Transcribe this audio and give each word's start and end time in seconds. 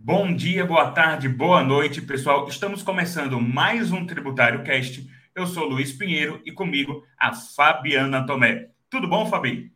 Bom 0.00 0.32
dia, 0.32 0.64
boa 0.64 0.92
tarde, 0.92 1.28
boa 1.28 1.62
noite, 1.64 2.00
pessoal. 2.00 2.46
Estamos 2.46 2.84
começando 2.84 3.40
mais 3.40 3.90
um 3.90 4.06
Tributário 4.06 4.62
Cast. 4.62 5.04
Eu 5.34 5.44
sou 5.44 5.64
Luiz 5.64 5.92
Pinheiro 5.92 6.40
e 6.46 6.52
comigo 6.52 7.04
a 7.18 7.34
Fabiana 7.34 8.24
Tomé. 8.24 8.70
Tudo 8.88 9.08
bom, 9.08 9.26
Fabi? 9.26 9.72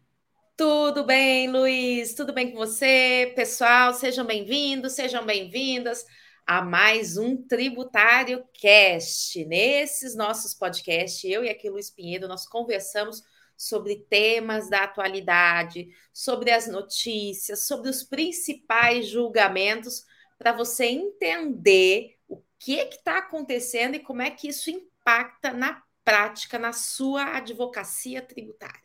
Tudo 0.56 1.04
bem, 1.04 1.50
Luiz? 1.50 2.14
Tudo 2.14 2.32
bem 2.32 2.52
com 2.52 2.56
você? 2.56 3.32
Pessoal, 3.34 3.92
sejam 3.94 4.24
bem-vindos, 4.24 4.92
sejam 4.92 5.26
bem-vindas 5.26 6.06
a 6.46 6.62
mais 6.62 7.16
um 7.16 7.36
Tributário 7.36 8.44
Cast. 8.54 9.44
Nesses 9.44 10.14
nossos 10.14 10.54
podcasts, 10.54 11.24
eu 11.24 11.44
e 11.44 11.50
aqui 11.50 11.68
Luiz 11.68 11.90
Pinheiro, 11.90 12.28
nós 12.28 12.46
conversamos 12.46 13.24
sobre 13.56 13.96
temas 14.08 14.70
da 14.70 14.84
atualidade, 14.84 15.88
sobre 16.12 16.52
as 16.52 16.68
notícias, 16.68 17.66
sobre 17.66 17.90
os 17.90 18.04
principais 18.04 19.08
julgamentos 19.08 20.04
para 20.42 20.50
você 20.50 20.86
entender 20.86 22.16
o 22.28 22.42
que 22.58 22.72
está 22.72 23.18
acontecendo 23.18 23.94
e 23.94 24.00
como 24.00 24.22
é 24.22 24.28
que 24.28 24.48
isso 24.48 24.70
impacta 24.70 25.52
na 25.52 25.80
prática, 26.04 26.58
na 26.58 26.72
sua 26.72 27.36
advocacia 27.36 28.20
tributária. 28.20 28.80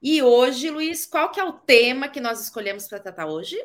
E 0.00 0.22
hoje, 0.22 0.70
Luiz, 0.70 1.04
qual 1.04 1.30
que 1.30 1.38
é 1.38 1.44
o 1.44 1.52
tema 1.52 2.08
que 2.08 2.18
nós 2.18 2.40
escolhemos 2.40 2.88
para 2.88 2.98
tratar 2.98 3.26
hoje? 3.26 3.58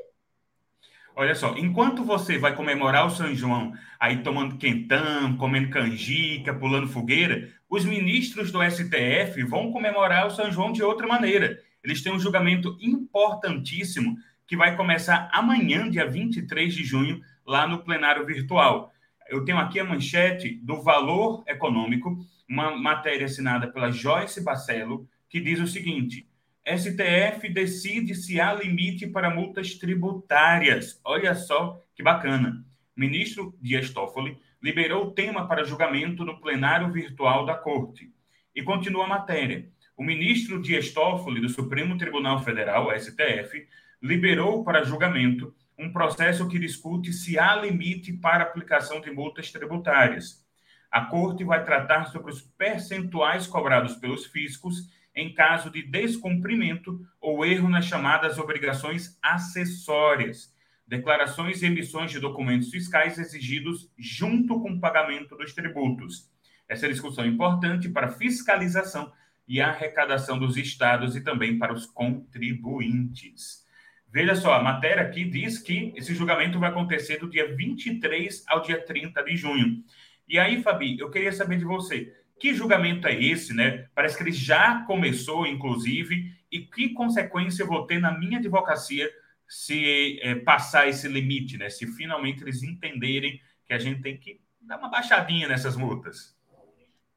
Olha 1.16 1.34
só, 1.34 1.56
enquanto 1.56 2.04
você 2.04 2.38
vai 2.38 2.54
comemorar 2.54 3.08
o 3.08 3.10
São 3.10 3.34
João 3.34 3.72
aí 3.98 4.22
tomando 4.22 4.58
quentão, 4.58 5.38
comendo 5.38 5.70
canjica, 5.70 6.54
pulando 6.54 6.90
fogueira, 6.90 7.50
os 7.70 7.86
ministros 7.86 8.52
do 8.52 8.60
STF 8.62 9.42
vão 9.44 9.72
comemorar 9.72 10.28
o 10.28 10.32
São 10.32 10.52
João 10.52 10.74
de 10.74 10.84
outra 10.84 11.08
maneira. 11.08 11.62
Eles 11.82 12.04
têm 12.04 12.12
um 12.12 12.20
julgamento 12.20 12.78
importantíssimo 12.82 14.18
que 14.52 14.58
vai 14.58 14.76
começar 14.76 15.30
amanhã, 15.32 15.90
dia 15.90 16.06
23 16.06 16.74
de 16.74 16.84
junho, 16.84 17.22
lá 17.48 17.66
no 17.66 17.86
plenário 17.86 18.26
virtual. 18.26 18.92
Eu 19.30 19.46
tenho 19.46 19.58
aqui 19.58 19.80
a 19.80 19.86
manchete 19.86 20.60
do 20.62 20.82
Valor 20.82 21.42
Econômico, 21.48 22.20
uma 22.50 22.76
matéria 22.76 23.28
assinada 23.28 23.72
pela 23.72 23.92
Joyce 23.92 24.44
Bacelo, 24.44 25.08
que 25.30 25.40
diz 25.40 25.58
o 25.62 25.68
seguinte: 25.68 26.28
STF 26.68 27.48
decide 27.48 28.14
se 28.14 28.42
há 28.42 28.54
limite 28.54 29.08
para 29.08 29.34
multas 29.34 29.76
tributárias. 29.76 31.00
Olha 31.06 31.34
só 31.34 31.82
que 31.96 32.04
bacana. 32.04 32.66
Ministro 32.94 33.58
Dias 33.62 33.90
Toffoli 33.90 34.38
liberou 34.62 35.06
o 35.06 35.12
tema 35.12 35.48
para 35.48 35.64
julgamento 35.64 36.26
no 36.26 36.42
plenário 36.42 36.92
virtual 36.92 37.46
da 37.46 37.56
Corte. 37.56 38.14
E 38.54 38.62
continua 38.62 39.06
a 39.06 39.08
matéria. 39.08 39.70
O 39.96 40.04
ministro 40.04 40.62
Dias 40.62 40.92
Toffoli, 40.92 41.40
do 41.40 41.48
Supremo 41.48 41.98
Tribunal 41.98 42.44
Federal, 42.44 42.92
STF, 43.00 43.66
liberou 44.02 44.64
para 44.64 44.84
julgamento 44.84 45.54
um 45.78 45.92
processo 45.92 46.48
que 46.48 46.60
discute 46.60 47.12
se 47.12 47.40
há 47.40 47.56
limite 47.56 48.14
para 48.14 48.44
aplicação 48.44 49.02
de 49.02 49.12
multas 49.12 49.52
tributárias. 49.52 50.46
A 50.92 51.06
Corte 51.06 51.44
vai 51.44 51.64
tratar 51.64 52.06
sobre 52.06 52.32
os 52.32 52.42
percentuais 52.42 53.48
cobrados 53.48 53.96
pelos 53.96 54.26
fiscos 54.26 54.90
em 55.16 55.34
caso 55.34 55.70
de 55.70 55.84
descumprimento 55.84 57.06
ou 57.20 57.46
erro 57.46 57.70
nas 57.70 57.86
chamadas 57.86 58.38
obrigações 58.38 59.18
acessórias, 59.22 60.54
declarações 60.88 61.62
e 61.62 61.66
emissões 61.66 62.12
de 62.12 62.20
documentos 62.20 62.70
fiscais 62.70 63.18
exigidos 63.18 63.90
junto 63.98 64.60
com 64.60 64.72
o 64.72 64.80
pagamento 64.80 65.36
dos 65.36 65.54
tributos. 65.54 66.30
Essa 66.68 66.88
discussão 66.88 67.24
é 67.24 67.28
importante 67.28 67.90
para 67.90 68.10
fiscalização 68.10 69.12
e 69.48 69.60
arrecadação 69.60 70.38
dos 70.38 70.56
estados 70.58 71.16
e 71.16 71.22
também 71.22 71.58
para 71.58 71.74
os 71.74 71.86
contribuintes. 71.86 73.66
Veja 74.12 74.36
só, 74.36 74.54
a 74.54 74.62
matéria 74.62 75.04
aqui 75.04 75.24
diz 75.24 75.58
que 75.58 75.94
esse 75.96 76.14
julgamento 76.14 76.60
vai 76.60 76.70
acontecer 76.70 77.18
do 77.18 77.30
dia 77.30 77.56
23 77.56 78.44
ao 78.48 78.62
dia 78.62 78.84
30 78.84 79.24
de 79.24 79.38
junho. 79.38 79.84
E 80.28 80.38
aí, 80.38 80.62
Fabi, 80.62 81.00
eu 81.00 81.10
queria 81.10 81.32
saber 81.32 81.58
de 81.58 81.64
você, 81.64 82.14
que 82.38 82.54
julgamento 82.54 83.08
é 83.08 83.14
esse, 83.14 83.54
né? 83.54 83.88
Parece 83.96 84.18
que 84.18 84.24
ele 84.24 84.32
já 84.32 84.84
começou, 84.86 85.46
inclusive, 85.46 86.34
e 86.52 86.60
que 86.60 86.90
consequência 86.90 87.64
eu 87.64 87.68
vou 87.68 87.86
ter 87.86 88.00
na 88.00 88.18
minha 88.18 88.40
advocacia 88.40 89.10
se 89.48 90.20
é, 90.22 90.36
passar 90.36 90.90
esse 90.90 91.08
limite, 91.08 91.58
né? 91.58 91.70
Se 91.70 91.88
finalmente 91.88 92.44
eles 92.44 92.64
entenderem 92.64 93.40
que 93.66 93.74
a 93.74 93.80
gente 93.80 94.02
tem 94.02 94.18
que 94.18 94.42
dar 94.60 94.78
uma 94.78 94.90
baixadinha 94.90 95.48
nessas 95.48 95.78
multas. 95.78 96.36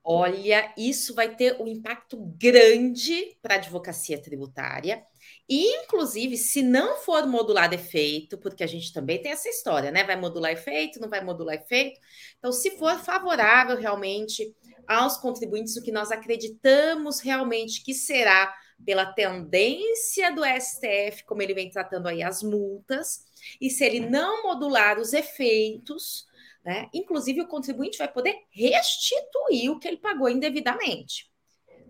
Olha, 0.07 0.73
isso 0.77 1.15
vai 1.15 1.35
ter 1.35 1.61
um 1.61 1.67
impacto 1.67 2.19
grande 2.39 3.37
para 3.41 3.55
a 3.55 3.57
advocacia 3.57 4.21
tributária. 4.21 5.03
E, 5.49 5.85
inclusive, 5.85 6.39
se 6.39 6.63
não 6.63 6.97
for 6.97 7.27
modular 7.27 7.73
efeito, 7.73 8.39
porque 8.39 8.65
a 8.65 8.67
gente 8.67 8.93
também 8.93 9.21
tem 9.21 9.33
essa 9.33 9.49
história, 9.49 9.91
né? 9.91 10.03
Vai 10.03 10.17
modular 10.17 10.53
efeito, 10.53 11.01
não 11.01 11.09
vai 11.09 11.23
modular 11.23 11.55
efeito. 11.57 12.01
Então, 12.39 12.51
se 12.51 12.79
for 12.79 12.99
favorável 12.99 13.77
realmente 13.77 14.55
aos 14.87 15.19
contribuintes, 15.19 15.77
o 15.77 15.83
que 15.83 15.93
nós 15.93 16.11
acreditamos 16.11 17.21
realmente 17.21 17.83
que 17.85 17.93
será 17.93 18.55
pela 18.85 19.07
tendência 19.07 20.35
do 20.35 20.43
STF, 20.45 21.25
como 21.27 21.43
ele 21.43 21.55
vem 21.55 21.71
tratando 21.71 22.07
aí 22.07 22.23
as 22.23 22.43
multas, 22.43 23.25
e 23.61 23.69
se 23.71 23.85
ele 23.85 24.01
não 24.01 24.45
modular 24.45 24.99
os 24.99 25.13
efeitos, 25.13 26.27
né? 26.65 26.89
Inclusive, 26.95 27.43
o 27.43 27.49
contribuinte 27.49 27.99
vai 27.99 28.11
poder 28.11 28.35
restituir 28.51 29.71
o 29.71 29.79
que 29.79 29.87
ele 29.87 29.99
pagou 29.99 30.31
indevidamente. 30.31 31.31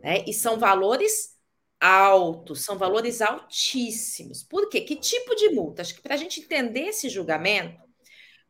Né? 0.02 0.24
E 0.26 0.34
são 0.34 0.58
valores 0.58 1.33
altos, 1.80 2.64
são 2.64 2.78
valores 2.78 3.20
altíssimos. 3.20 4.42
Por 4.42 4.68
quê? 4.68 4.80
Que 4.80 4.96
tipo 4.96 5.34
de 5.34 5.50
multa? 5.50 5.82
Acho 5.82 5.94
que 5.94 6.02
para 6.02 6.14
a 6.14 6.18
gente 6.18 6.40
entender 6.40 6.88
esse 6.88 7.08
julgamento, 7.08 7.82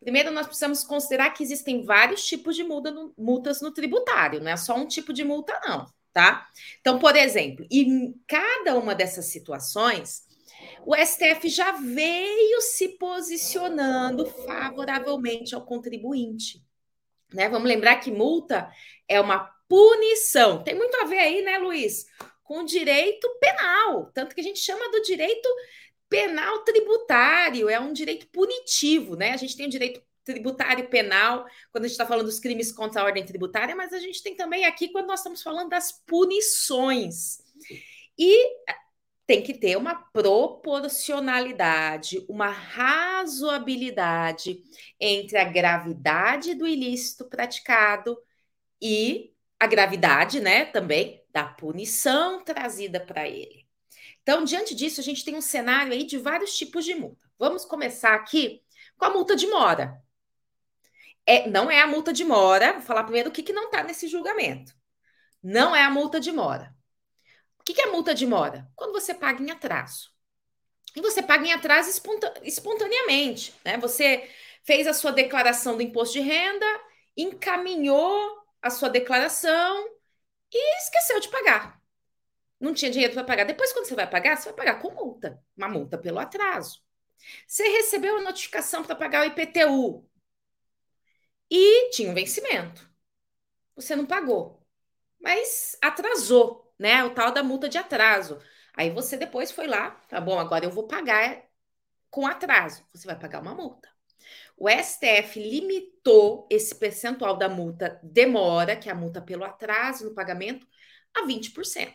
primeiro 0.01 0.31
nós 0.31 0.47
precisamos 0.47 0.85
considerar 0.85 1.31
que 1.31 1.43
existem 1.43 1.85
vários 1.85 2.25
tipos 2.27 2.55
de 2.55 2.63
multa 2.63 2.91
no, 2.91 3.13
multas 3.17 3.61
no 3.61 3.73
tributário, 3.73 4.41
não 4.41 4.51
é 4.51 4.57
só 4.57 4.77
um 4.77 4.87
tipo 4.87 5.13
de 5.13 5.25
multa, 5.25 5.59
não. 5.67 5.87
Tá? 6.13 6.47
Então, 6.81 7.01
por 7.01 7.17
exemplo, 7.17 7.67
em 7.69 8.15
cada 8.29 8.79
uma 8.79 8.95
dessas 8.95 9.27
situações, 9.27 10.23
o 10.87 10.95
STF 10.95 11.49
já 11.49 11.73
veio 11.73 12.61
se 12.61 12.91
posicionando 12.91 14.25
favoravelmente 14.25 15.57
ao 15.57 15.65
contribuinte. 15.67 16.63
Né? 17.33 17.49
Vamos 17.49 17.69
lembrar 17.69 17.97
que 17.97 18.13
multa 18.13 18.71
é 19.09 19.21
uma 19.21 19.51
punição. 19.69 20.63
Tem 20.63 20.75
muito 20.75 20.95
a 20.99 21.05
ver 21.05 21.19
aí, 21.19 21.43
né, 21.43 21.59
Luiz, 21.59 22.07
com 22.45 22.65
direito 22.65 23.29
penal. 23.41 24.11
Tanto 24.15 24.35
que 24.35 24.41
a 24.41 24.45
gente 24.45 24.61
chama 24.61 24.91
do 24.91 25.03
direito 25.03 25.49
penal 26.09 26.61
tributário, 26.61 27.69
é 27.69 27.79
um 27.81 27.93
direito 27.93 28.29
punitivo, 28.29 29.17
né? 29.17 29.33
A 29.33 29.37
gente 29.37 29.57
tem 29.57 29.67
o 29.67 29.71
direito 29.71 30.01
tributário 30.25 30.89
penal, 30.89 31.45
quando 31.73 31.85
a 31.85 31.89
gente 31.89 31.95
está 31.95 32.07
falando 32.07 32.27
dos 32.27 32.39
crimes 32.39 32.71
contra 32.73 33.03
a 33.03 33.05
ordem 33.05 33.25
tributária, 33.25 33.75
mas 33.77 33.93
a 33.93 33.99
gente 33.99 34.23
tem 34.23 34.37
também 34.37 34.65
aqui 34.65 34.89
quando 34.89 35.07
nós 35.07 35.21
estamos 35.21 35.43
falando 35.43 35.71
das 35.71 35.93
punições. 36.07 37.39
E 38.17 38.57
tem 39.27 39.43
que 39.43 39.55
ter 39.55 39.77
uma 39.77 39.95
proporcionalidade, 39.95 42.25
uma 42.29 42.49
razoabilidade 42.49 44.63
entre 45.01 45.39
a 45.39 45.45
gravidade 45.45 46.55
do 46.55 46.65
ilícito 46.67 47.25
praticado 47.25 48.19
e 48.81 49.33
a 49.59 49.67
gravidade, 49.67 50.39
né, 50.41 50.67
também 50.67 51.24
da 51.35 51.45
punição 51.45 52.45
trazida 52.45 53.01
para 53.01 53.29
ele. 53.29 53.67
Então, 54.23 54.45
diante 54.45 54.73
disso, 54.73 55.01
a 55.01 55.05
gente 55.05 55.25
tem 55.25 55.35
um 55.35 55.41
cenário 55.41 55.93
aí 55.93 56.05
de 56.05 56.17
vários 56.17 56.57
tipos 56.57 56.85
de 56.85 56.95
multa. 56.95 57.29
Vamos 57.37 57.65
começar 57.65 58.15
aqui 58.15 58.63
com 58.97 59.05
a 59.05 59.11
multa 59.11 59.35
de 59.35 59.49
mora. 59.49 60.01
É, 61.27 61.51
não 61.51 61.69
é 61.71 61.81
a 61.81 61.87
multa 61.87 62.13
de 62.13 62.25
mora, 62.25 62.75
vou 62.75 62.83
falar 62.83 63.03
primeiro 63.03 63.31
o 63.31 63.33
que, 63.33 63.43
que 63.43 63.53
não 63.53 63.65
está 63.65 63.83
nesse 63.83 64.07
julgamento. 64.07 64.73
Não 65.43 65.75
é 65.75 65.83
a 65.83 65.91
multa 65.91 66.21
de 66.21 66.31
mora. 66.31 66.73
O 67.59 67.65
que 67.65 67.81
é 67.81 67.87
multa 67.87 68.15
de 68.15 68.27
mora? 68.27 68.71
Quando 68.77 68.93
você 68.93 69.13
paga 69.13 69.43
em 69.43 69.51
atraso. 69.51 70.11
E 70.95 71.01
você 71.01 71.21
paga 71.21 71.45
em 71.45 71.53
atraso 71.53 71.91
espontaneamente, 72.45 73.53
né? 73.65 73.77
Você 73.79 74.31
fez 74.63 74.87
a 74.87 74.95
sua 74.95 75.11
declaração 75.11 75.77
do 75.77 75.83
imposto 75.83 76.13
de 76.15 76.21
renda, 76.21 76.67
encaminhou 77.17 78.45
a 78.63 78.71
sua 78.71 78.89
declaração 78.89 79.94
e 80.55 80.79
esqueceu 80.79 81.21
de 81.21 81.29
pagar. 81.31 81.83
Não 82.61 82.75
tinha 82.75 82.91
dinheiro 82.91 83.15
para 83.15 83.25
pagar. 83.25 83.45
Depois, 83.45 83.73
quando 83.73 83.87
você 83.87 83.95
vai 83.97 84.09
pagar, 84.09 84.37
você 84.37 84.47
vai 84.47 84.55
pagar 84.55 84.81
com 84.81 84.91
multa, 84.93 85.43
uma 85.57 85.69
multa 85.69 85.99
pelo 85.99 86.19
atraso. 86.21 86.83
Você 87.47 87.65
recebeu 87.69 88.19
a 88.19 88.23
notificação 88.23 88.85
para 88.85 88.97
pagar 88.97 89.23
o 89.23 89.27
IPTU 89.27 90.09
e 91.51 91.91
tinha 91.91 92.11
um 92.11 92.15
vencimento. 92.15 92.91
Você 93.77 93.97
não 93.97 94.07
pagou, 94.07 94.63
mas 95.21 95.79
atrasou 95.83 96.65
né? 96.79 97.05
O 97.05 97.15
tal 97.15 97.33
da 97.33 97.43
multa 97.43 97.69
de 97.69 97.79
atraso. 97.79 98.39
Aí 98.75 98.91
você 98.91 99.17
depois 99.17 99.51
foi 99.53 99.67
lá, 99.67 99.91
tá 100.09 100.21
bom, 100.21 100.39
agora 100.39 100.65
eu 100.65 100.71
vou 100.71 100.87
pagar 100.87 101.43
com 102.11 102.27
atraso. 102.27 102.87
Você 102.95 103.07
vai 103.07 103.19
pagar 103.19 103.43
uma 103.43 103.55
multa. 103.55 103.89
O 104.57 104.69
STF 104.69 105.41
limitou 105.41 106.47
esse 106.51 106.75
percentual 106.75 107.37
da 107.37 107.49
multa 107.49 107.99
demora, 108.03 108.77
que 108.77 108.89
é 108.89 108.93
a 108.93 108.97
multa 108.97 109.21
pelo 109.21 109.45
atraso 109.45 110.05
no 110.05 110.15
pagamento, 110.15 110.67
a 111.15 111.27
20%. 111.27 111.93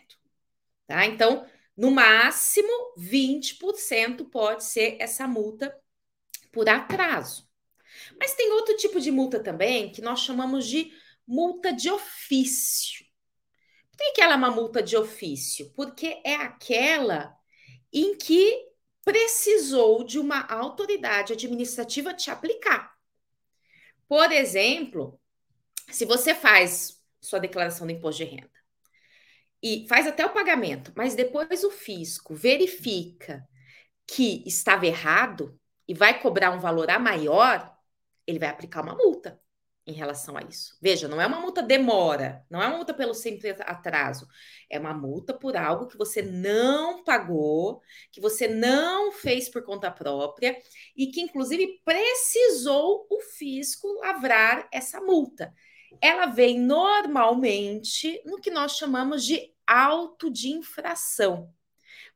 Tá? 0.86 1.06
Então, 1.06 1.46
no 1.76 1.90
máximo, 1.90 2.68
20% 2.98 4.28
pode 4.30 4.64
ser 4.64 4.96
essa 5.00 5.26
multa 5.26 5.74
por 6.52 6.68
atraso. 6.68 7.48
Mas 8.18 8.34
tem 8.34 8.52
outro 8.52 8.76
tipo 8.76 9.00
de 9.00 9.10
multa 9.10 9.42
também 9.42 9.90
que 9.90 10.02
nós 10.02 10.20
chamamos 10.20 10.66
de 10.66 10.92
multa 11.26 11.72
de 11.72 11.90
ofício. 11.90 13.04
Por 13.90 14.12
que 14.14 14.20
ela 14.20 14.34
é 14.34 14.36
uma 14.36 14.50
multa 14.50 14.82
de 14.82 14.96
ofício? 14.96 15.72
Porque 15.74 16.20
é 16.24 16.34
aquela 16.34 17.36
em 17.92 18.16
que 18.16 18.69
precisou 19.04 20.04
de 20.04 20.18
uma 20.18 20.46
autoridade 20.46 21.32
administrativa 21.32 22.14
te 22.14 22.30
aplicar. 22.30 22.94
Por 24.08 24.30
exemplo, 24.32 25.20
se 25.90 26.04
você 26.04 26.34
faz 26.34 27.00
sua 27.20 27.38
declaração 27.38 27.86
do 27.86 27.92
imposto 27.92 28.24
de 28.24 28.30
renda 28.30 28.50
e 29.62 29.86
faz 29.88 30.06
até 30.06 30.24
o 30.24 30.32
pagamento, 30.32 30.92
mas 30.96 31.14
depois 31.14 31.64
o 31.64 31.70
fisco 31.70 32.34
verifica 32.34 33.46
que 34.06 34.42
estava 34.46 34.86
errado 34.86 35.58
e 35.86 35.94
vai 35.94 36.20
cobrar 36.20 36.50
um 36.50 36.60
valor 36.60 36.90
a 36.90 36.98
maior, 36.98 37.76
ele 38.26 38.38
vai 38.38 38.48
aplicar 38.48 38.82
uma 38.82 38.94
multa 38.94 39.40
em 39.86 39.92
relação 39.92 40.36
a 40.36 40.42
isso. 40.42 40.76
Veja, 40.80 41.08
não 41.08 41.20
é 41.20 41.26
uma 41.26 41.40
multa 41.40 41.62
demora, 41.62 42.44
não 42.50 42.62
é 42.62 42.66
uma 42.66 42.76
multa 42.76 42.94
pelo 42.94 43.14
simples 43.14 43.56
atraso, 43.60 44.26
é 44.68 44.78
uma 44.78 44.94
multa 44.94 45.34
por 45.34 45.56
algo 45.56 45.86
que 45.86 45.96
você 45.96 46.22
não 46.22 47.02
pagou, 47.02 47.82
que 48.12 48.20
você 48.20 48.46
não 48.46 49.10
fez 49.10 49.48
por 49.48 49.62
conta 49.62 49.90
própria 49.90 50.56
e 50.96 51.08
que 51.08 51.20
inclusive 51.20 51.80
precisou 51.84 53.06
o 53.10 53.20
fisco 53.20 53.88
lavrar 54.00 54.68
essa 54.72 55.00
multa. 55.00 55.52
Ela 56.00 56.26
vem 56.26 56.60
normalmente 56.60 58.22
no 58.24 58.40
que 58.40 58.50
nós 58.50 58.76
chamamos 58.76 59.24
de 59.24 59.52
auto 59.66 60.30
de 60.30 60.50
infração. 60.50 61.52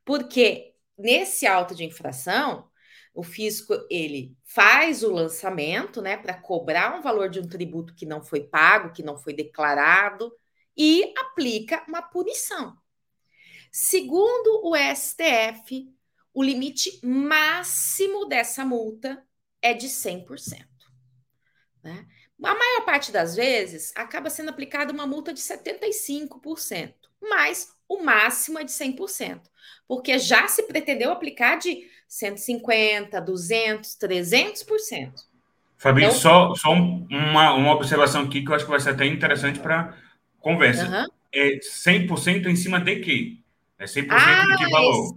Porque 0.05 0.73
nesse 0.97 1.45
auto 1.45 1.75
de 1.75 1.83
infração, 1.83 2.69
o 3.15 3.23
fisco 3.23 3.73
ele 3.89 4.37
faz 4.43 5.01
o 5.01 5.11
lançamento, 5.11 6.01
né, 6.01 6.17
para 6.17 6.33
cobrar 6.33 6.99
um 6.99 7.01
valor 7.01 7.29
de 7.29 7.39
um 7.39 7.47
tributo 7.47 7.95
que 7.95 8.05
não 8.05 8.21
foi 8.21 8.41
pago, 8.41 8.91
que 8.91 9.01
não 9.01 9.17
foi 9.17 9.33
declarado 9.33 10.31
e 10.77 11.13
aplica 11.17 11.83
uma 11.87 12.01
punição. 12.01 12.77
Segundo 13.71 14.61
o 14.63 14.75
STF, 14.75 15.89
o 16.33 16.43
limite 16.43 16.99
máximo 17.01 18.25
dessa 18.25 18.65
multa 18.65 19.25
é 19.61 19.73
de 19.73 19.87
100%. 19.87 20.65
Né? 21.81 22.05
A 22.43 22.53
maior 22.53 22.85
parte 22.85 23.13
das 23.13 23.33
vezes 23.35 23.93
acaba 23.95 24.29
sendo 24.29 24.49
aplicada 24.49 24.91
uma 24.91 25.07
multa 25.07 25.33
de 25.33 25.39
75%, 25.39 26.93
mas 27.21 27.73
o 27.87 28.03
máximo 28.03 28.59
é 28.59 28.65
de 28.65 28.71
100%, 28.71 29.41
porque 29.87 30.19
já 30.19 30.49
se 30.49 30.63
pretendeu 30.63 31.11
aplicar 31.11 31.55
de 31.55 31.89
150, 32.07 33.19
200, 33.21 33.97
300%. 33.97 35.13
Fabinho, 35.77 36.07
então, 36.07 36.19
só, 36.19 36.55
só 36.55 36.71
uma, 36.71 37.53
uma 37.53 37.73
observação 37.73 38.23
aqui 38.23 38.43
que 38.43 38.49
eu 38.49 38.55
acho 38.55 38.65
que 38.65 38.71
vai 38.71 38.79
ser 38.79 38.91
até 38.91 39.05
interessante 39.05 39.59
para 39.59 39.95
conversa. 40.39 40.85
Uhum. 40.87 41.05
É 41.33 41.59
100% 41.59 42.47
em 42.47 42.55
cima 42.55 42.79
de 42.79 42.95
quê? 43.01 43.37
É 43.77 43.85
100% 43.85 44.07
ah, 44.09 44.45
de 44.45 44.63
que 44.63 44.71
valor? 44.71 45.13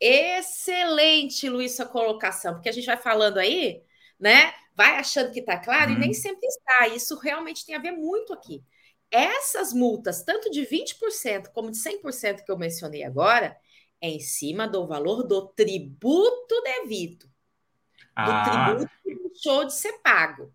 Excelente. 0.00 1.48
Luiz, 1.48 1.74
sua 1.74 1.86
colocação, 1.86 2.54
porque 2.54 2.68
a 2.68 2.72
gente 2.72 2.86
vai 2.86 2.96
falando 2.96 3.38
aí, 3.38 3.82
né? 4.18 4.52
Vai 4.76 4.96
achando 4.98 5.32
que 5.32 5.40
está 5.40 5.58
claro 5.58 5.90
uhum. 5.90 5.96
e 5.96 6.00
nem 6.00 6.12
sempre 6.12 6.46
está. 6.46 6.88
Isso 6.88 7.18
realmente 7.18 7.66
tem 7.66 7.74
a 7.74 7.80
ver 7.80 7.92
muito 7.92 8.32
aqui. 8.32 8.62
Essas 9.10 9.72
multas, 9.72 10.22
tanto 10.22 10.50
de 10.50 10.62
20% 10.66 11.48
como 11.52 11.70
de 11.70 11.78
100% 11.78 12.44
que 12.44 12.50
eu 12.50 12.58
mencionei 12.58 13.04
agora, 13.04 13.56
é 14.04 14.10
em 14.10 14.20
cima 14.20 14.68
do 14.68 14.86
valor 14.86 15.22
do 15.22 15.48
tributo 15.48 16.60
devido. 16.62 17.26
Ah. 18.14 18.26
Do 18.26 18.76
tributo 18.76 18.90
que 19.02 19.28
deixou 19.28 19.64
de 19.64 19.74
ser 19.74 19.94
pago. 20.02 20.52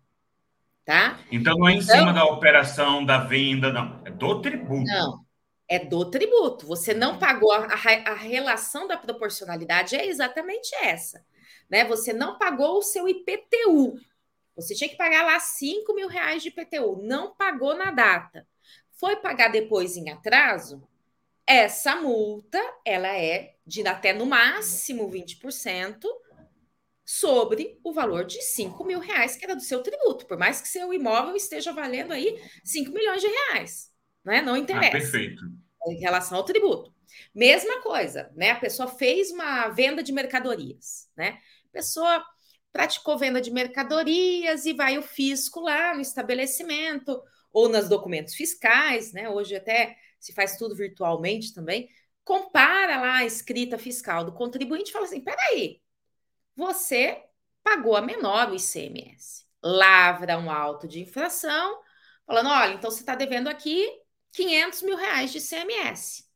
Tá? 0.84 1.18
Então 1.32 1.56
não 1.58 1.68
é 1.68 1.72
em 1.72 1.78
então, 1.78 1.98
cima 1.98 2.12
da 2.12 2.24
operação 2.24 3.04
da 3.04 3.18
venda, 3.18 3.72
não. 3.72 4.00
É 4.04 4.10
do 4.10 4.40
tributo. 4.40 4.84
Não. 4.84 5.24
É 5.68 5.80
do 5.80 6.08
tributo. 6.08 6.64
Você 6.66 6.94
não 6.94 7.18
pagou 7.18 7.52
a, 7.52 7.66
a, 7.66 8.12
a 8.12 8.14
relação 8.14 8.86
da 8.86 8.96
proporcionalidade 8.96 9.96
é 9.96 10.06
exatamente 10.06 10.72
essa. 10.76 11.24
Né? 11.68 11.84
Você 11.84 12.12
não 12.12 12.38
pagou 12.38 12.78
o 12.78 12.82
seu 12.82 13.08
IPTU. 13.08 13.94
Você 14.54 14.76
tinha 14.76 14.88
que 14.88 14.96
pagar 14.96 15.24
lá 15.24 15.40
5 15.40 15.92
mil 15.94 16.06
reais 16.06 16.42
de 16.42 16.50
IPTU. 16.50 17.02
Não 17.02 17.34
pagou 17.34 17.76
na 17.76 17.90
data. 17.90 18.46
Foi 18.92 19.16
pagar 19.16 19.48
depois 19.48 19.96
em 19.96 20.08
atraso? 20.10 20.88
Essa 21.52 21.96
multa, 21.96 22.62
ela 22.84 23.08
é 23.08 23.56
de 23.66 23.84
até 23.84 24.12
no 24.12 24.24
máximo 24.24 25.10
20% 25.10 26.06
sobre 27.04 27.76
o 27.82 27.92
valor 27.92 28.24
de 28.24 28.40
5 28.40 28.84
mil 28.84 29.00
reais 29.00 29.34
que 29.34 29.44
era 29.44 29.56
do 29.56 29.60
seu 29.60 29.82
tributo, 29.82 30.28
por 30.28 30.38
mais 30.38 30.60
que 30.60 30.68
seu 30.68 30.94
imóvel 30.94 31.34
esteja 31.34 31.72
valendo 31.72 32.12
aí 32.12 32.40
5 32.62 32.92
milhões 32.92 33.20
de 33.20 33.26
reais, 33.26 33.90
né? 34.24 34.40
Não 34.40 34.56
interessa. 34.56 34.96
Ah, 34.96 35.00
perfeito. 35.00 35.42
Em 35.88 35.98
relação 35.98 36.38
ao 36.38 36.44
tributo. 36.44 36.94
Mesma 37.34 37.82
coisa, 37.82 38.30
né? 38.36 38.52
A 38.52 38.60
pessoa 38.60 38.86
fez 38.86 39.32
uma 39.32 39.70
venda 39.70 40.04
de 40.04 40.12
mercadorias, 40.12 41.08
né? 41.16 41.40
A 41.70 41.72
pessoa 41.72 42.24
praticou 42.72 43.18
venda 43.18 43.40
de 43.40 43.50
mercadorias 43.50 44.66
e 44.66 44.72
vai 44.72 44.98
o 44.98 45.02
fisco 45.02 45.58
lá 45.58 45.96
no 45.96 46.00
estabelecimento 46.00 47.20
ou 47.52 47.68
nos 47.68 47.88
documentos 47.88 48.36
fiscais, 48.36 49.12
né? 49.12 49.28
Hoje 49.28 49.56
até 49.56 49.96
se 50.20 50.32
faz 50.32 50.56
tudo 50.56 50.76
virtualmente 50.76 51.52
também, 51.54 51.88
compara 52.24 53.00
lá 53.00 53.16
a 53.16 53.24
escrita 53.24 53.78
fiscal 53.78 54.24
do 54.24 54.32
contribuinte 54.32 54.90
e 54.90 54.92
fala 54.92 55.06
assim: 55.06 55.20
peraí, 55.20 55.80
você 56.54 57.24
pagou 57.62 57.96
a 57.96 58.02
menor 58.02 58.50
o 58.50 58.54
ICMS, 58.54 59.46
lavra 59.62 60.38
um 60.38 60.50
auto 60.50 60.86
de 60.86 61.00
infração, 61.00 61.80
falando: 62.26 62.50
olha, 62.50 62.74
então 62.74 62.90
você 62.90 63.00
está 63.00 63.14
devendo 63.14 63.48
aqui 63.48 63.88
500 64.32 64.82
mil 64.82 64.96
reais 64.96 65.32
de 65.32 65.38
ICMS. 65.38 66.28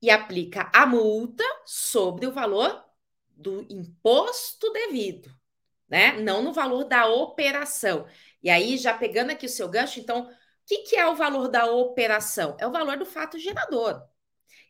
E 0.00 0.10
aplica 0.10 0.70
a 0.72 0.84
multa 0.86 1.44
sobre 1.64 2.26
o 2.26 2.32
valor 2.32 2.84
do 3.30 3.66
imposto 3.70 4.70
devido, 4.72 5.34
né? 5.88 6.12
Não 6.20 6.42
no 6.42 6.52
valor 6.52 6.84
da 6.84 7.06
operação. 7.06 8.06
E 8.42 8.50
aí, 8.50 8.76
já 8.76 8.92
pegando 8.96 9.30
aqui 9.30 9.46
o 9.46 9.48
seu 9.48 9.68
gancho, 9.68 10.00
então, 10.00 10.30
que, 10.66 10.78
que 10.78 10.96
é 10.96 11.06
o 11.06 11.16
valor 11.16 11.48
da 11.48 11.66
operação? 11.66 12.56
É 12.58 12.66
o 12.66 12.72
valor 12.72 12.96
do 12.96 13.06
fato 13.06 13.38
gerador. 13.38 14.02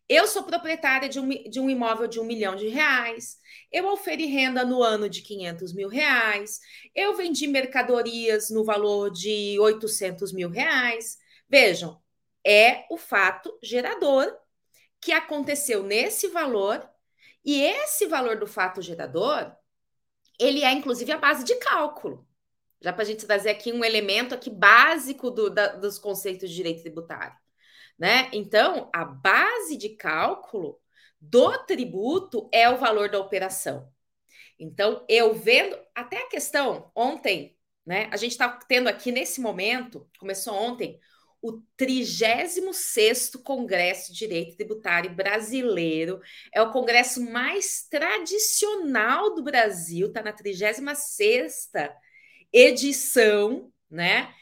Eu 0.08 0.26
sou 0.26 0.42
proprietária 0.42 1.08
de 1.08 1.18
um, 1.18 1.28
de 1.28 1.58
um 1.60 1.70
imóvel 1.70 2.06
de 2.06 2.20
um 2.20 2.24
milhão 2.24 2.54
de 2.56 2.68
reais. 2.68 3.38
Eu 3.72 3.86
oferi 3.90 4.26
renda 4.26 4.64
no 4.64 4.82
ano 4.82 5.08
de 5.08 5.22
500 5.22 5.72
mil 5.72 5.88
reais. 5.88 6.60
Eu 6.94 7.16
vendi 7.16 7.46
mercadorias 7.46 8.50
no 8.50 8.64
valor 8.64 9.10
de 9.10 9.58
800 9.58 10.32
mil 10.32 10.50
reais. 10.50 11.16
Vejam, 11.48 12.02
é 12.46 12.84
o 12.90 12.98
fato 12.98 13.58
gerador 13.62 14.30
que 15.00 15.12
aconteceu 15.12 15.82
nesse 15.82 16.28
valor. 16.28 16.86
E 17.44 17.62
esse 17.62 18.06
valor 18.06 18.38
do 18.38 18.46
fato 18.46 18.82
gerador, 18.82 19.54
ele 20.38 20.62
é 20.64 20.72
inclusive 20.72 21.12
a 21.12 21.18
base 21.18 21.44
de 21.44 21.56
cálculo 21.56 22.26
já 22.84 22.92
para 22.92 23.02
a 23.02 23.06
gente 23.06 23.24
trazer 23.24 23.48
aqui 23.48 23.72
um 23.72 23.82
elemento 23.82 24.34
aqui 24.34 24.50
básico 24.50 25.30
do, 25.30 25.48
da, 25.48 25.68
dos 25.68 25.98
conceitos 25.98 26.50
de 26.50 26.54
direito 26.54 26.82
tributário. 26.82 27.34
Né? 27.98 28.28
Então, 28.30 28.90
a 28.94 29.06
base 29.06 29.78
de 29.78 29.88
cálculo 29.96 30.78
do 31.18 31.56
tributo 31.64 32.46
é 32.52 32.68
o 32.68 32.76
valor 32.76 33.08
da 33.08 33.18
operação. 33.18 33.90
Então, 34.58 35.02
eu 35.08 35.32
vendo 35.32 35.78
até 35.94 36.18
a 36.18 36.28
questão 36.28 36.90
ontem, 36.94 37.56
né? 37.86 38.06
A 38.12 38.18
gente 38.18 38.32
está 38.32 38.48
tendo 38.68 38.88
aqui 38.88 39.10
nesse 39.10 39.40
momento, 39.40 40.06
começou 40.18 40.54
ontem, 40.54 41.00
o 41.40 41.62
36 41.78 43.30
Congresso 43.42 44.12
de 44.12 44.18
Direito 44.18 44.56
Tributário 44.56 45.14
Brasileiro. 45.14 46.20
É 46.52 46.60
o 46.60 46.70
congresso 46.70 47.22
mais 47.22 47.86
tradicional 47.88 49.34
do 49.34 49.42
Brasil, 49.42 50.08
está 50.08 50.22
na 50.22 50.32
36 50.32 51.70
edição, 52.54 53.70
né? 53.90 54.32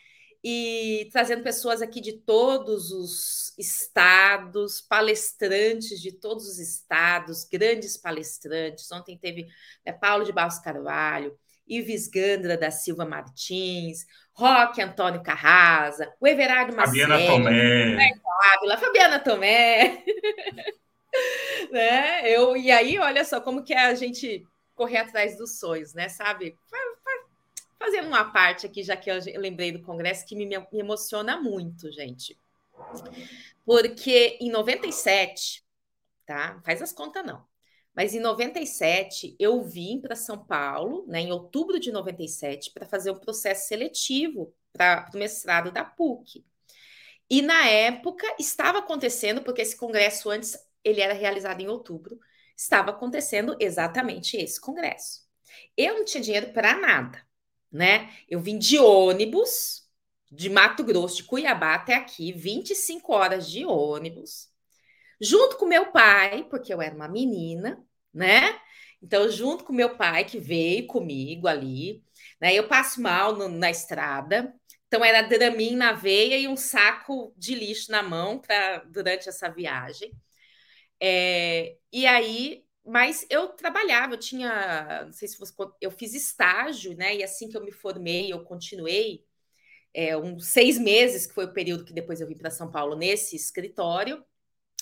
E 0.45 1.09
trazendo 1.13 1.43
pessoas 1.43 1.81
aqui 1.81 2.01
de 2.01 2.13
todos 2.13 2.91
os 2.91 3.57
estados, 3.57 4.81
palestrantes 4.81 6.01
de 6.01 6.13
todos 6.13 6.47
os 6.47 6.59
estados, 6.59 7.45
grandes 7.45 7.97
palestrantes. 7.97 8.91
Ontem 8.93 9.17
teve 9.17 9.47
né, 9.87 9.93
Paulo 9.93 10.25
de 10.25 10.33
Barros 10.33 10.59
Carvalho, 10.59 11.39
Ives 11.67 12.09
Gandra 12.09 12.59
da 12.59 12.71
Silva 12.71 13.05
Martins, 13.07 14.05
Roque 14.33 14.83
Antônio 14.83 15.23
Carrasa, 15.23 16.13
o 16.21 16.27
Everardo 16.27 16.75
Macedo, 16.75 17.09
Fabiana 17.09 17.27
Tomé. 17.27 18.11
Ávila, 18.57 18.77
Fabiana 18.77 19.19
Tomé. 19.21 20.05
né? 21.71 22.31
Eu, 22.31 22.57
e 22.57 22.71
aí, 22.71 22.99
olha 22.99 23.25
só 23.25 23.41
como 23.41 23.63
que 23.63 23.73
é 23.73 23.87
a 23.87 23.95
gente 23.95 24.45
correr 24.75 24.99
atrás 24.99 25.37
dos 25.37 25.59
sonhos, 25.59 25.95
né? 25.95 26.09
Sabe? 26.09 26.57
Fazendo 27.83 28.07
uma 28.07 28.31
parte 28.31 28.65
aqui, 28.67 28.83
já 28.83 28.97
que 28.97 29.11
eu 29.11 29.19
lembrei 29.37 29.73
do 29.73 29.83
Congresso, 29.83 30.25
que 30.25 30.37
me, 30.37 30.47
me 30.47 30.59
emociona 30.73 31.41
muito, 31.41 31.91
gente. 31.91 32.39
Porque 33.65 34.39
em 34.41 34.51
97, 34.51 35.65
tá? 36.25 36.61
Faz 36.65 36.81
as 36.81 36.93
contas, 36.93 37.25
não. 37.25 37.45
Mas 37.95 38.15
em 38.15 38.21
97 38.21 39.37
eu 39.39 39.63
vim 39.63 40.01
para 40.01 40.17
São 40.17 40.39
Paulo, 40.45 41.05
né, 41.07 41.21
em 41.21 41.33
outubro 41.33 41.79
de 41.79 41.93
97, 41.93 42.71
para 42.73 42.87
fazer 42.87 43.11
um 43.11 43.19
processo 43.19 43.69
seletivo 43.69 44.55
para 44.73 45.11
o 45.13 45.19
mestrado 45.19 45.71
da 45.71 45.85
PUC. 45.85 46.45
E 47.29 47.43
na 47.43 47.67
época 47.67 48.27
estava 48.39 48.79
acontecendo, 48.79 49.43
porque 49.43 49.63
esse 49.63 49.77
congresso 49.77 50.31
antes 50.31 50.57
ele 50.85 51.01
era 51.01 51.15
realizado 51.15 51.61
em 51.61 51.69
outubro, 51.69 52.19
estava 52.57 52.91
acontecendo 52.91 53.57
exatamente 53.61 54.37
esse 54.37 54.61
congresso. 54.61 55.23
Eu 55.77 55.95
não 55.97 56.05
tinha 56.05 56.23
dinheiro 56.23 56.53
para 56.53 56.79
nada, 56.79 57.23
né? 57.73 58.11
Eu 58.29 58.41
vim 58.41 58.59
de 58.59 58.79
ônibus 58.79 59.83
de 60.31 60.49
Mato 60.51 60.83
Grosso, 60.85 61.17
de 61.17 61.25
Cuiabá 61.25 61.75
até 61.75 61.95
aqui, 61.95 62.33
25 62.33 63.13
horas 63.13 63.51
de 63.51 63.67
ônibus, 63.67 64.49
junto 65.21 65.57
com 65.59 65.67
meu 65.67 65.93
pai, 65.93 66.45
porque 66.51 66.73
eu 66.73 66.81
era 66.83 66.95
uma 66.95 67.09
menina, 67.09 67.83
né? 68.13 68.59
Então, 69.03 69.29
junto 69.31 69.65
com 69.65 69.73
meu 69.73 69.97
pai, 69.97 70.25
que 70.25 70.39
veio 70.39 70.87
comigo 70.87 71.49
ali, 71.49 72.03
né? 72.41 72.55
Eu 72.55 72.69
passo 72.69 73.01
mal 73.01 73.37
no, 73.37 73.49
na 73.49 73.71
estrada, 73.71 74.55
então 74.87 75.05
era 75.05 75.23
dramin 75.23 75.77
na 75.77 75.93
veia 75.93 76.39
e 76.39 76.49
um 76.49 76.57
saco 76.57 77.33
de 77.37 77.55
lixo 77.55 77.91
na 77.91 78.03
mão 78.03 78.39
para 78.39 78.79
durante 78.85 79.29
essa 79.29 79.49
viagem. 79.49 80.13
É, 81.01 81.77
e 81.93 82.07
aí, 82.07 82.65
mas 82.85 83.27
eu 83.31 83.49
trabalhava, 83.49 84.15
eu 84.15 84.19
tinha, 84.19 85.05
não 85.05 85.13
sei 85.13 85.29
se 85.29 85.39
você, 85.39 85.53
eu 85.81 85.91
fiz 85.91 86.15
estágio, 86.15 86.97
né? 86.97 87.17
E 87.17 87.23
assim 87.23 87.49
que 87.49 87.57
eu 87.57 87.65
me 87.65 87.73
formei, 87.73 88.33
eu 88.33 88.43
continuei 88.45 89.25
é, 89.95 90.17
uns 90.17 90.47
seis 90.47 90.79
meses, 90.79 91.27
que 91.27 91.35
foi 91.35 91.45
o 91.47 91.53
período 91.53 91.85
que 91.85 91.93
depois 91.93 92.21
eu 92.21 92.27
vim 92.27 92.37
para 92.37 92.51
São 92.51 92.71
Paulo 92.71 92.97
nesse 92.97 93.37
escritório. 93.37 94.25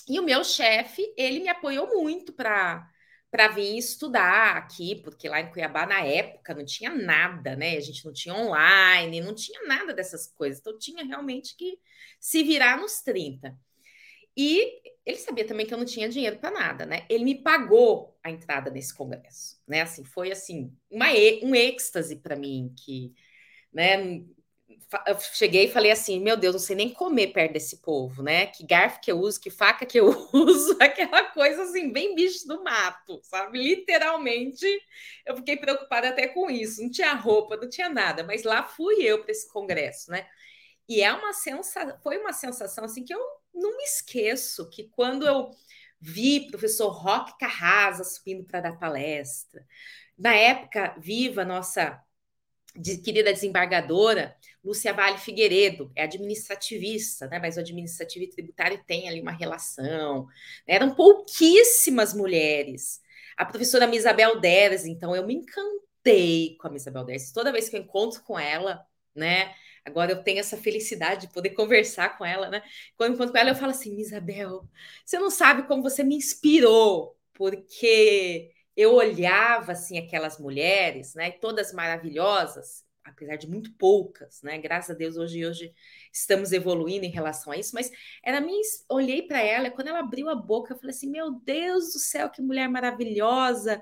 E 0.09 0.19
o 0.19 0.23
meu 0.23 0.43
chefe, 0.43 1.13
ele 1.17 1.39
me 1.41 1.49
apoiou 1.49 1.87
muito 1.87 2.33
para 2.33 2.87
para 3.31 3.47
vir 3.47 3.77
estudar 3.77 4.57
aqui, 4.57 4.97
porque 5.03 5.29
lá 5.29 5.39
em 5.39 5.49
Cuiabá, 5.49 5.85
na 5.85 6.01
época, 6.01 6.53
não 6.53 6.65
tinha 6.65 6.93
nada, 6.93 7.55
né? 7.55 7.77
A 7.77 7.79
gente 7.79 8.03
não 8.03 8.11
tinha 8.11 8.35
online, 8.35 9.21
não 9.21 9.33
tinha 9.33 9.65
nada 9.65 9.93
dessas 9.93 10.27
coisas. 10.27 10.59
Então, 10.59 10.77
tinha 10.77 11.05
realmente 11.05 11.55
que 11.55 11.79
se 12.19 12.43
virar 12.43 12.77
nos 12.77 13.01
30. 13.01 13.57
E 14.35 14.80
ele 15.05 15.17
sabia 15.17 15.45
também 15.45 15.65
que 15.65 15.73
eu 15.73 15.77
não 15.77 15.85
tinha 15.85 16.09
dinheiro 16.09 16.37
para 16.37 16.51
nada, 16.51 16.85
né? 16.85 17.05
Ele 17.09 17.23
me 17.23 17.35
pagou 17.41 18.17
a 18.23 18.29
entrada 18.29 18.69
nesse 18.69 18.93
congresso, 18.93 19.59
né? 19.67 19.81
Assim, 19.81 20.03
foi 20.03 20.31
assim, 20.31 20.75
uma, 20.89 21.07
um 21.43 21.55
êxtase 21.55 22.17
para 22.17 22.35
mim 22.35 22.73
que, 22.77 23.13
né, 23.73 24.23
eu 25.07 25.19
cheguei 25.19 25.65
e 25.65 25.71
falei 25.71 25.91
assim: 25.91 26.19
meu 26.19 26.35
Deus, 26.37 26.53
não 26.53 26.59
sei 26.59 26.75
nem 26.75 26.89
comer 26.89 27.27
perto 27.27 27.53
desse 27.53 27.77
povo, 27.77 28.21
né? 28.21 28.47
Que 28.47 28.65
garfo 28.65 28.99
que 29.01 29.11
eu 29.11 29.19
uso, 29.19 29.39
que 29.39 29.49
faca 29.49 29.85
que 29.85 29.99
eu 29.99 30.07
uso, 30.33 30.77
aquela 30.79 31.25
coisa 31.25 31.63
assim, 31.63 31.91
bem 31.91 32.15
bicho 32.15 32.47
do 32.47 32.63
mato, 32.63 33.19
sabe? 33.23 33.57
Literalmente, 33.59 34.65
eu 35.25 35.35
fiquei 35.37 35.57
preocupada 35.57 36.09
até 36.09 36.27
com 36.27 36.49
isso. 36.49 36.81
Não 36.81 36.91
tinha 36.91 37.13
roupa, 37.13 37.57
não 37.57 37.69
tinha 37.69 37.89
nada, 37.89 38.23
mas 38.23 38.43
lá 38.43 38.63
fui 38.63 39.01
eu 39.03 39.21
para 39.23 39.31
esse 39.31 39.51
congresso, 39.51 40.11
né? 40.11 40.27
E 40.89 41.01
é 41.01 41.13
uma 41.13 41.33
sensação, 41.33 41.97
foi 42.03 42.17
uma 42.17 42.33
sensação 42.33 42.83
assim 42.83 43.03
que 43.03 43.13
eu 43.13 43.40
não 43.53 43.77
me 43.77 43.83
esqueço 43.83 44.69
que 44.69 44.89
quando 44.89 45.25
eu 45.25 45.51
vi 45.99 46.49
professor 46.49 46.89
Roque 46.89 47.37
Carrasa 47.37 48.03
subindo 48.03 48.43
para 48.43 48.61
dar 48.61 48.79
palestra, 48.79 49.65
na 50.17 50.33
época 50.35 50.95
viva 50.99 51.45
nossa 51.45 52.01
querida 53.03 53.33
desembargadora 53.33 54.35
Lúcia 54.63 54.93
Vale 54.93 55.17
Figueiredo, 55.17 55.91
é 55.95 56.03
administrativista, 56.03 57.27
né? 57.27 57.39
mas 57.39 57.57
o 57.57 57.59
administrativo 57.59 58.25
e 58.25 58.29
tributário 58.29 58.83
tem 58.85 59.09
ali 59.09 59.19
uma 59.19 59.31
relação. 59.31 60.25
Né? 60.67 60.75
Eram 60.75 60.93
pouquíssimas 60.93 62.13
mulheres. 62.13 63.01
A 63.35 63.43
professora 63.43 63.87
Misabel 63.87 64.39
Deres, 64.39 64.85
então 64.85 65.15
eu 65.15 65.25
me 65.25 65.33
encantei 65.33 66.55
com 66.59 66.67
a 66.67 66.71
Misabel 66.71 67.03
Deres. 67.03 67.31
Toda 67.31 67.51
vez 67.51 67.69
que 67.69 67.75
eu 67.75 67.81
encontro 67.81 68.21
com 68.23 68.37
ela, 68.37 68.85
né? 69.15 69.53
Agora 69.85 70.11
eu 70.11 70.23
tenho 70.23 70.39
essa 70.39 70.57
felicidade 70.57 71.27
de 71.27 71.33
poder 71.33 71.51
conversar 71.51 72.17
com 72.17 72.25
ela, 72.25 72.49
né? 72.49 72.61
Quando 72.95 73.15
encontro 73.15 73.31
com 73.31 73.37
ela, 73.37 73.49
eu 73.49 73.55
falo 73.55 73.71
assim, 73.71 73.97
Isabel, 73.97 74.67
você 75.05 75.17
não 75.17 75.29
sabe 75.29 75.63
como 75.67 75.81
você 75.81 76.03
me 76.03 76.15
inspirou, 76.15 77.17
porque 77.33 78.51
eu 78.75 78.93
olhava 78.93 79.71
assim 79.71 79.97
aquelas 79.97 80.39
mulheres, 80.39 81.15
né, 81.15 81.31
todas 81.31 81.73
maravilhosas, 81.73 82.85
apesar 83.03 83.35
de 83.35 83.49
muito 83.49 83.73
poucas, 83.73 84.41
né? 84.43 84.57
Graças 84.59 84.91
a 84.91 84.97
Deus 84.97 85.17
hoje 85.17 85.45
hoje 85.45 85.73
estamos 86.13 86.51
evoluindo 86.51 87.05
em 87.05 87.09
relação 87.09 87.51
a 87.51 87.57
isso, 87.57 87.73
mas 87.73 87.91
era 88.23 88.39
minha, 88.39 88.61
olhei 88.89 89.23
para 89.23 89.41
ela, 89.41 89.71
quando 89.71 89.87
ela 89.87 89.99
abriu 89.99 90.29
a 90.29 90.35
boca, 90.35 90.73
eu 90.73 90.77
falei 90.77 90.91
assim: 90.95 91.09
"Meu 91.09 91.31
Deus 91.31 91.93
do 91.93 91.99
céu, 91.99 92.29
que 92.29 92.41
mulher 92.41 92.69
maravilhosa". 92.69 93.81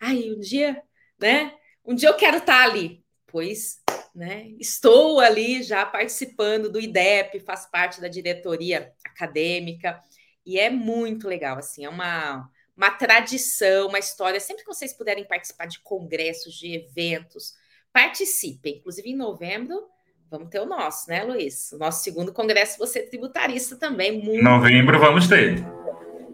Ai, 0.00 0.30
um 0.32 0.40
dia, 0.40 0.82
né? 1.20 1.54
Um 1.84 1.94
dia 1.94 2.08
eu 2.08 2.16
quero 2.16 2.38
estar 2.38 2.64
tá 2.64 2.64
ali. 2.64 3.04
Pois, 3.26 3.83
né? 4.14 4.48
Estou 4.60 5.20
ali 5.20 5.62
já 5.62 5.84
participando 5.84 6.70
do 6.70 6.80
IDEP, 6.80 7.40
faz 7.40 7.66
parte 7.66 8.00
da 8.00 8.08
diretoria 8.08 8.92
acadêmica 9.04 10.00
e 10.46 10.58
é 10.58 10.70
muito 10.70 11.26
legal, 11.26 11.58
assim, 11.58 11.84
é 11.84 11.88
uma 11.88 12.48
uma 12.76 12.90
tradição, 12.90 13.88
uma 13.88 13.98
história. 13.98 14.40
Sempre 14.40 14.64
que 14.64 14.68
vocês 14.68 14.92
puderem 14.92 15.24
participar 15.24 15.66
de 15.66 15.78
congressos, 15.80 16.54
de 16.54 16.74
eventos, 16.74 17.54
participem. 17.92 18.78
Inclusive, 18.78 19.10
em 19.10 19.16
novembro, 19.16 19.86
vamos 20.30 20.48
ter 20.48 20.60
o 20.60 20.66
nosso, 20.66 21.08
né, 21.08 21.22
Luiz? 21.22 21.70
O 21.72 21.78
nosso 21.78 22.02
segundo 22.02 22.32
congresso, 22.32 22.78
você 22.78 23.02
tributarista 23.02 23.76
também. 23.76 24.20
Muito... 24.20 24.42
Novembro, 24.42 24.98
vamos 24.98 25.28
ter. 25.28 25.64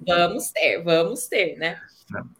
Vamos 0.07 0.51
ter, 0.51 0.83
vamos 0.83 1.27
ter, 1.27 1.59
né? 1.59 1.79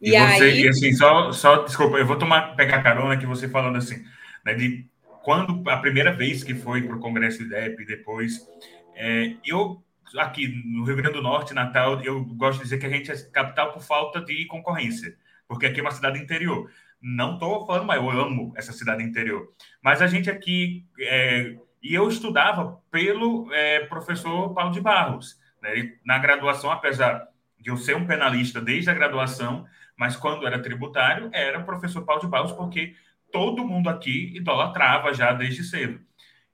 E, 0.01 0.11
e, 0.11 0.19
você, 0.19 0.45
aí... 0.45 0.63
e 0.63 0.69
assim, 0.69 0.93
só, 0.95 1.31
só, 1.31 1.63
desculpa, 1.63 1.99
eu 1.99 2.07
vou 2.07 2.19
tomar, 2.19 2.57
pegar 2.57 2.83
carona 2.83 3.19
que 3.19 3.27
você 3.27 3.49
falando 3.49 3.77
assim, 3.77 4.03
né, 4.45 4.55
de 4.55 4.85
quando 5.23 5.69
a 5.69 5.77
primeira 5.79 6.13
vez 6.13 6.43
que 6.43 6.55
foi 6.55 6.83
para 6.83 6.97
o 6.97 7.01
Congresso 7.01 7.43
IDEP, 7.43 7.85
depois, 7.85 8.47
é, 8.95 9.35
eu 9.45 9.83
aqui 10.19 10.49
no 10.65 10.85
Rio 10.85 10.97
Grande 10.97 11.15
do 11.15 11.23
Norte, 11.23 11.55
Natal, 11.55 12.01
eu 12.03 12.25
gosto 12.25 12.59
de 12.59 12.65
dizer 12.65 12.79
que 12.79 12.87
a 12.87 12.91
gente 12.91 13.11
é 13.11 13.17
capital 13.31 13.73
por 13.73 13.83
falta 13.83 14.21
de 14.21 14.45
concorrência, 14.47 15.17
porque 15.47 15.67
aqui 15.67 15.81
é 15.81 15.83
uma 15.83 15.91
cidade 15.91 16.19
interior. 16.19 16.71
Não 17.01 17.35
estou 17.35 17.67
falando, 17.67 17.87
mas 17.87 17.97
eu 17.97 18.11
amo 18.11 18.53
essa 18.57 18.73
cidade 18.73 19.03
interior. 19.03 19.53
Mas 19.83 20.03
a 20.03 20.07
gente 20.07 20.29
aqui, 20.29 20.85
é, 20.99 21.57
e 21.83 21.95
eu 21.95 22.09
estudava 22.09 22.81
pelo 22.91 23.53
é, 23.53 23.81
professor 23.87 24.53
Paulo 24.53 24.73
de 24.73 24.81
Barros, 24.81 25.39
né? 25.63 25.93
na 26.05 26.19
graduação, 26.19 26.71
apesar 26.71 27.29
de 27.59 27.71
eu 27.71 27.77
ser 27.77 27.97
um 27.97 28.07
penalista 28.07 28.61
desde 28.61 28.91
a 28.91 28.95
graduação, 28.95 29.67
mas 29.97 30.17
quando 30.17 30.47
era 30.47 30.61
tributário, 30.61 31.31
era 31.33 31.59
o 31.59 31.65
professor 31.65 32.05
Paulo 32.05 32.23
de 32.23 32.29
Barros, 32.29 32.53
porque 32.53 32.95
todo 33.33 33.65
mundo 33.65 33.89
aqui 33.89 34.33
idolatrava 34.35 35.13
já 35.15 35.33
desde 35.33 35.65
cedo. 35.65 36.01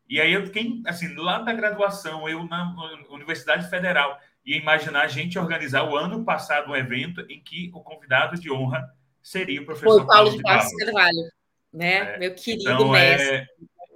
E 0.09 0.21
aí 0.21 0.33
eu 0.33 0.47
fiquei, 0.47 0.83
assim, 0.87 1.15
lá 1.15 1.39
da 1.39 1.53
graduação, 1.53 2.29
eu 2.29 2.47
na 2.47 2.75
Universidade 3.11 3.69
Federal, 3.69 4.19
ia 4.45 4.57
imaginar 4.57 5.03
a 5.03 5.09
gente 5.09 5.39
organizar 5.39 5.83
o 5.83 5.97
ano 5.97 6.25
passado 6.25 6.71
um 6.71 6.77
evento 6.77 7.21
em 7.29 7.41
que 7.41 7.71
o 7.75 7.81
convidado 7.81 8.39
de 8.39 8.51
honra 8.51 8.89
seria 9.21 9.61
o 9.61 9.65
professor 9.65 9.99
Foi 9.99 10.07
Paulo 10.07 10.31
de 10.31 10.41
Barros 10.41 10.73
Carvalho, 10.77 11.33
né? 11.73 12.15
É, 12.15 12.19
Meu 12.19 12.35
querido 12.35 12.71
então 12.71 12.91
mestre, 12.91 13.37
é, 13.37 13.47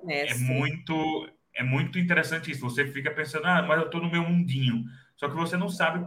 mestre. 0.03 0.45
É 0.45 0.49
muito, 0.49 1.31
é 1.55 1.63
muito 1.63 1.99
interessante 2.01 2.51
isso. 2.51 2.63
Você 2.63 2.85
fica 2.89 3.13
pensando, 3.13 3.47
ah, 3.47 3.63
mas 3.63 3.79
eu 3.79 3.87
estou 3.87 4.03
no 4.03 4.11
meu 4.11 4.25
mundinho. 4.25 4.85
Só 5.17 5.29
que 5.29 5.37
você 5.37 5.57
não 5.57 5.69
sabe 5.69 6.05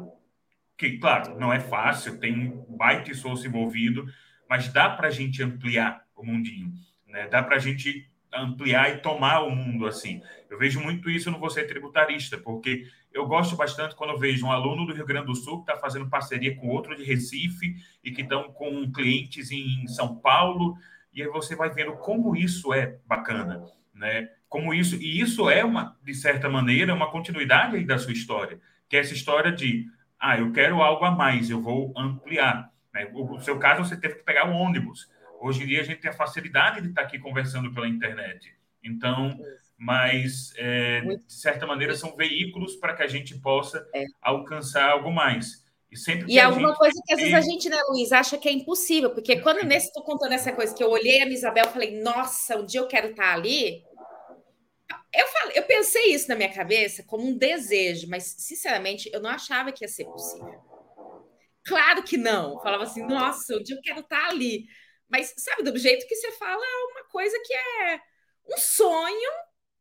que, 0.77 0.97
claro, 0.97 1.39
não 1.39 1.53
é 1.53 1.61
fácil, 1.61 2.19
tem 2.19 2.37
um 2.37 2.75
baita 2.75 3.11
esforço 3.11 3.47
envolvido, 3.47 4.05
mas 4.53 4.71
dá 4.71 4.87
para 4.87 5.07
a 5.07 5.09
gente 5.09 5.41
ampliar 5.41 6.05
o 6.15 6.23
mundinho. 6.23 6.71
Né? 7.07 7.27
Dá 7.27 7.41
para 7.41 7.55
a 7.55 7.59
gente 7.59 8.07
ampliar 8.31 8.91
e 8.91 8.97
tomar 8.99 9.39
o 9.39 9.49
mundo 9.49 9.87
assim. 9.87 10.21
Eu 10.47 10.59
vejo 10.59 10.79
muito 10.79 11.09
isso 11.09 11.31
no 11.31 11.39
Você 11.39 11.63
Tributarista, 11.63 12.37
porque 12.37 12.85
eu 13.11 13.25
gosto 13.25 13.55
bastante 13.55 13.95
quando 13.95 14.11
eu 14.11 14.19
vejo 14.19 14.45
um 14.45 14.51
aluno 14.51 14.85
do 14.85 14.93
Rio 14.93 15.07
Grande 15.07 15.25
do 15.25 15.33
Sul 15.35 15.65
que 15.65 15.71
está 15.71 15.81
fazendo 15.81 16.07
parceria 16.07 16.55
com 16.55 16.67
outro 16.67 16.95
de 16.95 17.03
Recife 17.03 17.77
e 18.03 18.11
que 18.11 18.21
estão 18.21 18.43
com 18.53 18.91
clientes 18.91 19.49
em 19.49 19.87
São 19.87 20.17
Paulo, 20.17 20.77
e 21.11 21.23
aí 21.23 21.29
você 21.29 21.55
vai 21.55 21.71
vendo 21.71 21.93
como 21.93 22.35
isso 22.35 22.71
é 22.71 22.99
bacana, 23.07 23.65
né? 23.91 24.29
Como 24.47 24.71
isso, 24.71 24.97
e 24.97 25.19
isso 25.19 25.49
é 25.49 25.65
uma, 25.65 25.97
de 26.03 26.13
certa 26.13 26.47
maneira, 26.47 26.93
uma 26.93 27.09
continuidade 27.09 27.83
da 27.85 27.97
sua 27.97 28.13
história, 28.13 28.61
que 28.87 28.97
é 28.97 28.99
essa 28.99 29.15
história 29.15 29.51
de, 29.51 29.87
ah, 30.19 30.37
eu 30.37 30.51
quero 30.51 30.79
algo 30.83 31.03
a 31.05 31.09
mais, 31.09 31.49
eu 31.49 31.59
vou 31.59 31.91
ampliar. 31.97 32.71
Né? 32.93 33.09
O, 33.13 33.39
seu 33.39 33.57
caso, 33.57 33.83
você 33.83 33.97
teve 33.97 34.15
que 34.15 34.23
pegar 34.23 34.45
um 34.45 34.55
ônibus. 34.55 35.09
Hoje 35.41 35.63
em 35.63 35.67
dia 35.67 35.81
a 35.81 35.83
gente 35.83 35.99
tem 35.99 36.11
a 36.11 36.13
facilidade 36.13 36.81
de 36.81 36.89
estar 36.89 37.01
aqui 37.01 37.19
conversando 37.19 37.73
pela 37.73 37.87
internet. 37.87 38.53
Então, 38.83 39.37
mas 39.77 40.53
é, 40.57 41.01
de 41.01 41.33
certa 41.33 41.65
maneira 41.65 41.95
são 41.95 42.15
veículos 42.15 42.75
para 42.75 42.93
que 42.95 43.03
a 43.03 43.07
gente 43.07 43.37
possa 43.39 43.85
é. 43.93 44.05
alcançar 44.21 44.89
algo 44.91 45.11
mais. 45.11 45.63
E, 45.91 45.97
sempre 45.97 46.31
e 46.31 46.39
alguma 46.39 46.75
coisa 46.75 46.99
que 47.05 47.13
às 47.13 47.19
vezes 47.19 47.33
a 47.33 47.41
gente, 47.41 47.69
né, 47.69 47.77
Luiz, 47.89 48.11
acha 48.11 48.37
que 48.37 48.49
é 48.49 48.51
impossível, 48.51 49.11
porque 49.11 49.39
quando 49.41 49.63
nesse 49.63 49.87
estou 49.87 50.03
contando 50.03 50.33
essa 50.33 50.51
coisa 50.51 50.73
que 50.73 50.83
eu 50.83 50.89
olhei 50.89 51.21
a 51.21 51.27
Isabel 51.27 51.65
e 51.65 51.73
falei, 51.73 52.01
nossa, 52.01 52.57
um 52.57 52.65
dia 52.65 52.79
eu 52.79 52.87
quero 52.87 53.11
estar 53.11 53.33
ali. 53.33 53.83
Eu, 55.13 55.27
falei, 55.27 55.57
eu 55.57 55.63
pensei 55.63 56.13
isso 56.13 56.27
na 56.29 56.35
minha 56.35 56.51
cabeça 56.51 57.03
como 57.03 57.27
um 57.27 57.37
desejo, 57.37 58.07
mas 58.09 58.23
sinceramente 58.23 59.09
eu 59.13 59.21
não 59.21 59.29
achava 59.29 59.71
que 59.71 59.83
ia 59.83 59.87
ser 59.87 60.05
possível. 60.05 60.72
Claro 61.65 62.03
que 62.03 62.17
não. 62.17 62.59
Falava 62.61 62.83
assim, 62.83 63.05
nossa, 63.05 63.61
dia 63.63 63.75
eu 63.75 63.81
quero 63.81 64.01
estar 64.01 64.29
ali. 64.29 64.67
Mas 65.07 65.33
sabe, 65.37 65.63
do 65.63 65.77
jeito 65.77 66.07
que 66.07 66.15
você 66.15 66.31
fala, 66.33 66.63
é 66.63 66.85
uma 66.91 67.03
coisa 67.09 67.39
que 67.45 67.53
é 67.53 68.01
um 68.49 68.57
sonho, 68.57 69.31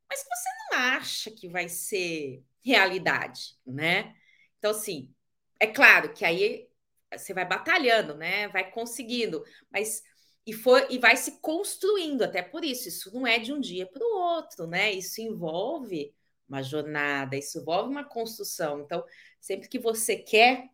mas 0.08 0.22
que 0.22 0.28
você 0.28 0.48
não 0.70 0.78
acha 0.78 1.30
que 1.30 1.48
vai 1.48 1.68
ser 1.68 2.44
realidade, 2.64 3.56
né? 3.66 4.14
Então, 4.58 4.70
assim, 4.70 5.12
é 5.58 5.66
claro 5.66 6.12
que 6.12 6.24
aí 6.24 6.68
você 7.12 7.34
vai 7.34 7.44
batalhando, 7.44 8.14
né? 8.14 8.48
Vai 8.48 8.70
conseguindo, 8.70 9.44
mas 9.70 10.02
e 10.46 10.52
foi 10.52 10.86
e 10.90 10.98
vai 10.98 11.16
se 11.16 11.40
construindo 11.40 12.22
até 12.22 12.42
por 12.42 12.64
isso. 12.64 12.88
Isso 12.88 13.14
não 13.14 13.26
é 13.26 13.38
de 13.38 13.52
um 13.52 13.60
dia 13.60 13.86
para 13.86 14.04
o 14.04 14.18
outro, 14.18 14.66
né? 14.66 14.92
Isso 14.92 15.20
envolve 15.20 16.14
uma 16.48 16.62
jornada, 16.62 17.36
isso 17.36 17.58
envolve 17.58 17.90
uma 17.90 18.04
construção. 18.04 18.80
Então, 18.80 19.04
sempre 19.40 19.68
que 19.68 19.78
você 19.78 20.16
quer, 20.16 20.68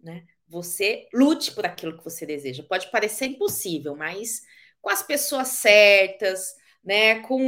né? 0.00 0.26
Você 0.52 1.08
lute 1.14 1.50
por 1.52 1.64
aquilo 1.64 1.96
que 1.96 2.04
você 2.04 2.26
deseja. 2.26 2.62
Pode 2.62 2.90
parecer 2.90 3.24
impossível, 3.24 3.96
mas 3.96 4.42
com 4.82 4.90
as 4.90 5.02
pessoas 5.02 5.48
certas, 5.48 6.54
né, 6.84 7.20
com 7.20 7.38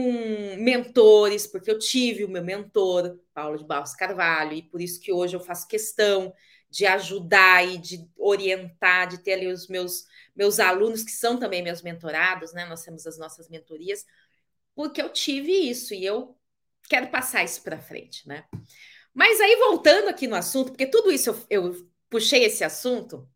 mentores, 0.57 1.47
porque 1.47 1.71
eu 1.71 1.79
tive 1.79 2.25
o 2.25 2.29
meu 2.31 2.43
mentor, 2.43 3.21
Paulo 3.35 3.59
de 3.59 3.67
Barros 3.67 3.95
Carvalho, 3.95 4.55
e 4.55 4.63
por 4.63 4.81
isso 4.81 4.99
que 5.01 5.13
hoje 5.13 5.37
eu 5.37 5.41
faço 5.41 5.69
questão 5.69 6.33
de 6.71 6.87
ajudar 6.87 7.69
e 7.69 7.77
de 7.77 8.09
orientar, 8.17 9.07
de 9.07 9.19
ter 9.19 9.35
ali 9.35 9.49
os 9.49 9.69
meus, 9.69 10.07
meus 10.35 10.59
alunos, 10.59 11.05
que 11.05 11.13
são 11.13 11.39
também 11.39 11.63
meus 11.63 11.83
mentorados, 11.83 12.55
né? 12.55 12.65
Nós 12.65 12.83
temos 12.83 13.07
as 13.07 13.19
nossas 13.19 13.51
mentorias, 13.51 14.07
porque 14.75 15.03
eu 15.03 15.11
tive 15.11 15.53
isso 15.53 15.93
e 15.93 16.07
eu 16.07 16.35
quero 16.89 17.09
passar 17.09 17.45
isso 17.45 17.63
para 17.63 17.79
frente, 17.79 18.27
né? 18.27 18.45
Mas 19.13 19.41
aí, 19.41 19.57
voltando 19.57 20.09
aqui 20.09 20.27
no 20.27 20.35
assunto, 20.35 20.71
porque 20.71 20.87
tudo 20.87 21.13
isso 21.13 21.31
eu, 21.31 21.47
eu 21.51 21.94
puxei 22.15 22.45
esse 22.45 22.63
assunto, 22.63 23.29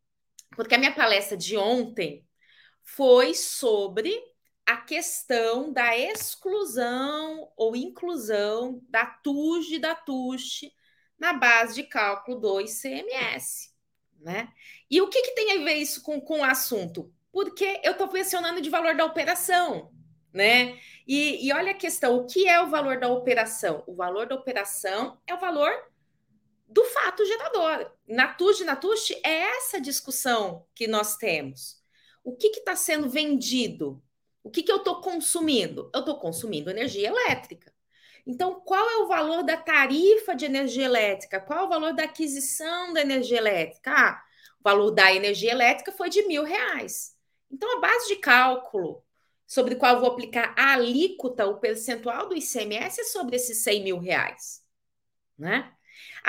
porque 0.54 0.76
a 0.76 0.78
minha 0.78 0.94
palestra 0.94 1.36
de 1.36 1.56
ontem 1.56 2.24
foi 2.84 3.34
sobre 3.34 4.16
a 4.64 4.76
questão 4.76 5.72
da 5.72 5.98
exclusão 5.98 7.50
ou 7.56 7.74
inclusão 7.74 8.80
da 8.88 9.04
TUJ 9.04 9.74
e 9.74 9.78
da 9.80 9.96
TUSH 9.96 10.70
na 11.18 11.32
base 11.32 11.74
de 11.74 11.88
cálculo 11.88 12.38
do 12.38 12.60
ICMS, 12.60 13.72
né? 14.20 14.48
E 14.88 15.02
o 15.02 15.08
que, 15.08 15.22
que 15.22 15.34
tem 15.34 15.58
a 15.58 15.64
ver 15.64 15.74
isso 15.74 16.00
com, 16.00 16.20
com 16.20 16.38
o 16.38 16.44
assunto? 16.44 17.12
Porque 17.32 17.80
eu 17.82 17.90
estou 17.90 18.12
mencionando 18.12 18.60
de 18.60 18.70
valor 18.70 18.94
da 18.94 19.04
operação, 19.04 19.90
né? 20.32 20.78
E, 21.04 21.44
e 21.44 21.52
olha 21.52 21.72
a 21.72 21.74
questão: 21.74 22.16
o 22.16 22.26
que 22.26 22.46
é 22.46 22.62
o 22.62 22.70
valor 22.70 23.00
da 23.00 23.08
operação? 23.08 23.82
O 23.88 23.96
valor 23.96 24.28
da 24.28 24.36
operação 24.36 25.20
é 25.26 25.34
o 25.34 25.40
valor 25.40 25.72
do 26.68 26.84
fato 26.84 27.24
gerador. 27.24 27.90
Na 28.06 28.28
TUJ 28.28 28.60
e 28.60 28.64
na 28.64 28.76
TUSH 28.76 29.12
é 29.24 29.56
essa 29.56 29.80
discussão 29.80 30.66
que 30.74 30.86
nós 30.86 31.16
temos. 31.16 31.82
O 32.22 32.36
que 32.36 32.48
está 32.48 32.76
sendo 32.76 33.08
vendido? 33.08 34.02
O 34.42 34.50
que, 34.50 34.62
que 34.62 34.70
eu 34.70 34.76
estou 34.76 35.00
consumindo? 35.00 35.90
Eu 35.94 36.00
estou 36.00 36.18
consumindo 36.18 36.70
energia 36.70 37.08
elétrica. 37.08 37.72
Então, 38.26 38.60
qual 38.60 38.88
é 38.90 38.96
o 38.98 39.08
valor 39.08 39.42
da 39.42 39.56
tarifa 39.56 40.34
de 40.34 40.44
energia 40.44 40.84
elétrica? 40.84 41.40
Qual 41.40 41.60
é 41.60 41.62
o 41.62 41.68
valor 41.68 41.94
da 41.94 42.04
aquisição 42.04 42.92
da 42.92 43.00
energia 43.00 43.38
elétrica? 43.38 43.90
Ah, 43.90 44.22
o 44.60 44.62
valor 44.62 44.90
da 44.90 45.12
energia 45.12 45.50
elétrica 45.50 45.92
foi 45.92 46.10
de 46.10 46.22
mil 46.26 46.44
reais. 46.44 47.16
Então, 47.50 47.78
a 47.78 47.80
base 47.80 48.08
de 48.08 48.16
cálculo 48.16 49.02
sobre 49.46 49.76
qual 49.76 49.98
vou 49.98 50.10
aplicar 50.10 50.54
a 50.58 50.74
alíquota, 50.74 51.46
o 51.46 51.58
percentual 51.58 52.28
do 52.28 52.36
ICMS, 52.36 53.00
é 53.00 53.04
sobre 53.04 53.36
esses 53.36 53.62
100 53.62 53.82
mil 53.82 53.98
reais. 53.98 54.62
Né? 55.38 55.72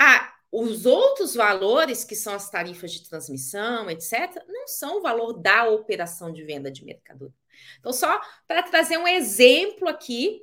Ah, 0.02 0.32
os 0.50 0.86
outros 0.86 1.34
valores, 1.34 2.04
que 2.04 2.14
são 2.14 2.32
as 2.32 2.48
tarifas 2.48 2.90
de 2.90 3.06
transmissão, 3.06 3.90
etc., 3.90 4.42
não 4.48 4.66
são 4.66 4.96
o 4.96 5.02
valor 5.02 5.34
da 5.34 5.68
operação 5.68 6.32
de 6.32 6.42
venda 6.42 6.70
de 6.70 6.82
mercadoria. 6.86 7.36
Então, 7.78 7.92
só 7.92 8.18
para 8.48 8.62
trazer 8.62 8.96
um 8.96 9.06
exemplo 9.06 9.86
aqui 9.86 10.42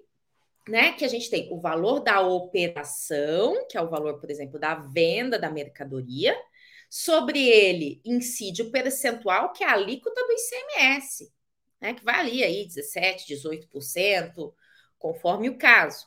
né, 0.69 0.91
que 0.91 1.03
a 1.03 1.07
gente 1.07 1.27
tem 1.27 1.51
o 1.51 1.59
valor 1.59 2.01
da 2.01 2.21
operação, 2.21 3.65
que 3.67 3.75
é 3.75 3.81
o 3.81 3.89
valor, 3.89 4.19
por 4.19 4.29
exemplo, 4.29 4.59
da 4.59 4.75
venda 4.75 5.39
da 5.39 5.49
mercadoria, 5.49 6.39
sobre 6.87 7.47
ele 7.47 7.99
incide 8.05 8.61
o 8.61 8.71
percentual, 8.71 9.51
que 9.53 9.63
é 9.63 9.67
a 9.67 9.73
alíquota 9.73 10.21
do 10.23 10.33
ICMS, 10.33 11.33
né, 11.81 11.95
que 11.95 12.03
vai 12.03 12.19
ali 12.19 12.43
aí 12.43 12.67
17, 12.67 13.33
18%, 13.33 14.53
conforme 14.99 15.49
o 15.49 15.57
caso. 15.57 16.05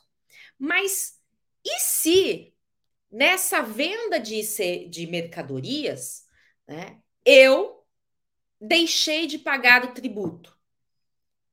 Mas 0.57 1.19
e 1.65 1.79
se 1.79 2.50
nessa 3.11 3.61
venda 3.61 4.19
de, 4.19 4.41
de 4.89 5.07
mercadorias, 5.07 6.25
né, 6.67 6.99
eu 7.25 7.83
deixei 8.59 9.27
de 9.27 9.37
pagar 9.39 9.83
o 9.83 9.93
tributo? 9.93 10.57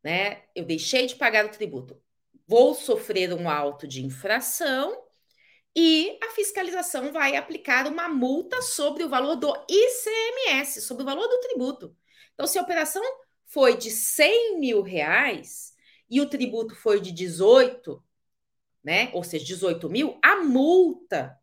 Né? 0.03 0.45
Eu 0.55 0.65
deixei 0.65 1.07
de 1.07 1.17
pagar 1.17 1.45
o 1.45 1.51
tributo 1.51 2.01
vou 2.49 2.75
sofrer 2.75 3.33
um 3.35 3.49
auto 3.49 3.87
de 3.87 4.05
infração 4.05 5.05
e 5.77 6.19
a 6.25 6.31
fiscalização 6.31 7.13
vai 7.13 7.37
aplicar 7.37 7.87
uma 7.87 8.09
multa 8.09 8.63
sobre 8.63 9.05
o 9.05 9.09
valor 9.09 9.37
do 9.37 9.53
ICMS, 9.69 10.81
sobre 10.81 11.03
o 11.03 11.07
valor 11.07 11.29
do 11.29 11.41
tributo. 11.41 11.95
Então, 12.33 12.47
se 12.47 12.59
a 12.59 12.63
operação 12.63 13.03
foi 13.45 13.77
de 13.77 13.91
100 13.91 14.59
mil 14.59 14.81
reais 14.81 15.75
e 16.11 16.23
o 16.23 16.29
tributo 16.29 16.75
foi 16.75 17.01
de 17.01 17.13
18, 17.13 18.03
né? 18.83 19.11
Ou 19.13 19.23
seja, 19.23 19.45
18 19.45 19.91
mil, 19.91 20.19
a 20.25 20.37
multa, 20.37 21.38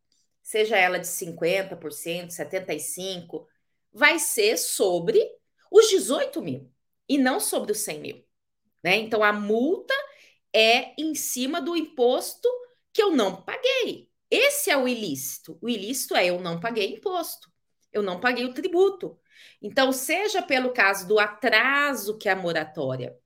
seja 0.45 0.77
ela 0.77 0.99
de 0.99 1.07
50%, 1.07 2.29
75%, 2.29 3.47
vai 3.91 4.19
ser 4.19 4.57
sobre 4.57 5.27
os 5.71 5.89
18 5.89 6.39
mil 6.39 6.71
e 7.09 7.17
não 7.17 7.39
sobre 7.39 7.71
os 7.71 7.79
100 7.79 7.99
mil. 7.99 8.25
Né? 8.83 8.97
Então, 8.97 9.23
a 9.23 9.33
multa 9.33 9.95
é 10.53 10.93
em 11.01 11.15
cima 11.15 11.59
do 11.59 11.75
imposto 11.75 12.47
que 12.93 13.01
eu 13.01 13.09
não 13.09 13.41
paguei. 13.41 14.07
Esse 14.29 14.69
é 14.69 14.77
o 14.77 14.87
ilícito. 14.87 15.57
O 15.59 15.67
ilícito 15.67 16.15
é 16.15 16.27
eu 16.27 16.39
não 16.39 16.59
paguei 16.59 16.93
imposto, 16.93 17.51
eu 17.91 18.03
não 18.03 18.19
paguei 18.19 18.45
o 18.45 18.53
tributo. 18.53 19.19
Então, 19.59 19.91
seja 19.91 20.43
pelo 20.43 20.71
caso 20.71 21.07
do 21.07 21.17
atraso 21.17 22.19
que 22.19 22.29
é 22.29 22.33
a 22.33 22.35
moratória, 22.35 23.17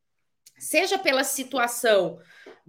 seja 0.57 0.97
pela 0.97 1.25
situação 1.25 2.17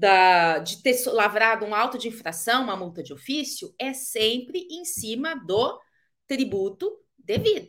da, 0.01 0.59
de 0.61 0.83
ter 0.83 0.97
lavrado 1.09 1.67
um 1.67 1.75
auto 1.75 1.99
de 1.99 2.09
infração, 2.09 2.65
uma 2.65 2.77
multa 2.77 3.03
de 3.03 3.13
ofício, 3.13 3.75
é 3.79 3.93
sempre 3.93 4.67
em 4.71 4.83
cima 4.83 5.35
do 5.35 5.79
tributo 6.27 6.91
devido. 7.19 7.69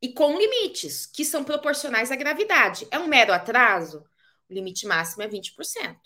E 0.00 0.12
com 0.12 0.38
limites 0.38 1.06
que 1.06 1.24
são 1.24 1.42
proporcionais 1.42 2.12
à 2.12 2.16
gravidade. 2.16 2.86
É 2.88 3.00
um 3.00 3.08
mero 3.08 3.32
atraso? 3.32 4.04
O 4.48 4.54
limite 4.54 4.86
máximo 4.86 5.24
é 5.24 5.28
20%. 5.28 5.96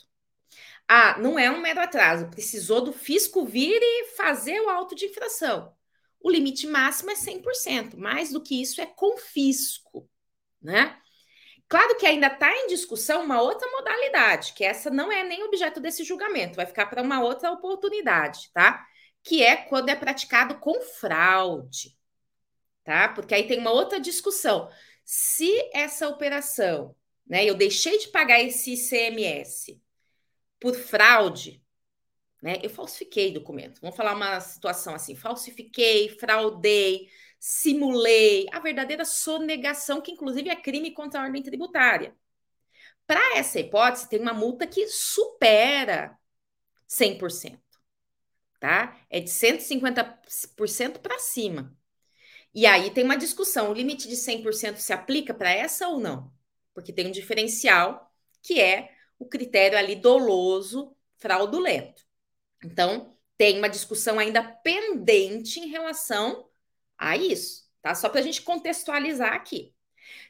Ah, 0.88 1.18
não 1.18 1.38
é 1.38 1.50
um 1.50 1.60
mero 1.60 1.80
atraso, 1.80 2.30
precisou 2.30 2.80
do 2.80 2.92
fisco 2.92 3.44
vir 3.44 3.80
e 3.82 4.04
fazer 4.16 4.60
o 4.60 4.70
auto 4.70 4.94
de 4.94 5.06
infração. 5.06 5.74
O 6.20 6.30
limite 6.30 6.66
máximo 6.66 7.10
é 7.10 7.14
100%, 7.14 7.96
mais 7.96 8.32
do 8.32 8.40
que 8.40 8.62
isso 8.62 8.80
é 8.80 8.86
confisco, 8.86 10.08
né? 10.62 10.98
Claro 11.68 11.96
que 11.96 12.06
ainda 12.06 12.28
está 12.28 12.50
em 12.54 12.68
discussão 12.68 13.24
uma 13.24 13.42
outra 13.42 13.68
modalidade, 13.72 14.52
que 14.52 14.64
essa 14.64 14.88
não 14.88 15.10
é 15.10 15.24
nem 15.24 15.42
objeto 15.42 15.80
desse 15.80 16.04
julgamento, 16.04 16.56
vai 16.56 16.66
ficar 16.66 16.86
para 16.86 17.02
uma 17.02 17.20
outra 17.20 17.50
oportunidade, 17.50 18.50
tá? 18.52 18.86
Que 19.22 19.42
é 19.42 19.56
quando 19.56 19.88
é 19.88 19.96
praticado 19.96 20.58
com 20.60 20.80
fraude, 20.80 21.96
tá? 22.84 23.08
Porque 23.08 23.34
aí 23.34 23.48
tem 23.48 23.58
uma 23.58 23.72
outra 23.72 23.98
discussão. 23.98 24.70
Se 25.04 25.52
essa 25.72 26.08
operação, 26.08 26.94
né, 27.26 27.44
eu 27.44 27.54
deixei 27.54 27.98
de 27.98 28.08
pagar 28.08 28.40
esse 28.40 28.74
ICMS 28.74 29.82
por 30.60 30.74
fraude, 30.74 31.62
né? 32.40 32.58
Eu 32.62 32.70
falsifiquei 32.70 33.32
documento. 33.32 33.80
Vamos 33.80 33.96
falar 33.96 34.14
uma 34.14 34.38
situação 34.40 34.94
assim: 34.94 35.16
falsifiquei, 35.16 36.10
fraudei, 36.10 37.08
simulei, 37.38 38.46
a 38.52 38.60
verdadeira 38.60 39.04
sonegação, 39.04 40.00
que 40.00 40.12
inclusive 40.12 40.48
é 40.50 40.56
crime 40.56 40.90
contra 40.92 41.20
a 41.20 41.24
ordem 41.24 41.42
tributária. 41.42 42.16
Para 43.06 43.36
essa 43.36 43.60
hipótese, 43.60 44.08
tem 44.08 44.20
uma 44.20 44.34
multa 44.34 44.66
que 44.66 44.86
supera 44.88 46.18
100%, 46.88 47.60
tá? 48.58 48.98
É 49.08 49.20
de 49.20 49.30
150% 49.30 50.98
para 51.00 51.18
cima. 51.18 51.76
E 52.54 52.66
aí 52.66 52.90
tem 52.90 53.04
uma 53.04 53.16
discussão: 53.16 53.70
o 53.70 53.74
limite 53.74 54.08
de 54.08 54.16
100% 54.16 54.78
se 54.78 54.92
aplica 54.92 55.34
para 55.34 55.50
essa 55.50 55.88
ou 55.88 56.00
não? 56.00 56.32
Porque 56.74 56.92
tem 56.92 57.06
um 57.06 57.12
diferencial 57.12 58.12
que 58.42 58.60
é 58.60 58.90
o 59.18 59.26
critério 59.26 59.78
ali 59.78 59.96
doloso, 59.96 60.96
fraudulento. 61.16 62.02
Então, 62.64 63.16
tem 63.36 63.58
uma 63.58 63.68
discussão 63.68 64.18
ainda 64.18 64.42
pendente 64.42 65.60
em 65.60 65.68
relação 65.68 66.48
a 66.98 67.16
isso, 67.16 67.64
tá? 67.82 67.94
Só 67.94 68.08
para 68.08 68.20
a 68.20 68.22
gente 68.22 68.42
contextualizar 68.42 69.32
aqui. 69.32 69.74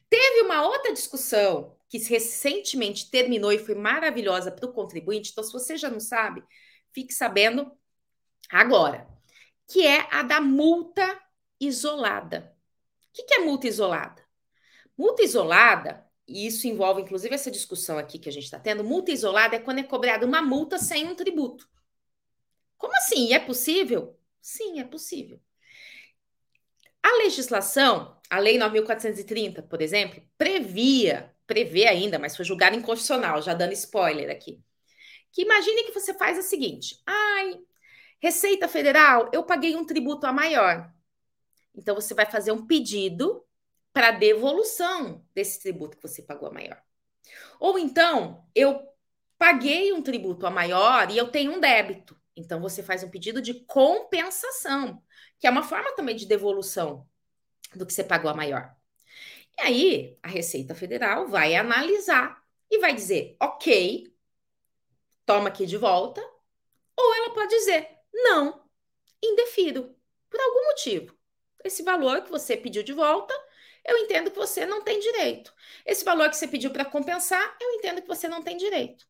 Teve 0.08 0.42
uma 0.42 0.66
outra 0.66 0.92
discussão 0.92 1.76
que 1.88 1.98
recentemente 1.98 3.10
terminou 3.10 3.52
e 3.52 3.58
foi 3.58 3.74
maravilhosa 3.74 4.50
para 4.50 4.66
o 4.66 4.72
contribuinte. 4.72 5.30
Então, 5.30 5.44
se 5.44 5.52
você 5.52 5.76
já 5.76 5.88
não 5.90 6.00
sabe, 6.00 6.42
fique 6.92 7.12
sabendo 7.12 7.70
agora, 8.50 9.08
que 9.68 9.86
é 9.86 10.06
a 10.12 10.22
da 10.22 10.40
multa 10.40 11.20
isolada. 11.60 12.54
O 13.10 13.24
que, 13.24 13.34
é 13.34 13.38
multa 13.38 13.66
isolada? 13.66 14.24
Multa 14.96 15.22
isolada, 15.22 16.06
e 16.26 16.46
isso 16.46 16.66
envolve 16.66 17.02
inclusive 17.02 17.34
essa 17.34 17.50
discussão 17.50 17.98
aqui 17.98 18.18
que 18.18 18.28
a 18.28 18.32
gente 18.32 18.44
está 18.44 18.58
tendo, 18.58 18.84
multa 18.84 19.10
isolada 19.10 19.56
é 19.56 19.60
quando 19.60 19.78
é 19.78 19.82
cobrada 19.82 20.26
uma 20.26 20.42
multa 20.42 20.78
sem 20.78 21.06
um 21.06 21.14
tributo. 21.14 21.68
Como 22.76 22.94
assim? 22.96 23.32
É 23.32 23.38
possível? 23.38 24.18
Sim, 24.40 24.80
é 24.80 24.84
possível. 24.84 25.40
A 27.06 27.18
legislação, 27.18 28.20
a 28.28 28.40
Lei 28.40 28.58
9.430, 28.58 29.62
por 29.62 29.80
exemplo, 29.80 30.20
previa, 30.36 31.32
prevê 31.46 31.86
ainda, 31.86 32.18
mas 32.18 32.34
foi 32.34 32.44
julgada 32.44 32.74
inconstitucional, 32.74 33.40
já 33.40 33.54
dando 33.54 33.72
spoiler 33.74 34.28
aqui, 34.28 34.60
que 35.30 35.42
imagine 35.42 35.84
que 35.84 35.92
você 35.92 36.12
faz 36.12 36.36
o 36.36 36.42
seguinte: 36.42 37.00
ai, 37.06 37.60
Receita 38.20 38.66
Federal, 38.66 39.30
eu 39.32 39.44
paguei 39.44 39.76
um 39.76 39.84
tributo 39.84 40.26
a 40.26 40.32
maior. 40.32 40.92
Então 41.76 41.94
você 41.94 42.12
vai 42.12 42.26
fazer 42.26 42.50
um 42.50 42.66
pedido 42.66 43.40
para 43.92 44.10
devolução 44.10 45.24
desse 45.32 45.62
tributo 45.62 45.96
que 45.96 46.02
você 46.02 46.22
pagou 46.22 46.48
a 46.48 46.52
maior. 46.52 46.82
Ou 47.60 47.78
então, 47.78 48.44
eu 48.52 48.82
paguei 49.38 49.92
um 49.92 50.02
tributo 50.02 50.44
a 50.44 50.50
maior 50.50 51.08
e 51.12 51.16
eu 51.16 51.28
tenho 51.28 51.52
um 51.52 51.60
débito. 51.60 52.20
Então 52.34 52.60
você 52.60 52.82
faz 52.82 53.04
um 53.04 53.10
pedido 53.10 53.40
de 53.40 53.54
compensação, 53.64 55.00
que 55.38 55.46
é 55.46 55.50
uma 55.50 55.62
forma 55.62 55.94
também 55.94 56.16
de 56.16 56.26
devolução 56.26 57.06
do 57.74 57.86
que 57.86 57.92
você 57.92 58.04
pagou 58.04 58.30
a 58.30 58.34
maior. 58.34 58.74
E 59.58 59.62
aí, 59.62 60.18
a 60.22 60.28
Receita 60.28 60.74
Federal 60.74 61.28
vai 61.28 61.54
analisar 61.54 62.42
e 62.70 62.78
vai 62.78 62.94
dizer: 62.94 63.36
ok, 63.40 64.12
toma 65.24 65.48
aqui 65.48 65.66
de 65.66 65.76
volta, 65.76 66.20
ou 66.96 67.14
ela 67.14 67.34
pode 67.34 67.54
dizer: 67.54 67.88
não, 68.12 68.64
indefiro, 69.22 69.94
por 70.28 70.40
algum 70.40 70.64
motivo. 70.66 71.16
Esse 71.64 71.82
valor 71.82 72.22
que 72.22 72.30
você 72.30 72.56
pediu 72.56 72.82
de 72.82 72.92
volta, 72.92 73.34
eu 73.84 73.96
entendo 73.98 74.30
que 74.30 74.38
você 74.38 74.66
não 74.66 74.82
tem 74.82 75.00
direito. 75.00 75.52
Esse 75.84 76.04
valor 76.04 76.28
que 76.30 76.36
você 76.36 76.46
pediu 76.46 76.70
para 76.70 76.84
compensar, 76.84 77.56
eu 77.60 77.72
entendo 77.72 78.02
que 78.02 78.08
você 78.08 78.28
não 78.28 78.42
tem 78.42 78.56
direito. 78.56 79.06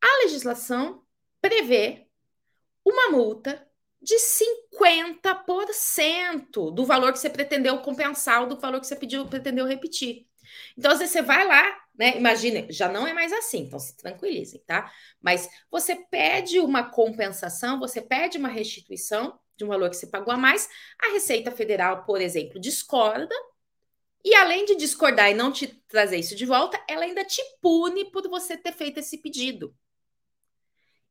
A 0.00 0.18
legislação 0.24 1.04
prevê 1.40 2.06
uma 2.84 3.10
multa 3.10 3.68
de 4.02 4.18
50% 4.18 6.70
do 6.72 6.84
valor 6.84 7.12
que 7.12 7.18
você 7.18 7.30
pretendeu 7.30 7.78
compensar 7.78 8.42
ou 8.42 8.48
do 8.48 8.58
valor 8.58 8.80
que 8.80 8.86
você 8.86 8.96
pediu, 8.96 9.26
pretendeu 9.26 9.66
repetir. 9.66 10.26
Então, 10.76 10.90
às 10.90 10.98
vezes, 10.98 11.12
você 11.12 11.22
vai 11.22 11.46
lá, 11.46 11.64
né? 11.96 12.16
Imagina, 12.16 12.66
já 12.70 12.88
não 12.88 13.06
é 13.06 13.12
mais 13.12 13.32
assim, 13.32 13.60
então 13.60 13.78
se 13.78 13.96
tranquilizem, 13.96 14.60
tá? 14.66 14.92
Mas 15.20 15.48
você 15.70 15.94
pede 15.94 16.58
uma 16.58 16.90
compensação, 16.90 17.78
você 17.78 18.02
pede 18.02 18.38
uma 18.38 18.48
restituição 18.48 19.38
de 19.56 19.64
um 19.64 19.68
valor 19.68 19.88
que 19.90 19.96
você 19.96 20.06
pagou 20.06 20.34
a 20.34 20.36
mais, 20.36 20.68
a 21.00 21.12
Receita 21.12 21.52
Federal, 21.52 22.04
por 22.04 22.20
exemplo, 22.20 22.60
discorda, 22.60 23.34
e 24.24 24.34
além 24.34 24.64
de 24.64 24.76
discordar 24.76 25.30
e 25.30 25.34
não 25.34 25.52
te 25.52 25.66
trazer 25.88 26.16
isso 26.16 26.36
de 26.36 26.46
volta, 26.46 26.82
ela 26.88 27.04
ainda 27.04 27.24
te 27.24 27.42
pune 27.60 28.10
por 28.10 28.28
você 28.28 28.56
ter 28.56 28.72
feito 28.72 28.98
esse 28.98 29.18
pedido. 29.18 29.74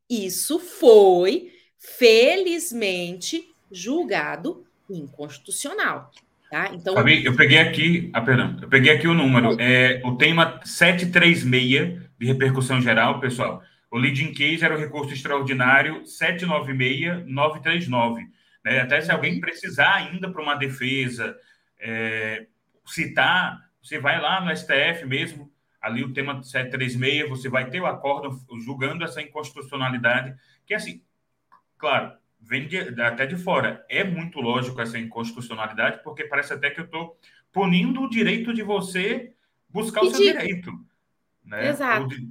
Isso 0.09 0.59
foi, 0.59 1.51
felizmente, 1.81 3.43
julgado 3.71 4.63
inconstitucional. 4.87 6.11
Tá? 6.49 6.69
Então, 6.73 6.93
Fabi, 6.93 7.25
eu 7.25 7.35
peguei 7.35 7.57
aqui, 7.57 8.09
ah, 8.13 8.21
perdão, 8.21 8.57
eu 8.61 8.67
peguei 8.67 8.91
aqui 8.91 9.07
o 9.07 9.13
número. 9.13 9.55
É, 9.59 10.01
o 10.05 10.15
tema 10.15 10.59
736 10.63 12.01
de 12.19 12.25
repercussão 12.25 12.81
geral, 12.81 13.19
pessoal. 13.19 13.63
O 13.89 13.97
leading 13.97 14.33
case 14.33 14.63
era 14.63 14.75
o 14.75 14.77
recurso 14.77 15.13
extraordinário 15.13 16.03
796-939. 16.03 18.27
Né? 18.63 18.81
Até 18.81 19.01
se 19.01 19.11
alguém 19.11 19.39
precisar 19.39 19.95
ainda 19.95 20.29
para 20.29 20.41
uma 20.41 20.55
defesa, 20.55 21.35
é, 21.79 22.45
citar, 22.85 23.59
você 23.81 23.97
vai 23.97 24.21
lá 24.21 24.41
no 24.41 24.55
STF 24.55 25.05
mesmo, 25.05 25.51
ali 25.81 26.03
o 26.03 26.13
tema 26.13 26.43
736, 26.43 27.27
você 27.27 27.49
vai 27.49 27.69
ter 27.69 27.81
o 27.81 27.87
acordo 27.87 28.39
julgando 28.63 29.03
essa 29.03 29.21
inconstitucionalidade, 29.21 30.35
que 30.65 30.73
assim, 30.73 31.01
claro, 31.81 32.13
vem 32.39 32.67
de, 32.67 32.77
até 33.01 33.25
de 33.25 33.35
fora. 33.35 33.83
É 33.89 34.03
muito 34.03 34.39
lógico 34.39 34.79
essa 34.79 34.99
inconstitucionalidade, 34.99 36.03
porque 36.03 36.23
parece 36.25 36.53
até 36.53 36.69
que 36.69 36.79
eu 36.79 36.85
estou 36.85 37.17
punindo 37.51 38.01
o 38.01 38.09
direito 38.09 38.53
de 38.53 38.61
você 38.61 39.33
buscar 39.67 40.01
Pedir. 40.01 40.13
o 40.13 40.17
seu 40.17 40.31
direito. 40.31 40.71
Né? 41.43 41.69
Exato. 41.69 42.07
De... 42.07 42.29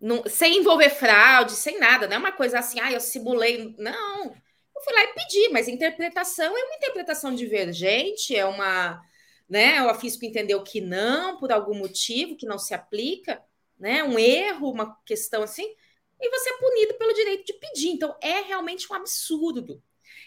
Não, 0.00 0.22
sem 0.26 0.58
envolver 0.58 0.90
fraude, 0.90 1.52
sem 1.52 1.80
nada, 1.80 2.06
não 2.06 2.14
é 2.14 2.18
uma 2.18 2.32
coisa 2.32 2.60
assim, 2.60 2.78
ah, 2.80 2.92
eu 2.92 3.00
simulei. 3.00 3.74
Não, 3.76 4.24
eu 4.26 4.82
fui 4.84 4.94
lá 4.94 5.02
e 5.02 5.14
pedi, 5.14 5.48
mas 5.50 5.68
interpretação 5.68 6.56
é 6.56 6.64
uma 6.64 6.76
interpretação 6.76 7.34
divergente, 7.34 8.34
é 8.34 8.46
uma. 8.46 9.02
Né, 9.48 9.82
o 9.82 9.90
afisco 9.90 10.24
entendeu 10.24 10.62
que 10.62 10.80
não, 10.80 11.36
por 11.36 11.52
algum 11.52 11.74
motivo, 11.74 12.36
que 12.36 12.46
não 12.46 12.58
se 12.58 12.72
aplica, 12.72 13.42
né? 13.78 14.02
Um 14.02 14.18
erro, 14.18 14.70
uma 14.70 14.96
questão 15.04 15.42
assim 15.42 15.74
e 16.22 16.30
você 16.30 16.50
é 16.50 16.56
punido 16.58 16.94
pelo 16.94 17.12
direito 17.12 17.44
de 17.44 17.52
pedir. 17.54 17.88
Então, 17.88 18.16
é 18.22 18.40
realmente 18.42 18.90
um 18.90 18.94
absurdo. 18.94 19.82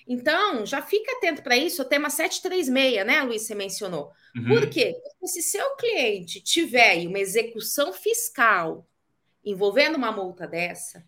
Então, 0.08 0.66
já 0.66 0.82
fica 0.82 1.14
atento 1.14 1.42
para 1.42 1.58
isso, 1.58 1.82
o 1.82 1.86
tema 1.86 2.10
736, 2.10 3.06
né, 3.06 3.24
Luiz, 3.24 3.44
você 3.44 3.56
mencionou. 3.56 4.12
Uhum. 4.36 4.48
Por 4.48 4.70
quê? 4.70 5.00
Porque 5.02 5.28
se 5.28 5.42
seu 5.42 5.76
cliente 5.78 6.42
tiver 6.42 7.08
uma 7.08 7.20
execução 7.20 7.92
fiscal 7.94 8.88
envolvendo 9.44 9.96
uma 9.96 10.12
multa 10.12 10.46
dessa, 10.46 11.04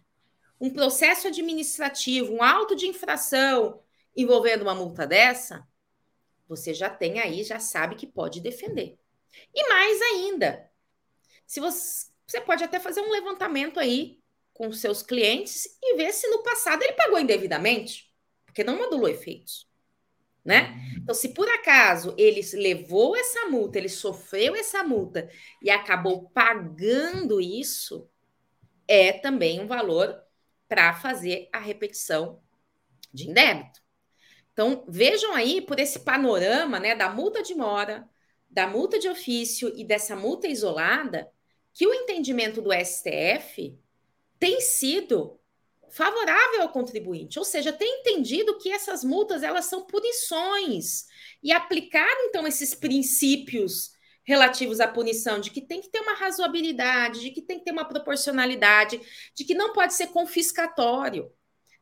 um 0.60 0.70
processo 0.70 1.28
administrativo, 1.28 2.34
um 2.34 2.42
auto 2.42 2.76
de 2.76 2.88
infração 2.88 3.82
envolvendo 4.16 4.64
uma 4.64 4.74
multa 4.74 5.06
dessa, 5.06 5.68
você 6.48 6.74
já 6.74 6.90
tem 6.90 7.20
aí, 7.20 7.44
já 7.44 7.60
sabe 7.60 7.96
que 7.96 8.08
pode 8.08 8.40
defender. 8.42 8.98
E 9.54 9.70
mais 9.70 10.02
ainda, 10.02 10.72
se 11.46 11.60
você, 11.60 12.08
você 12.26 12.42
pode 12.42 12.64
até 12.64 12.80
fazer 12.80 13.02
um 13.02 13.12
levantamento 13.12 13.80
aí 13.80 14.20
com 14.58 14.72
seus 14.72 15.04
clientes 15.04 15.78
e 15.84 15.96
ver 15.96 16.12
se 16.12 16.28
no 16.30 16.42
passado 16.42 16.82
ele 16.82 16.94
pagou 16.94 17.20
indevidamente, 17.20 18.12
porque 18.44 18.64
não 18.64 18.76
modulou 18.76 19.08
efeitos. 19.08 19.70
Né? 20.44 20.72
Uhum. 20.72 21.00
Então, 21.04 21.14
se 21.14 21.30
por 21.30 21.48
acaso 21.48 22.16
ele 22.18 22.42
levou 22.54 23.16
essa 23.16 23.46
multa, 23.50 23.78
ele 23.78 23.90
sofreu 23.90 24.56
essa 24.56 24.84
multa 24.84 25.30
e 25.62 25.70
acabou 25.70 26.30
pagando 26.30 27.40
isso, 27.40 28.10
é 28.88 29.14
também 29.14 29.60
um 29.60 29.68
valor 29.68 30.20
para 30.68 30.92
fazer 30.94 31.50
a 31.54 31.60
repetição 31.60 32.42
de 33.14 33.30
indébito. 33.30 33.80
Então, 34.54 34.86
vejam 34.88 35.36
aí 35.36 35.62
por 35.62 35.80
esse 35.80 36.00
panorama 36.00 36.80
né, 36.80 36.96
da 36.96 37.10
multa 37.10 37.44
de 37.44 37.54
mora, 37.54 38.10
da 38.50 38.66
multa 38.66 38.98
de 38.98 39.08
ofício 39.08 39.72
e 39.76 39.84
dessa 39.84 40.16
multa 40.16 40.48
isolada, 40.48 41.30
que 41.74 41.86
o 41.86 41.94
entendimento 41.94 42.60
do 42.60 42.72
STF 42.74 43.78
tem 44.40 44.62
sido 44.62 45.40
favorável 45.90 46.62
ao 46.62 46.70
contribuinte, 46.70 47.40
ou 47.40 47.46
seja, 47.46 47.72
tem 47.72 48.02
entendido 48.02 48.58
que 48.58 48.72
essas 48.72 49.04
multas 49.04 49.42
elas 49.42 49.66
são 49.66 49.86
punições 49.86 51.06
e 51.42 51.52
aplicado 51.52 52.22
então 52.26 52.46
esses 52.46 52.76
princípios 52.76 53.92
relativos 54.24 54.82
à 54.82 54.88
punição 54.88 55.40
de 55.40 55.50
que 55.50 55.62
tem 55.62 55.82
que 55.82 55.90
ter 55.90 56.02
uma 56.02 56.14
razoabilidade, 56.14 57.22
de 57.22 57.32
que 57.32 57.42
tem 57.42 57.60
que 57.60 57.66
ter 57.66 57.72
uma 57.72 57.86
proporcionalidade, 57.86 59.00
de 59.34 59.46
que 59.46 59.54
não 59.54 59.72
pode 59.72 59.94
ser 59.94 60.08
confiscatório, 60.08 61.32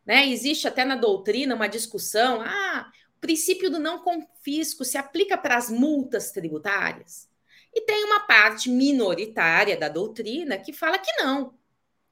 né? 0.05 0.27
Existe 0.29 0.67
até 0.67 0.85
na 0.85 0.95
doutrina 0.95 1.55
uma 1.55 1.67
discussão, 1.67 2.41
ah, 2.41 2.91
o 3.17 3.19
princípio 3.19 3.71
do 3.71 3.79
não 3.79 3.99
confisco 3.99 4.85
se 4.85 4.97
aplica 4.97 5.35
para 5.35 5.57
as 5.57 5.71
multas 5.71 6.31
tributárias. 6.31 7.27
E 7.73 7.81
tem 7.81 8.05
uma 8.05 8.21
parte 8.21 8.69
minoritária 8.69 9.75
da 9.75 9.89
doutrina 9.89 10.57
que 10.57 10.71
fala 10.71 10.99
que 10.99 11.11
não, 11.21 11.57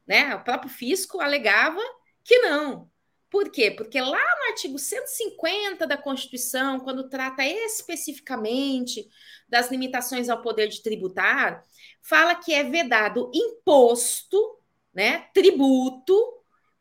né? 0.06 0.36
O 0.36 0.44
próprio 0.44 0.70
fisco 0.70 1.20
alegava 1.20 1.82
que 2.24 2.40
não. 2.40 2.92
Por 3.30 3.50
quê? 3.50 3.72
Porque 3.72 4.00
lá 4.00 4.12
no 4.40 4.52
artigo 4.52 4.78
150 4.78 5.88
da 5.88 5.98
Constituição, 5.98 6.80
quando 6.80 7.10
trata 7.10 7.44
especificamente 7.44 9.10
das 9.50 9.72
limitações 9.72 10.30
ao 10.30 10.42
poder 10.42 10.68
de 10.68 10.84
tributar, 10.84 11.64
fala 12.00 12.36
que 12.36 12.54
é 12.54 12.64
vedado 12.64 13.32
imposto, 13.34 14.60
né, 14.94 15.30
tributo 15.34 16.16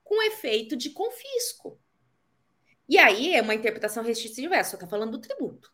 com 0.05 0.23
efeito 0.23 0.77
de 0.77 0.91
confisco. 0.91 1.81
E 2.87 2.99
aí 2.99 3.35
é 3.35 3.41
uma 3.41 3.55
interpretação 3.55 4.05
restritiva, 4.05 4.63
só 4.63 4.77
está 4.77 4.87
falando 4.87 5.13
do 5.13 5.21
tributo. 5.21 5.73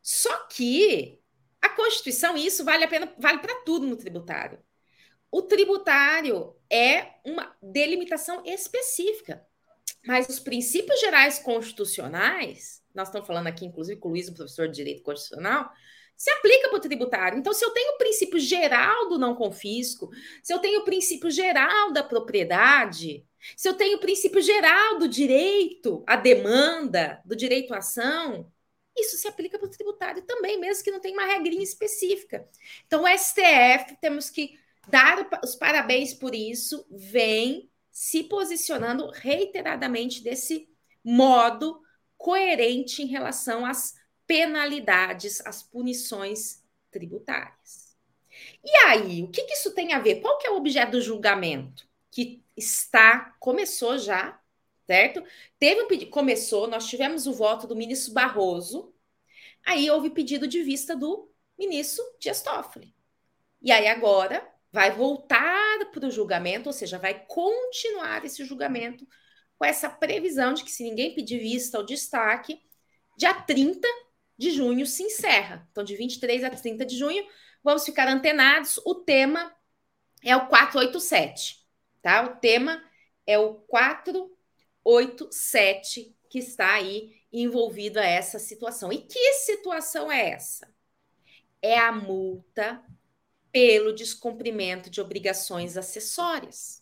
Só 0.00 0.34
que 0.46 1.20
a 1.60 1.68
Constituição, 1.68 2.38
isso 2.38 2.64
vale 2.64 2.84
a 2.84 2.88
pena, 2.88 3.14
vale 3.18 3.40
para 3.40 3.62
tudo 3.64 3.86
no 3.86 3.96
tributário. 3.96 4.58
O 5.30 5.42
tributário 5.42 6.54
é 6.70 7.14
uma 7.24 7.54
delimitação 7.62 8.42
específica, 8.46 9.46
mas 10.06 10.28
os 10.28 10.40
princípios 10.40 11.00
gerais 11.00 11.38
constitucionais, 11.38 12.82
nós 12.94 13.08
estamos 13.08 13.26
falando 13.26 13.46
aqui, 13.46 13.66
inclusive, 13.66 14.00
com 14.00 14.08
o 14.08 14.12
Luiz, 14.12 14.28
o 14.28 14.34
professor 14.34 14.68
de 14.68 14.76
Direito 14.76 15.02
Constitucional, 15.02 15.70
se 16.16 16.30
aplica 16.30 16.68
para 16.68 16.78
o 16.78 16.80
tributário. 16.80 17.38
Então, 17.38 17.52
se 17.52 17.64
eu 17.64 17.70
tenho 17.70 17.94
o 17.94 17.98
princípio 17.98 18.40
geral 18.40 19.08
do 19.08 19.18
não 19.18 19.36
confisco, 19.36 20.10
se 20.42 20.52
eu 20.52 20.58
tenho 20.58 20.80
o 20.80 20.84
princípio 20.84 21.30
geral 21.30 21.92
da 21.92 22.02
propriedade, 22.02 23.24
se 23.56 23.68
eu 23.68 23.74
tenho 23.74 23.98
o 23.98 24.00
princípio 24.00 24.42
geral 24.42 24.98
do 24.98 25.06
direito 25.06 26.02
à 26.06 26.16
demanda, 26.16 27.20
do 27.24 27.36
direito 27.36 27.72
à 27.72 27.78
ação, 27.78 28.50
isso 28.96 29.16
se 29.16 29.28
aplica 29.28 29.58
para 29.58 29.68
o 29.68 29.70
tributário 29.70 30.22
também, 30.22 30.58
mesmo 30.58 30.82
que 30.82 30.90
não 30.90 30.98
tenha 30.98 31.14
uma 31.14 31.26
regrinha 31.26 31.62
específica. 31.62 32.48
Então, 32.86 33.04
o 33.04 33.08
STF, 33.08 33.96
temos 34.00 34.28
que 34.28 34.58
dar 34.88 35.28
os 35.42 35.54
parabéns 35.54 36.14
por 36.14 36.34
isso, 36.34 36.86
vem 36.90 37.70
se 37.90 38.24
posicionando 38.24 39.10
reiteradamente 39.10 40.22
desse 40.22 40.68
modo 41.04 41.80
coerente 42.16 43.02
em 43.02 43.06
relação 43.06 43.64
às 43.64 43.94
penalidades, 44.26 45.44
às 45.46 45.62
punições 45.62 46.62
tributárias. 46.90 47.96
E 48.64 48.70
aí, 48.86 49.22
o 49.22 49.30
que, 49.30 49.42
que 49.44 49.54
isso 49.54 49.74
tem 49.74 49.92
a 49.92 49.98
ver? 49.98 50.20
Qual 50.20 50.38
que 50.38 50.46
é 50.46 50.50
o 50.50 50.56
objeto 50.56 50.92
do 50.92 51.00
julgamento? 51.00 51.88
Que 52.10 52.42
está, 52.56 53.36
começou 53.40 53.98
já, 53.98 54.40
certo? 54.86 55.22
Teve 55.58 55.82
um 55.82 55.88
pedido, 55.88 56.10
começou, 56.10 56.66
nós 56.66 56.86
tivemos 56.86 57.26
o 57.26 57.32
voto 57.32 57.66
do 57.66 57.76
ministro 57.76 58.12
Barroso, 58.12 58.94
aí 59.66 59.90
houve 59.90 60.10
pedido 60.10 60.46
de 60.46 60.62
vista 60.62 60.94
do 60.96 61.30
ministro 61.58 62.04
Dias 62.18 62.42
Toffoli. 62.42 62.94
E 63.60 63.72
aí 63.72 63.88
agora 63.88 64.46
vai 64.72 64.90
voltar 64.90 65.90
para 65.92 66.06
o 66.06 66.10
julgamento, 66.10 66.68
ou 66.68 66.72
seja, 66.72 66.98
vai 66.98 67.24
continuar 67.26 68.24
esse 68.24 68.42
julgamento 68.44 69.06
com 69.56 69.64
essa 69.64 69.88
previsão 69.88 70.52
de 70.54 70.64
que 70.64 70.70
se 70.70 70.84
ninguém 70.84 71.14
pedir 71.14 71.38
vista 71.38 71.78
ou 71.78 71.84
destaque, 71.84 72.60
dia 73.16 73.34
30 73.34 73.88
de 74.36 74.50
junho 74.52 74.86
se 74.86 75.02
encerra. 75.02 75.66
Então, 75.70 75.82
de 75.82 75.96
23 75.96 76.44
a 76.44 76.50
30 76.50 76.84
de 76.86 76.96
junho, 76.96 77.26
vamos 77.62 77.84
ficar 77.84 78.08
antenados. 78.08 78.78
O 78.84 78.94
tema 78.94 79.52
é 80.22 80.36
o 80.36 80.46
487, 80.46 81.66
tá? 82.00 82.22
O 82.22 82.36
tema 82.36 82.80
é 83.26 83.36
o 83.38 83.54
487 83.54 86.16
que 86.30 86.38
está 86.38 86.74
aí 86.74 87.16
envolvido 87.32 87.98
a 87.98 88.04
essa 88.04 88.38
situação. 88.38 88.92
E 88.92 88.98
que 88.98 89.32
situação 89.34 90.12
é 90.12 90.30
essa? 90.30 90.72
É 91.60 91.76
a 91.78 91.90
multa 91.90 92.80
pelo 93.58 93.92
descumprimento 93.92 94.88
de 94.88 95.00
obrigações 95.00 95.76
acessórias. 95.76 96.80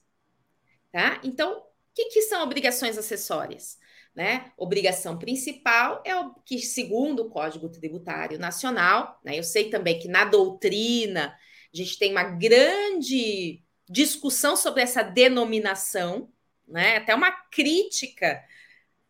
Tá? 0.93 1.19
Então, 1.25 1.57
o 1.59 1.63
que, 1.95 2.11
que 2.11 2.21
são 2.21 2.43
obrigações 2.43 2.99
acessórias? 2.99 3.79
Né? 4.15 4.53
Obrigação 4.59 5.19
principal 5.19 6.03
é 6.05 6.15
o 6.15 6.35
que, 6.45 6.59
segundo 6.59 7.21
o 7.21 7.31
Código 7.31 7.71
Tributário 7.71 8.39
Nacional, 8.39 9.19
né? 9.25 9.39
eu 9.39 9.43
sei 9.43 9.71
também 9.71 9.99
que 9.99 10.07
na 10.07 10.27
doutrina 10.27 11.35
a 11.73 11.77
gente 11.77 11.99
tem 11.99 12.13
uma 12.13 12.25
grande 12.25 13.65
discussão 13.89 14.55
sobre 14.55 14.83
essa 14.83 15.03
denominação, 15.03 16.31
né? 16.69 16.99
até 16.99 17.15
uma 17.15 17.33
crítica 17.33 18.45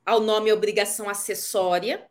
ao 0.05 0.21
nome 0.21 0.53
obrigação 0.53 1.09
acessória, 1.09 2.09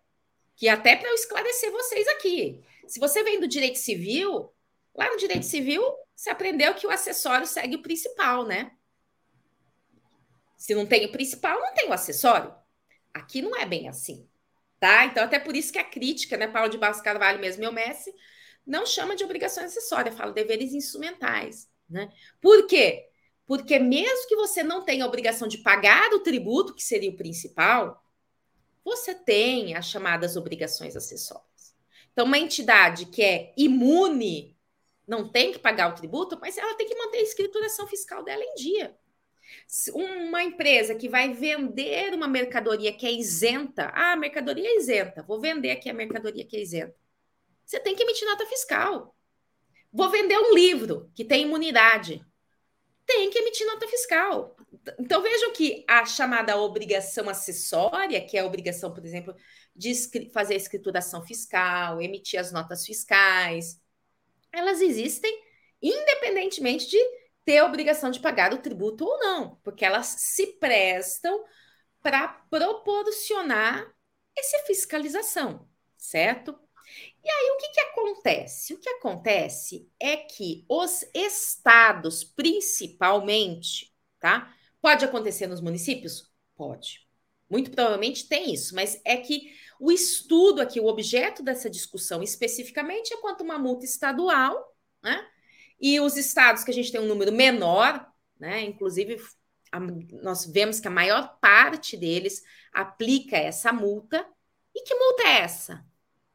que 0.57 0.67
até 0.67 0.97
para 0.97 1.07
eu 1.07 1.15
esclarecer 1.15 1.71
vocês 1.71 2.05
aqui. 2.09 2.61
Se 2.87 2.99
você 2.99 3.23
vem 3.23 3.39
do 3.39 3.47
direito 3.47 3.77
civil, 3.77 4.53
Lá 4.95 5.09
no 5.09 5.17
direito 5.17 5.45
civil, 5.45 5.83
você 6.15 6.29
aprendeu 6.29 6.73
que 6.73 6.87
o 6.87 6.91
acessório 6.91 7.45
segue 7.45 7.75
o 7.75 7.81
principal, 7.81 8.45
né? 8.45 8.71
Se 10.57 10.73
não 10.73 10.85
tem 10.85 11.05
o 11.05 11.11
principal, 11.11 11.59
não 11.59 11.73
tem 11.73 11.89
o 11.89 11.93
acessório. 11.93 12.53
Aqui 13.13 13.41
não 13.41 13.55
é 13.55 13.65
bem 13.65 13.89
assim, 13.89 14.27
tá? 14.79 15.05
Então, 15.05 15.23
até 15.23 15.37
por 15.37 15.55
isso 15.55 15.71
que 15.71 15.77
a 15.77 15.83
crítica, 15.83 16.37
né, 16.37 16.47
Paulo 16.47 16.69
de 16.69 16.77
Barros 16.77 17.01
Carvalho 17.01 17.39
mesmo, 17.39 17.61
meu 17.61 17.71
mestre, 17.71 18.13
não 18.65 18.85
chama 18.85 19.15
de 19.15 19.23
obrigações 19.23 19.71
acessórias, 19.71 20.15
fala 20.15 20.31
deveres 20.31 20.73
instrumentais, 20.73 21.69
né? 21.89 22.09
Por 22.41 22.65
quê? 22.65 23.07
Porque 23.45 23.77
mesmo 23.77 24.27
que 24.27 24.35
você 24.35 24.63
não 24.63 24.83
tenha 24.83 25.03
a 25.03 25.07
obrigação 25.07 25.47
de 25.47 25.59
pagar 25.59 26.11
o 26.13 26.21
tributo, 26.21 26.73
que 26.73 26.83
seria 26.83 27.11
o 27.11 27.15
principal, 27.15 28.03
você 28.83 29.13
tem 29.13 29.75
as 29.75 29.87
chamadas 29.87 30.35
obrigações 30.35 30.95
acessórias. 30.95 31.75
Então, 32.11 32.25
uma 32.25 32.39
entidade 32.39 33.07
que 33.07 33.21
é 33.21 33.53
imune 33.57 34.54
não 35.07 35.29
tem 35.29 35.51
que 35.51 35.59
pagar 35.59 35.89
o 35.89 35.95
tributo, 35.95 36.37
mas 36.39 36.57
ela 36.57 36.75
tem 36.75 36.87
que 36.87 36.95
manter 36.95 37.19
a 37.19 37.23
escrituração 37.23 37.87
fiscal 37.87 38.23
dela 38.23 38.43
em 38.43 38.55
dia. 38.55 38.95
Uma 39.93 40.43
empresa 40.43 40.95
que 40.95 41.07
vai 41.07 41.33
vender 41.33 42.13
uma 42.13 42.27
mercadoria 42.27 42.91
que 42.91 43.05
é 43.05 43.11
isenta, 43.11 43.91
ah, 43.93 44.13
a 44.13 44.15
mercadoria 44.15 44.67
é 44.67 44.77
isenta, 44.77 45.23
vou 45.23 45.39
vender 45.39 45.71
aqui 45.71 45.89
a 45.89 45.93
mercadoria 45.93 46.45
que 46.45 46.57
é 46.57 46.61
isenta. 46.61 46.95
Você 47.65 47.79
tem 47.79 47.95
que 47.95 48.03
emitir 48.03 48.27
nota 48.27 48.45
fiscal. 48.45 49.15
Vou 49.91 50.09
vender 50.09 50.37
um 50.37 50.53
livro 50.53 51.09
que 51.15 51.23
tem 51.23 51.43
imunidade. 51.43 52.23
Tem 53.05 53.29
que 53.29 53.39
emitir 53.39 53.65
nota 53.65 53.87
fiscal. 53.87 54.55
Então 54.99 55.21
vejam 55.21 55.51
que 55.53 55.83
a 55.87 56.05
chamada 56.05 56.57
obrigação 56.57 57.29
acessória, 57.29 58.23
que 58.25 58.37
é 58.37 58.41
a 58.41 58.45
obrigação, 58.45 58.93
por 58.93 59.05
exemplo, 59.05 59.35
de 59.75 59.93
fazer 60.31 60.55
a 60.55 60.57
escrituração 60.57 61.23
fiscal, 61.25 62.01
emitir 62.01 62.39
as 62.39 62.51
notas 62.51 62.85
fiscais, 62.85 63.79
elas 64.55 64.81
existem 64.81 65.31
independentemente 65.81 66.87
de 66.89 66.97
ter 67.43 67.59
a 67.59 67.65
obrigação 67.65 68.09
de 68.09 68.19
pagar 68.19 68.53
o 68.53 68.57
tributo 68.57 69.05
ou 69.05 69.19
não, 69.19 69.55
porque 69.63 69.85
elas 69.85 70.07
se 70.07 70.57
prestam 70.57 71.43
para 72.01 72.27
proporcionar 72.49 73.85
essa 74.37 74.59
fiscalização, 74.65 75.67
certo? 75.97 76.59
E 77.23 77.29
aí, 77.29 77.51
o 77.51 77.57
que, 77.57 77.69
que 77.69 77.79
acontece? 77.81 78.73
O 78.73 78.79
que 78.79 78.89
acontece 78.89 79.89
é 79.99 80.17
que 80.17 80.65
os 80.69 81.03
estados, 81.13 82.23
principalmente, 82.23 83.93
tá? 84.19 84.53
Pode 84.81 85.03
acontecer 85.03 85.47
nos 85.47 85.61
municípios? 85.61 86.31
Pode. 86.55 87.04
Muito 87.55 87.71
provavelmente 87.71 88.27
tem 88.27 88.53
isso, 88.53 88.75
mas 88.75 88.99
é 89.05 89.15
que 89.15 89.49
o 89.79 89.89
estudo 89.89 90.61
aqui, 90.61 90.77
o 90.77 90.87
objeto 90.87 91.41
dessa 91.41 91.69
discussão 91.69 92.21
especificamente 92.21 93.13
é 93.13 93.17
quanto 93.21 93.45
uma 93.45 93.57
multa 93.57 93.85
estadual, 93.85 94.75
né? 95.01 95.25
E 95.79 96.01
os 96.01 96.17
estados 96.17 96.65
que 96.65 96.71
a 96.71 96.73
gente 96.73 96.91
tem 96.91 96.99
um 96.99 97.07
número 97.07 97.31
menor, 97.31 98.05
né? 98.37 98.61
Inclusive, 98.65 99.21
a, 99.71 99.79
nós 100.21 100.45
vemos 100.45 100.81
que 100.81 100.87
a 100.89 100.91
maior 100.91 101.37
parte 101.39 101.95
deles 101.95 102.43
aplica 102.73 103.37
essa 103.37 103.71
multa. 103.71 104.27
E 104.75 104.83
que 104.83 104.93
multa 104.93 105.23
é 105.23 105.39
essa? 105.39 105.85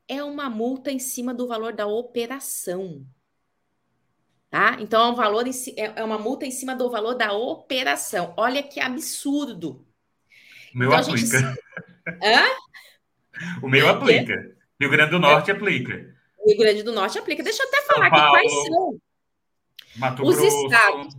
É 0.09 0.25
uma 0.25 0.49
multa 0.49 0.91
em 0.91 0.99
cima 0.99 1.35
do 1.35 1.47
valor 1.47 1.75
da 1.75 1.87
operação. 1.87 3.07
Tá? 4.49 4.79
Então, 4.81 5.05
é, 5.07 5.11
um 5.11 5.15
valor 5.15 5.47
em, 5.47 5.53
é, 5.77 6.01
é 6.01 6.03
uma 6.03 6.19
multa 6.19 6.47
em 6.47 6.51
cima 6.51 6.75
do 6.75 6.91
valor 6.91 7.15
da 7.15 7.31
operação. 7.35 8.33
Olha 8.39 8.63
que 8.63 8.81
absurdo. 8.81 9.87
O 10.75 10.79
meu 10.79 10.89
então, 10.89 11.01
aplica. 11.01 11.39
Gente... 11.39 11.61
Hã? 12.23 12.47
O 13.63 13.69
meu 13.69 13.89
aplica. 13.89 14.57
Rio 14.81 14.91
Grande 14.91 15.11
do 15.11 15.19
Norte 15.19 15.51
aplica. 15.51 16.15
Rio 16.47 16.59
Grande 16.59 16.83
do 16.83 16.93
Norte 16.93 17.19
aplica. 17.19 17.43
Deixa 17.43 17.63
eu 17.63 17.69
até 17.69 17.83
falar 17.83 18.07
aqui 18.07 18.17
quais 18.17 18.53
são 18.53 19.01
Mato 19.97 20.23
os 20.25 20.37
Grosso. 20.37 20.67
estados. 20.67 21.17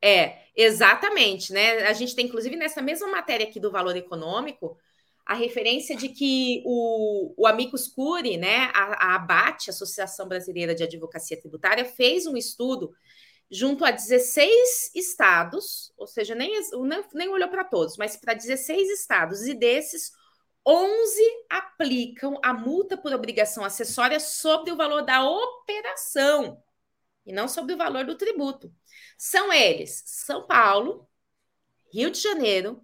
É, 0.00 0.42
exatamente, 0.54 1.52
né? 1.52 1.86
A 1.86 1.92
gente 1.92 2.14
tem, 2.14 2.26
inclusive, 2.26 2.56
nessa 2.56 2.82
mesma 2.82 3.08
matéria 3.08 3.46
aqui 3.46 3.58
do 3.58 3.70
valor 3.70 3.96
econômico, 3.96 4.76
a 5.24 5.34
referência 5.34 5.96
de 5.96 6.10
que 6.10 6.62
o, 6.66 7.34
o 7.36 7.46
Amicus 7.46 7.88
Curi, 7.88 8.36
né, 8.36 8.70
a, 8.74 9.12
a 9.12 9.14
ABAT, 9.14 9.70
Associação 9.70 10.28
Brasileira 10.28 10.74
de 10.74 10.82
Advocacia 10.82 11.40
Tributária, 11.40 11.84
fez 11.84 12.26
um 12.26 12.36
estudo 12.36 12.94
junto 13.50 13.84
a 13.84 13.90
16 13.90 14.94
estados, 14.94 15.92
ou 15.96 16.06
seja, 16.06 16.34
nem, 16.34 16.52
nem, 17.12 17.28
olhou 17.28 17.48
para 17.48 17.64
todos, 17.64 17.96
mas 17.96 18.16
para 18.16 18.34
16 18.34 18.88
estados, 18.90 19.46
e 19.46 19.54
desses, 19.54 20.12
11 20.66 21.20
aplicam 21.50 22.38
a 22.42 22.52
multa 22.52 22.96
por 22.96 23.12
obrigação 23.12 23.64
acessória 23.64 24.18
sobre 24.18 24.72
o 24.72 24.76
valor 24.76 25.02
da 25.02 25.22
operação 25.22 26.62
e 27.26 27.32
não 27.32 27.48
sobre 27.48 27.74
o 27.74 27.76
valor 27.76 28.04
do 28.04 28.16
tributo. 28.16 28.74
São 29.18 29.52
eles 29.52 30.02
São 30.06 30.46
Paulo, 30.46 31.08
Rio 31.92 32.10
de 32.10 32.18
Janeiro, 32.18 32.82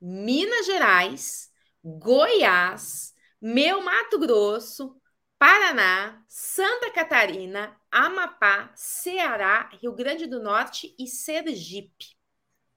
Minas 0.00 0.66
Gerais, 0.66 1.50
Goiás, 1.82 3.14
meu 3.40 3.80
Mato 3.82 4.18
Grosso, 4.18 5.00
Paraná, 5.38 6.22
Santa 6.28 6.90
Catarina, 6.90 7.76
Amapá, 7.92 8.72
Ceará, 8.74 9.70
Rio 9.80 9.92
Grande 9.92 10.26
do 10.26 10.42
Norte 10.42 10.94
e 10.98 11.06
Sergipe, 11.06 12.16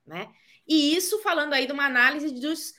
né? 0.05 0.31
E 0.67 0.95
isso 0.95 1.21
falando 1.21 1.53
aí 1.53 1.65
de 1.65 1.71
uma 1.71 1.85
análise 1.85 2.31
dos 2.39 2.73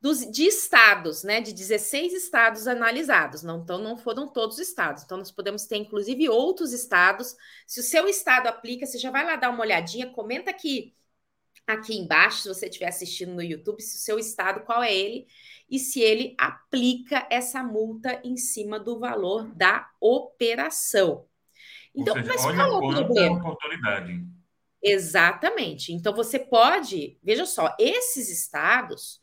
dos, 0.00 0.20
de 0.30 0.44
estados, 0.44 1.22
né, 1.22 1.40
de 1.42 1.52
16 1.52 2.14
estados 2.14 2.66
analisados, 2.66 3.42
não, 3.42 3.62
então 3.62 3.78
não 3.78 3.98
foram 3.98 4.26
todos 4.26 4.56
os 4.56 4.66
estados, 4.66 5.02
então 5.02 5.18
nós 5.18 5.30
podemos 5.30 5.66
ter 5.66 5.76
inclusive 5.76 6.28
outros 6.28 6.72
estados. 6.72 7.36
Se 7.66 7.80
o 7.80 7.82
seu 7.82 8.08
estado 8.08 8.46
aplica, 8.46 8.86
você 8.86 8.98
já 8.98 9.10
vai 9.10 9.24
lá 9.24 9.36
dar 9.36 9.50
uma 9.50 9.60
olhadinha, 9.60 10.10
comenta 10.10 10.50
aqui 10.50 10.94
aqui 11.66 11.96
embaixo, 11.96 12.42
se 12.42 12.48
você 12.48 12.66
estiver 12.66 12.88
assistindo 12.88 13.32
no 13.34 13.42
YouTube, 13.42 13.80
se 13.80 13.96
o 13.96 14.00
seu 14.00 14.18
estado, 14.18 14.64
qual 14.64 14.82
é 14.82 14.92
ele, 14.92 15.26
e 15.68 15.78
se 15.78 16.00
ele 16.00 16.34
aplica 16.38 17.26
essa 17.30 17.62
multa 17.62 18.20
em 18.24 18.36
cima 18.36 18.80
do 18.80 18.98
valor 18.98 19.54
da 19.54 19.88
operação. 20.00 21.29
Então, 21.94 22.14
seja, 22.14 22.28
mas 22.28 22.46
qual 22.46 22.54
é 22.54 22.64
o 22.64 22.82
problema? 22.86 23.36
Oportunidade. 23.38 24.24
Exatamente. 24.82 25.92
Então, 25.92 26.14
você 26.14 26.38
pode, 26.38 27.18
veja 27.22 27.44
só, 27.46 27.74
esses 27.78 28.30
estados 28.30 29.22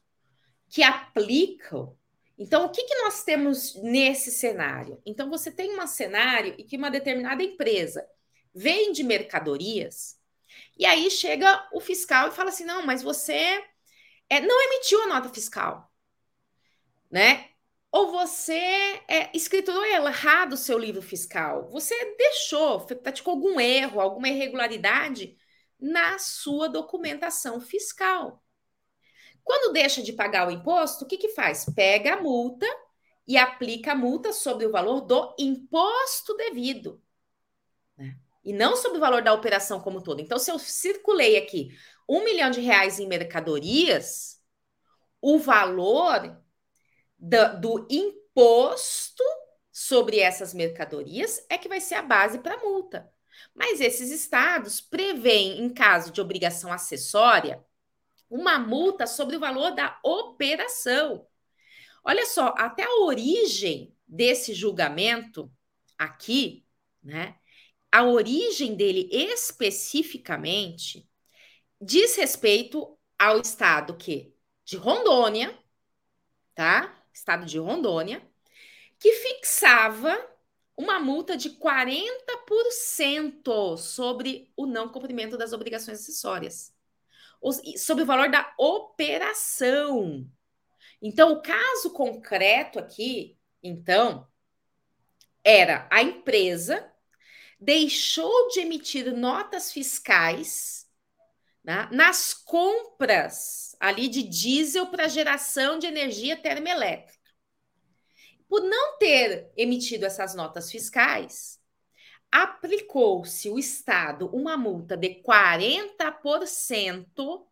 que 0.69 0.83
aplicam 0.83 1.97
Então, 2.37 2.65
o 2.65 2.69
que, 2.71 2.83
que 2.85 2.95
nós 3.03 3.23
temos 3.23 3.75
nesse 3.75 4.31
cenário? 4.31 5.01
Então, 5.05 5.29
você 5.29 5.51
tem 5.51 5.79
um 5.79 5.87
cenário 5.87 6.55
em 6.57 6.65
que 6.65 6.77
uma 6.77 6.91
determinada 6.91 7.43
empresa 7.43 8.07
vende 8.53 9.03
mercadorias, 9.03 10.19
e 10.77 10.85
aí 10.85 11.09
chega 11.11 11.67
o 11.73 11.79
fiscal 11.81 12.29
e 12.29 12.31
fala 12.31 12.49
assim: 12.49 12.65
não, 12.65 12.85
mas 12.85 13.03
você 13.03 13.63
é, 14.29 14.41
não 14.41 14.61
emitiu 14.63 15.03
a 15.03 15.07
nota 15.07 15.29
fiscal, 15.29 15.91
né? 17.11 17.49
Ou 17.91 18.11
você 18.11 19.01
é, 19.07 19.29
escriturou 19.33 19.85
errado 19.85 20.53
o 20.53 20.57
seu 20.57 20.77
livro 20.77 21.01
fiscal, 21.01 21.69
você 21.69 21.95
deixou, 22.17 22.81
praticou 22.81 23.33
algum 23.33 23.59
erro, 23.59 24.01
alguma 24.01 24.27
irregularidade 24.27 25.37
na 25.79 26.19
sua 26.19 26.67
documentação 26.67 27.61
fiscal. 27.61 28.43
Quando 29.43 29.71
deixa 29.71 30.03
de 30.03 30.11
pagar 30.11 30.47
o 30.47 30.51
imposto, 30.51 31.05
o 31.05 31.07
que, 31.07 31.17
que 31.17 31.29
faz? 31.29 31.65
Pega 31.73 32.15
a 32.15 32.21
multa 32.21 32.65
e 33.25 33.37
aplica 33.37 33.93
a 33.93 33.95
multa 33.95 34.33
sobre 34.33 34.65
o 34.65 34.71
valor 34.71 35.01
do 35.01 35.35
imposto 35.39 36.35
devido. 36.35 37.01
Né? 37.97 38.17
E 38.43 38.51
não 38.51 38.75
sobre 38.75 38.97
o 38.97 39.01
valor 39.01 39.21
da 39.21 39.33
operação 39.33 39.79
como 39.79 40.03
todo. 40.03 40.19
Então, 40.19 40.37
se 40.37 40.51
eu 40.51 40.59
circulei 40.59 41.37
aqui 41.37 41.69
um 42.07 42.23
milhão 42.23 42.49
de 42.49 42.59
reais 42.59 42.99
em 42.99 43.07
mercadorias, 43.07 44.41
o 45.21 45.37
valor 45.39 46.37
do, 47.17 47.59
do 47.59 47.87
imposto 47.89 49.23
sobre 49.71 50.19
essas 50.19 50.53
mercadorias 50.53 51.45
é 51.49 51.57
que 51.57 51.69
vai 51.69 51.79
ser 51.79 51.95
a 51.95 52.01
base 52.01 52.39
para 52.39 52.55
a 52.55 52.59
multa. 52.59 53.11
Mas 53.53 53.79
esses 53.79 54.09
estados 54.09 54.81
prevêem, 54.81 55.61
em 55.61 55.69
caso 55.69 56.11
de 56.11 56.21
obrigação 56.21 56.71
acessória, 56.71 57.63
uma 58.29 58.59
multa 58.59 59.07
sobre 59.07 59.35
o 59.35 59.39
valor 59.39 59.71
da 59.71 59.99
operação. 60.03 61.27
Olha 62.03 62.25
só, 62.25 62.53
até 62.57 62.83
a 62.83 63.01
origem 63.01 63.95
desse 64.07 64.53
julgamento 64.53 65.51
aqui, 65.97 66.65
né? 67.03 67.35
A 67.91 68.03
origem 68.03 68.75
dele 68.75 69.09
especificamente 69.11 71.09
diz 71.81 72.15
respeito 72.15 72.97
ao 73.17 73.39
estado 73.39 73.95
que 73.95 74.33
de 74.65 74.75
Rondônia, 74.75 75.57
tá? 76.53 76.96
Estado 77.17 77.45
de 77.45 77.57
Rondônia, 77.57 78.21
que 78.99 79.11
fixava 79.13 80.15
uma 80.75 80.99
multa 80.99 81.35
de 81.35 81.51
40% 81.51 83.77
sobre 83.77 84.51
o 84.55 84.65
não 84.65 84.89
cumprimento 84.89 85.37
das 85.37 85.51
obrigações 85.51 85.99
acessórias, 85.99 86.73
sobre 87.77 88.03
o 88.03 88.07
valor 88.07 88.29
da 88.29 88.53
operação. 88.57 90.29
Então, 91.01 91.33
o 91.33 91.41
caso 91.41 91.91
concreto 91.91 92.79
aqui, 92.79 93.37
então, 93.61 94.27
era 95.43 95.87
a 95.91 96.03
empresa 96.03 96.91
deixou 97.59 98.49
de 98.49 98.59
emitir 98.59 99.15
notas 99.15 99.71
fiscais 99.71 100.86
né, 101.67 101.87
nas 101.91 102.33
compras 102.33 103.75
ali 103.77 104.07
de 104.07 104.23
diesel 104.23 104.87
para 104.87 105.09
geração 105.09 105.77
de 105.77 105.85
energia 105.85 106.37
termoelétrica 106.37 107.27
por 108.47 108.61
não 108.61 108.97
ter 108.97 109.51
emitido 109.57 110.05
essas 110.05 110.33
notas 110.33 110.71
fiscais, 110.71 111.59
aplicou-se 112.31 113.49
o 113.49 113.59
Estado 113.59 114.29
uma 114.33 114.55
multa 114.55 114.95
de 114.95 115.21
40% 115.21 117.45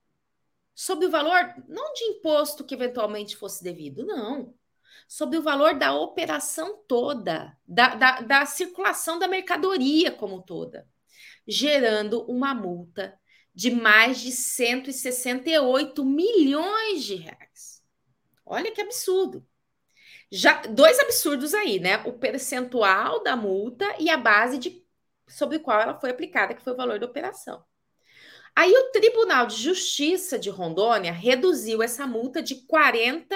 sobre 0.74 1.08
o 1.08 1.12
valor, 1.12 1.54
não 1.68 1.94
de 1.94 2.06
imposto 2.06 2.64
que 2.64 2.74
eventualmente 2.74 3.36
fosse 3.36 3.62
devido, 3.62 4.06
não. 4.06 4.54
Sobre 5.08 5.38
o 5.38 5.42
valor 5.42 5.78
da 5.78 5.94
operação 5.94 6.82
toda, 6.88 7.56
da, 7.68 7.96
da, 7.96 8.22
da 8.22 8.46
circulação 8.46 9.20
da 9.20 9.28
mercadoria 9.28 10.14
como 10.14 10.42
toda, 10.42 10.88
gerando 11.46 12.24
uma 12.24 12.56
multa 12.56 13.20
de 13.56 13.72
mais 13.72 14.20
de 14.20 14.32
168 14.34 16.04
milhões 16.04 17.04
de 17.04 17.16
reais. 17.16 17.82
Olha 18.46 18.72
que 18.72 18.82
absurdo. 18.82 19.48
Já 20.30 20.62
dois 20.64 21.00
absurdos 21.00 21.54
aí, 21.54 21.80
né? 21.80 21.98
O 22.06 22.14
percentual 22.14 23.24
da 23.24 23.36
multa 23.36 23.96
e 23.98 24.10
a 24.10 24.18
base 24.18 24.58
de 24.58 24.84
sobre 25.28 25.60
qual 25.60 25.80
ela 25.80 26.00
foi 26.00 26.10
aplicada, 26.12 26.54
que 26.54 26.62
foi 26.62 26.74
o 26.74 26.78
valor 26.78 27.00
da 27.00 27.06
operação. 27.06 27.64
Aí 28.56 28.72
o 28.72 28.92
Tribunal 28.92 29.48
de 29.48 29.56
Justiça 29.56 30.38
de 30.38 30.50
Rondônia 30.50 31.12
reduziu 31.12 31.82
essa 31.82 32.06
multa 32.06 32.42
de 32.42 32.56
40 32.68 33.36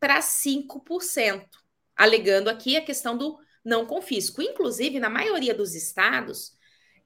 para 0.00 0.20
5%, 0.20 1.46
alegando 1.96 2.48
aqui 2.48 2.76
a 2.76 2.84
questão 2.84 3.16
do 3.16 3.38
não 3.64 3.86
confisco. 3.86 4.40
Inclusive, 4.40 4.98
na 4.98 5.10
maioria 5.10 5.54
dos 5.54 5.74
estados 5.74 6.57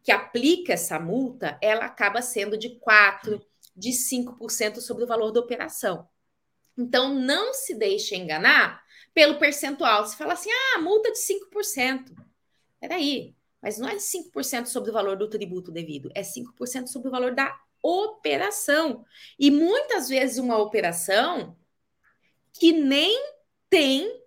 que 0.03 0.11
aplica 0.11 0.73
essa 0.73 0.99
multa, 0.99 1.59
ela 1.63 1.85
acaba 1.85 2.21
sendo 2.21 2.57
de 2.57 2.79
4, 2.79 3.41
de 3.77 3.91
5% 3.91 4.81
sobre 4.81 5.05
o 5.05 5.07
valor 5.07 5.31
da 5.31 5.41
operação. 5.41 6.09
Então, 6.77 7.15
não 7.15 7.53
se 7.55 7.75
deixe 7.75 8.17
enganar 8.17 8.83
pelo 9.15 9.39
percentual. 9.39 10.07
Você 10.07 10.17
fala 10.17 10.33
assim, 10.33 10.51
ah, 10.51 10.79
multa 10.81 11.13
de 11.13 11.19
5%. 11.19 12.13
Peraí, 12.81 13.37
mas 13.61 13.79
não 13.79 13.89
é 13.89 13.95
de 13.95 14.03
5% 14.03 14.67
sobre 14.67 14.91
o 14.91 14.93
valor 14.93 15.17
do 15.17 15.29
tributo 15.29 15.71
devido, 15.71 16.11
é 16.15 16.23
5% 16.23 16.89
sobre 16.89 17.09
o 17.09 17.13
valor 17.13 17.35
da 17.35 17.57
operação. 17.83 19.05
E 19.39 19.51
muitas 19.51 20.09
vezes 20.09 20.39
uma 20.39 20.59
operação 20.59 21.57
que 22.53 22.73
nem 22.73 23.17
tem 23.71 24.21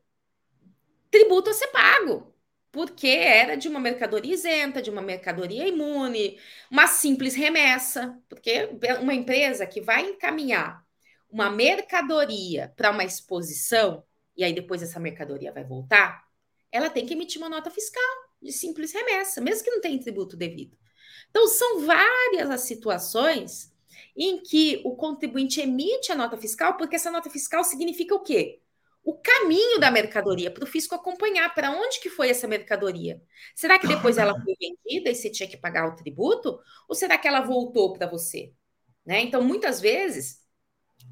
tributo 1.12 1.50
a 1.50 1.54
ser 1.54 1.68
pago, 1.68 2.35
porque 2.76 3.08
era 3.08 3.56
de 3.56 3.70
uma 3.70 3.80
mercadoria 3.80 4.34
isenta, 4.34 4.82
de 4.82 4.90
uma 4.90 5.02
mercadoria 5.02 5.66
imune, 5.66 6.38
uma 6.70 6.88
simples 6.88 7.34
remessa, 7.34 8.22
porque 8.28 8.70
uma 9.00 9.14
empresa 9.14 9.66
que 9.66 9.80
vai 9.80 10.10
encaminhar 10.10 10.86
uma 11.30 11.50
mercadoria 11.50 12.74
para 12.76 12.92
uma 12.92 13.06
exposição, 13.06 14.04
e 14.36 14.44
aí 14.44 14.52
depois 14.52 14.84
essa 14.84 15.00
mercadoria 15.00 15.54
vai 15.54 15.64
voltar, 15.64 16.26
ela 16.70 16.90
tem 16.90 17.06
que 17.06 17.14
emitir 17.14 17.42
uma 17.42 17.48
nota 17.48 17.72
fiscal 17.72 18.04
de 18.42 18.52
simples 18.52 18.92
remessa, 18.92 19.40
mesmo 19.40 19.64
que 19.64 19.72
não 19.72 19.80
tenha 19.80 19.98
tributo 19.98 20.36
devido. 20.36 20.78
Então, 21.30 21.48
são 21.48 21.80
várias 21.86 22.50
as 22.50 22.62
situações 22.62 23.74
em 24.18 24.38
que 24.38 24.82
o 24.84 24.98
contribuinte 24.98 25.62
emite 25.62 26.12
a 26.12 26.16
nota 26.16 26.36
fiscal, 26.36 26.76
porque 26.76 26.98
essa 26.98 27.10
nota 27.10 27.30
fiscal 27.30 27.64
significa 27.64 28.14
o 28.14 28.20
quê? 28.20 28.60
O 29.06 29.14
caminho 29.14 29.80
da 29.80 29.92
mercadoria, 29.92 30.50
para 30.50 30.64
o 30.64 30.68
fisco 30.68 30.96
acompanhar 30.96 31.54
para 31.54 31.70
onde 31.70 32.00
que 32.00 32.10
foi 32.10 32.28
essa 32.30 32.48
mercadoria. 32.48 33.22
Será 33.54 33.78
que 33.78 33.86
depois 33.88 34.18
ela 34.18 34.34
foi 34.34 34.56
vendida 34.60 35.12
e 35.12 35.16
você 35.16 35.30
tinha 35.30 35.48
que 35.48 35.56
pagar 35.56 35.88
o 35.88 35.96
tributo? 35.96 36.60
Ou 36.90 36.96
será 36.96 37.16
que 37.16 37.28
ela 37.28 37.42
voltou 37.42 37.94
para 37.94 38.08
você? 38.08 38.52
Né? 39.06 39.22
Então, 39.22 39.44
muitas 39.44 39.80
vezes, 39.80 40.42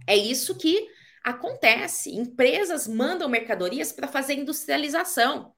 é 0.08 0.18
isso 0.18 0.58
que 0.58 0.88
acontece. 1.24 2.10
Empresas 2.10 2.88
mandam 2.88 3.30
mercadorias 3.30 3.92
para 3.94 4.08
fazer 4.08 4.34
industrialização, 4.34 5.54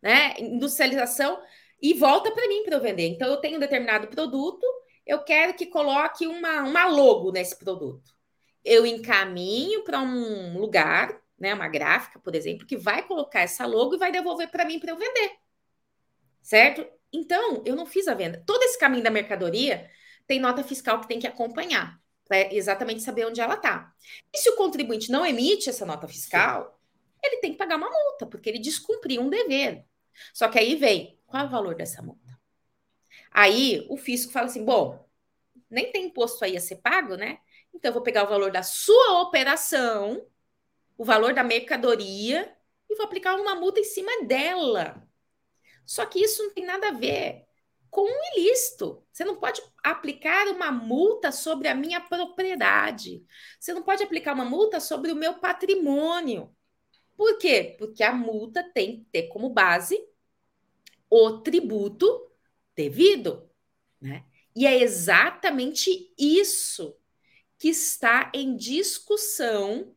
né? 0.00 0.34
Industrialização 0.38 1.42
e 1.82 1.92
volta 1.92 2.30
para 2.30 2.46
mim 2.46 2.62
para 2.62 2.76
eu 2.76 2.80
vender. 2.80 3.08
Então, 3.08 3.28
eu 3.28 3.38
tenho 3.38 3.56
um 3.56 3.60
determinado 3.60 4.06
produto, 4.06 4.64
eu 5.04 5.24
quero 5.24 5.54
que 5.54 5.66
coloque 5.66 6.24
uma, 6.24 6.62
uma 6.62 6.86
logo 6.86 7.32
nesse 7.32 7.58
produto. 7.58 8.12
Eu 8.64 8.86
encaminho 8.86 9.82
para 9.82 10.00
um 10.00 10.56
lugar, 10.56 11.20
né, 11.38 11.54
uma 11.54 11.68
gráfica, 11.68 12.18
por 12.18 12.34
exemplo, 12.34 12.66
que 12.66 12.76
vai 12.76 13.06
colocar 13.06 13.40
essa 13.40 13.66
logo 13.66 13.94
e 13.94 13.98
vai 13.98 14.10
devolver 14.10 14.50
para 14.50 14.64
mim 14.64 14.78
para 14.78 14.90
eu 14.90 14.96
vender. 14.96 15.32
Certo? 16.42 16.86
Então, 17.12 17.62
eu 17.64 17.76
não 17.76 17.86
fiz 17.86 18.08
a 18.08 18.14
venda. 18.14 18.42
Todo 18.46 18.62
esse 18.62 18.78
caminho 18.78 19.04
da 19.04 19.10
mercadoria 19.10 19.90
tem 20.26 20.40
nota 20.40 20.62
fiscal 20.62 21.00
que 21.00 21.08
tem 21.08 21.18
que 21.18 21.26
acompanhar 21.26 22.00
para 22.26 22.54
exatamente 22.54 23.02
saber 23.02 23.26
onde 23.26 23.40
ela 23.40 23.54
está. 23.54 23.92
E 24.32 24.38
se 24.38 24.50
o 24.50 24.56
contribuinte 24.56 25.10
não 25.10 25.24
emite 25.24 25.70
essa 25.70 25.86
nota 25.86 26.06
fiscal, 26.06 26.78
ele 27.22 27.38
tem 27.38 27.52
que 27.52 27.58
pagar 27.58 27.76
uma 27.76 27.90
multa, 27.90 28.26
porque 28.26 28.48
ele 28.48 28.58
descumpriu 28.58 29.22
um 29.22 29.30
dever. 29.30 29.84
Só 30.34 30.48
que 30.48 30.58
aí 30.58 30.76
vem, 30.76 31.18
qual 31.26 31.44
é 31.44 31.46
o 31.46 31.50
valor 31.50 31.74
dessa 31.74 32.02
multa? 32.02 32.38
Aí 33.30 33.86
o 33.88 33.96
fisco 33.96 34.32
fala 34.32 34.46
assim: 34.46 34.64
bom, 34.64 35.08
nem 35.70 35.90
tem 35.90 36.06
imposto 36.06 36.44
aí 36.44 36.56
a 36.56 36.60
ser 36.60 36.76
pago, 36.76 37.16
né? 37.16 37.38
Então 37.72 37.90
eu 37.90 37.94
vou 37.94 38.02
pegar 38.02 38.24
o 38.24 38.28
valor 38.28 38.50
da 38.50 38.62
sua 38.62 39.22
operação, 39.22 40.26
o 40.98 41.04
valor 41.04 41.32
da 41.32 41.44
mercadoria, 41.44 42.54
e 42.90 42.94
vou 42.96 43.06
aplicar 43.06 43.36
uma 43.36 43.54
multa 43.54 43.80
em 43.80 43.84
cima 43.84 44.10
dela. 44.26 45.08
Só 45.86 46.04
que 46.04 46.18
isso 46.18 46.42
não 46.42 46.52
tem 46.52 46.66
nada 46.66 46.88
a 46.88 46.92
ver 46.92 47.46
com 47.90 48.02
um 48.02 48.36
ilícito. 48.36 49.02
Você 49.10 49.24
não 49.24 49.36
pode 49.36 49.62
aplicar 49.82 50.48
uma 50.48 50.70
multa 50.70 51.32
sobre 51.32 51.68
a 51.68 51.74
minha 51.74 52.00
propriedade. 52.00 53.24
Você 53.58 53.72
não 53.72 53.82
pode 53.82 54.02
aplicar 54.02 54.34
uma 54.34 54.44
multa 54.44 54.80
sobre 54.80 55.12
o 55.12 55.16
meu 55.16 55.34
patrimônio. 55.34 56.54
Por 57.16 57.38
quê? 57.38 57.76
Porque 57.78 58.02
a 58.02 58.12
multa 58.12 58.62
tem 58.62 58.98
que 58.98 59.04
ter 59.06 59.28
como 59.28 59.50
base 59.50 59.98
o 61.10 61.38
tributo 61.38 62.30
devido, 62.76 63.48
né? 64.00 64.24
E 64.54 64.66
é 64.66 64.82
exatamente 64.82 66.12
isso 66.18 66.96
que 67.58 67.68
está 67.68 68.30
em 68.34 68.56
discussão 68.56 69.96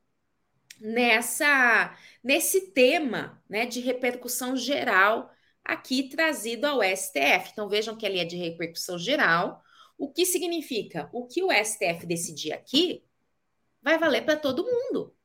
nessa 0.81 1.95
nesse 2.23 2.71
tema 2.71 3.41
né, 3.47 3.65
de 3.65 3.79
repercussão 3.79 4.55
geral 4.55 5.31
aqui 5.63 6.09
trazido 6.09 6.65
ao 6.65 6.81
STF. 6.83 7.51
Então 7.51 7.69
vejam 7.69 7.95
que 7.95 8.05
ali 8.05 8.19
é 8.19 8.25
de 8.25 8.35
repercussão 8.35 8.97
geral, 8.97 9.63
o 9.97 10.11
que 10.11 10.25
significa 10.25 11.09
o 11.13 11.27
que 11.27 11.43
o 11.43 11.51
STF 11.51 12.05
decidir 12.05 12.53
aqui 12.53 13.03
vai 13.81 13.97
valer 13.97 14.25
para 14.25 14.35
todo 14.35 14.65
mundo. 14.65 15.15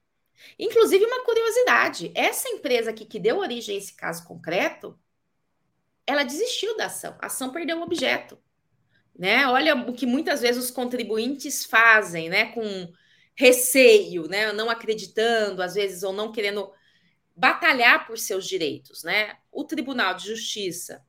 Inclusive, 0.58 1.04
uma 1.04 1.24
curiosidade: 1.24 2.12
essa 2.14 2.48
empresa 2.50 2.90
aqui 2.90 3.06
que 3.06 3.18
deu 3.18 3.38
origem 3.38 3.74
a 3.74 3.78
esse 3.78 3.94
caso 3.94 4.26
concreto, 4.26 4.98
ela 6.06 6.24
desistiu 6.24 6.76
da 6.76 6.86
ação. 6.86 7.16
A 7.20 7.26
ação 7.26 7.50
perdeu 7.50 7.78
o 7.78 7.82
objeto. 7.82 8.38
Né? 9.18 9.46
Olha 9.46 9.74
o 9.74 9.94
que 9.94 10.04
muitas 10.04 10.42
vezes 10.42 10.62
os 10.62 10.70
contribuintes 10.70 11.64
fazem, 11.64 12.28
né? 12.28 12.52
Com 12.52 12.92
receio, 13.36 14.26
né? 14.28 14.52
Não 14.52 14.70
acreditando, 14.70 15.62
às 15.62 15.74
vezes, 15.74 16.02
ou 16.02 16.12
não 16.12 16.32
querendo 16.32 16.72
batalhar 17.36 18.06
por 18.06 18.18
seus 18.18 18.46
direitos, 18.46 19.04
né? 19.04 19.36
O 19.52 19.64
Tribunal 19.64 20.14
de 20.14 20.26
Justiça, 20.26 21.04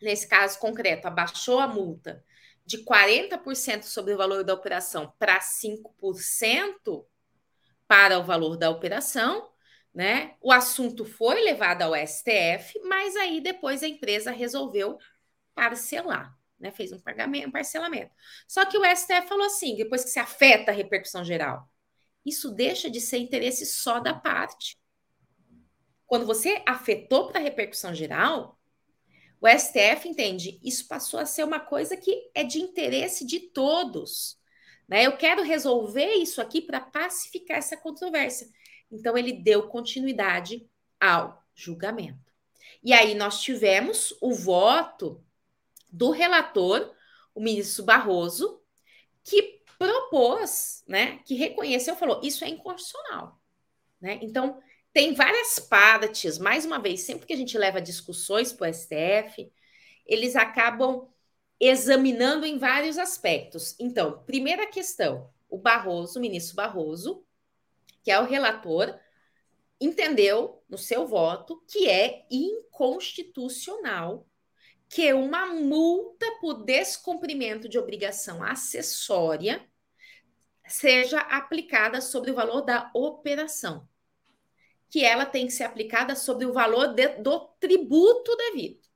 nesse 0.00 0.28
caso 0.28 0.58
concreto, 0.58 1.06
abaixou 1.06 1.58
a 1.58 1.66
multa 1.66 2.22
de 2.64 2.78
40% 2.84 3.84
sobre 3.84 4.12
o 4.12 4.16
valor 4.16 4.44
da 4.44 4.52
operação 4.52 5.12
para 5.18 5.40
5% 5.40 7.06
para 7.88 8.18
o 8.18 8.24
valor 8.24 8.56
da 8.56 8.68
operação, 8.68 9.48
né? 9.94 10.34
O 10.42 10.52
assunto 10.52 11.04
foi 11.04 11.42
levado 11.42 11.82
ao 11.82 11.94
STF, 11.94 12.78
mas 12.84 13.16
aí 13.16 13.40
depois 13.40 13.82
a 13.82 13.88
empresa 13.88 14.30
resolveu 14.30 14.98
parcelar, 15.54 16.35
né? 16.58 16.70
Fez 16.70 16.92
um 16.92 17.00
pagamento, 17.00 17.48
um 17.48 17.52
parcelamento. 17.52 18.10
Só 18.46 18.64
que 18.64 18.78
o 18.78 18.84
STF 18.84 19.28
falou 19.28 19.46
assim, 19.46 19.76
depois 19.76 20.04
que 20.04 20.10
se 20.10 20.18
afeta 20.18 20.70
a 20.70 20.74
repercussão 20.74 21.24
geral, 21.24 21.68
isso 22.24 22.50
deixa 22.50 22.90
de 22.90 23.00
ser 23.00 23.18
interesse 23.18 23.64
só 23.66 24.00
da 24.00 24.14
parte. 24.14 24.76
Quando 26.06 26.26
você 26.26 26.62
afetou 26.66 27.28
para 27.28 27.38
a 27.38 27.42
repercussão 27.42 27.94
geral, 27.94 28.58
o 29.40 29.48
STF 29.48 30.08
entende, 30.08 30.58
isso 30.62 30.88
passou 30.88 31.20
a 31.20 31.26
ser 31.26 31.44
uma 31.44 31.60
coisa 31.60 31.96
que 31.96 32.30
é 32.34 32.42
de 32.42 32.58
interesse 32.58 33.24
de 33.24 33.40
todos. 33.40 34.38
Né? 34.88 35.06
Eu 35.06 35.16
quero 35.16 35.42
resolver 35.42 36.14
isso 36.14 36.40
aqui 36.40 36.60
para 36.60 36.80
pacificar 36.80 37.58
essa 37.58 37.76
controvérsia. 37.76 38.48
Então, 38.90 39.18
ele 39.18 39.32
deu 39.32 39.68
continuidade 39.68 40.66
ao 41.00 41.44
julgamento. 41.54 42.32
E 42.82 42.92
aí, 42.92 43.14
nós 43.14 43.42
tivemos 43.42 44.16
o 44.20 44.32
voto 44.32 45.24
do 45.90 46.10
relator, 46.10 46.94
o 47.34 47.40
ministro 47.40 47.84
Barroso, 47.84 48.60
que 49.22 49.62
propôs, 49.78 50.82
né, 50.86 51.18
que 51.24 51.34
reconheceu, 51.34 51.96
falou, 51.96 52.20
isso 52.22 52.44
é 52.44 52.48
inconstitucional. 52.48 53.40
Né? 54.00 54.18
Então, 54.22 54.60
tem 54.92 55.14
várias 55.14 55.58
partes, 55.58 56.38
mais 56.38 56.64
uma 56.64 56.78
vez, 56.78 57.02
sempre 57.02 57.26
que 57.26 57.32
a 57.32 57.36
gente 57.36 57.58
leva 57.58 57.80
discussões 57.80 58.52
para 58.52 58.70
o 58.70 58.72
STF, 58.72 59.52
eles 60.06 60.36
acabam 60.36 61.08
examinando 61.60 62.46
em 62.46 62.58
vários 62.58 62.96
aspectos. 62.96 63.74
Então, 63.78 64.22
primeira 64.24 64.66
questão: 64.66 65.30
o 65.48 65.58
Barroso, 65.58 66.18
o 66.18 66.22
ministro 66.22 66.56
Barroso, 66.56 67.24
que 68.02 68.10
é 68.10 68.18
o 68.18 68.24
relator, 68.24 68.98
entendeu 69.80 70.62
no 70.68 70.78
seu 70.78 71.06
voto 71.06 71.62
que 71.68 71.88
é 71.88 72.24
inconstitucional 72.30 74.26
que 74.88 75.12
uma 75.12 75.46
multa 75.46 76.26
por 76.40 76.64
descumprimento 76.64 77.68
de 77.68 77.78
obrigação 77.78 78.42
acessória 78.42 79.66
seja 80.66 81.20
aplicada 81.20 82.00
sobre 82.00 82.30
o 82.30 82.34
valor 82.34 82.62
da 82.62 82.90
operação, 82.94 83.88
que 84.88 85.04
ela 85.04 85.26
tem 85.26 85.46
que 85.46 85.52
ser 85.52 85.64
aplicada 85.64 86.14
sobre 86.14 86.44
o 86.44 86.52
valor 86.52 86.88
de, 86.88 87.08
do 87.18 87.40
tributo 87.60 88.36
devido. 88.36 88.86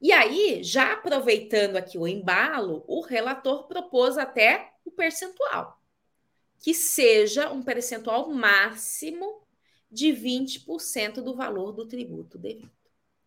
E 0.00 0.12
aí, 0.12 0.62
já 0.62 0.92
aproveitando 0.92 1.76
aqui 1.76 1.96
o 1.96 2.06
embalo, 2.06 2.84
o 2.86 3.00
relator 3.00 3.66
propôs 3.66 4.18
até 4.18 4.72
o 4.84 4.90
percentual, 4.90 5.80
que 6.58 6.74
seja 6.74 7.50
um 7.50 7.62
percentual 7.62 8.28
máximo 8.30 9.42
de 9.90 10.08
20% 10.12 11.22
do 11.22 11.34
valor 11.34 11.72
do 11.72 11.86
tributo 11.86 12.36
devido. 12.36 12.83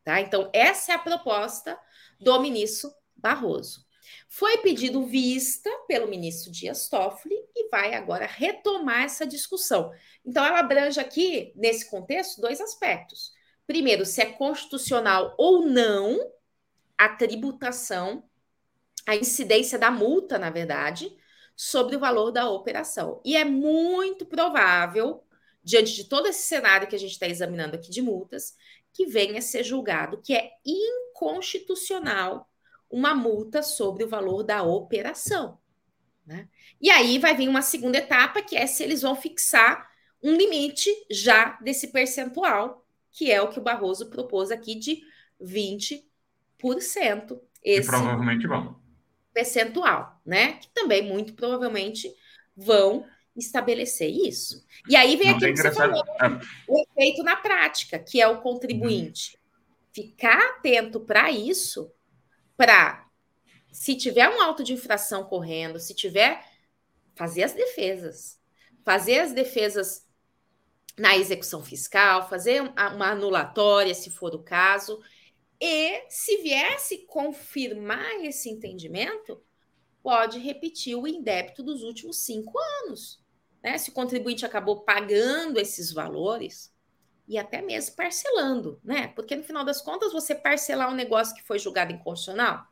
Tá? 0.08 0.22
Então, 0.22 0.50
essa 0.54 0.94
é 0.94 0.96
a 0.96 1.00
proposta 1.00 1.78
do 2.18 2.40
ministro 2.40 2.90
Barroso. 3.14 3.86
Foi 4.30 4.60
pedido 4.60 5.06
vista 5.06 5.70
pelo 5.86 6.08
ministro 6.08 6.50
Dias 6.50 6.88
Toffoli 6.88 7.36
e 7.54 7.68
vai 7.68 7.94
agora 7.94 8.26
retomar 8.26 9.04
essa 9.04 9.28
discussão. 9.28 9.92
Então, 10.26 10.46
ela 10.46 10.60
abrange 10.60 10.98
aqui, 10.98 11.52
nesse 11.58 11.90
contexto, 11.90 12.40
dois 12.40 12.62
aspectos. 12.62 13.34
Primeiro, 13.66 14.06
se 14.06 14.22
é 14.22 14.28
constitucional 14.28 15.36
ou 15.38 15.66
não 15.66 16.18
a 16.98 17.10
tributação, 17.10 18.24
a 19.06 19.14
incidência 19.14 19.78
da 19.78 19.92
multa, 19.92 20.40
na 20.40 20.50
verdade, 20.50 21.14
sobre 21.54 21.98
o 21.98 22.00
valor 22.00 22.32
da 22.32 22.50
operação. 22.50 23.22
E 23.26 23.36
é 23.36 23.44
muito 23.44 24.26
provável, 24.26 25.22
diante 25.62 25.94
de 25.94 26.06
todo 26.06 26.28
esse 26.28 26.44
cenário 26.44 26.88
que 26.88 26.96
a 26.96 27.00
gente 27.00 27.12
está 27.12 27.28
examinando 27.28 27.76
aqui 27.76 27.92
de 27.92 28.02
multas, 28.02 28.56
que 28.94 29.06
venha 29.06 29.40
a 29.40 29.42
ser 29.42 29.64
julgado 29.64 30.22
que 30.22 30.34
é 30.34 30.52
inconstitucional 30.66 32.50
uma 32.90 33.14
multa 33.14 33.62
sobre 33.62 34.04
o 34.04 34.08
valor 34.08 34.44
da 34.44 34.64
operação. 34.64 35.60
Né? 36.26 36.48
E 36.82 36.90
aí 36.90 37.20
vai 37.20 37.36
vir 37.36 37.48
uma 37.48 37.62
segunda 37.62 37.98
etapa, 37.98 38.42
que 38.42 38.56
é 38.56 38.66
se 38.66 38.84
eles 38.84 39.02
vão 39.02 39.16
fixar 39.16 39.90
um 40.22 40.36
limite 40.36 40.90
já 41.10 41.58
desse 41.62 41.88
percentual, 41.90 42.86
que 43.12 43.32
é 43.32 43.42
o 43.42 43.50
que 43.50 43.60
o 43.60 43.64
Barroso 43.64 44.10
propôs 44.10 44.52
aqui 44.52 44.76
de 44.76 45.02
20 45.40 46.06
esse 47.64 47.90
provavelmente 47.90 48.48
vão. 48.48 48.80
Percentual, 49.34 50.20
né? 50.26 50.54
Que 50.54 50.70
também 50.70 51.02
muito 51.02 51.34
provavelmente 51.34 52.14
vão 52.56 53.06
estabelecer 53.38 54.10
isso. 54.10 54.66
E 54.90 54.96
aí 54.96 55.16
vem 55.16 55.30
aquilo 55.30 55.54
que 55.54 55.62
você 55.62 55.72
falou, 55.72 56.04
é. 56.22 56.28
o 56.68 56.80
efeito 56.82 57.24
na 57.24 57.36
prática, 57.36 58.00
que 58.00 58.20
é 58.20 58.28
o 58.28 58.42
contribuinte. 58.42 59.38
Ficar 59.94 60.40
atento 60.52 61.00
para 61.00 61.32
isso, 61.32 61.92
para 62.56 63.08
se 63.72 63.96
tiver 63.96 64.28
um 64.30 64.42
auto 64.42 64.64
de 64.64 64.74
infração 64.74 65.24
correndo, 65.24 65.80
se 65.80 65.94
tiver 65.94 66.44
fazer 67.16 67.44
as 67.44 67.54
defesas, 67.54 68.40
fazer 68.84 69.20
as 69.20 69.34
defesas 69.34 70.08
na 70.98 71.16
execução 71.16 71.64
fiscal, 71.64 72.28
fazer 72.28 72.62
uma 72.62 73.12
anulatória, 73.12 73.94
se 73.94 74.10
for 74.10 74.34
o 74.34 74.44
caso, 74.44 75.00
e 75.60 76.04
se 76.10 76.38
viesse 76.38 77.06
confirmar 77.06 78.24
esse 78.24 78.50
entendimento, 78.50 79.44
pode 80.02 80.40
repetir 80.40 80.96
o 80.96 81.08
indébito 81.08 81.62
dos 81.62 81.84
últimos 81.84 82.20
cinco 82.24 82.58
anos. 82.86 83.22
Né? 83.64 83.78
Se 83.78 83.90
o 83.90 83.94
contribuinte 83.94 84.46
acabou 84.46 84.82
pagando 84.82 85.60
esses 85.60 85.92
valores 85.92 86.74
e 87.28 87.38
até 87.38 87.62
mesmo 87.62 87.96
parcelando, 87.96 88.80
né? 88.84 89.08
Porque 89.10 89.36
no 89.36 89.44
final 89.44 89.66
das 89.66 89.82
contas, 89.82 90.14
você 90.14 90.34
parcelar 90.34 90.90
um 90.90 90.96
negócio 90.96 91.36
que 91.36 91.44
foi 91.44 91.60
julgado 91.60 91.92
inconstitucional, 91.92 92.66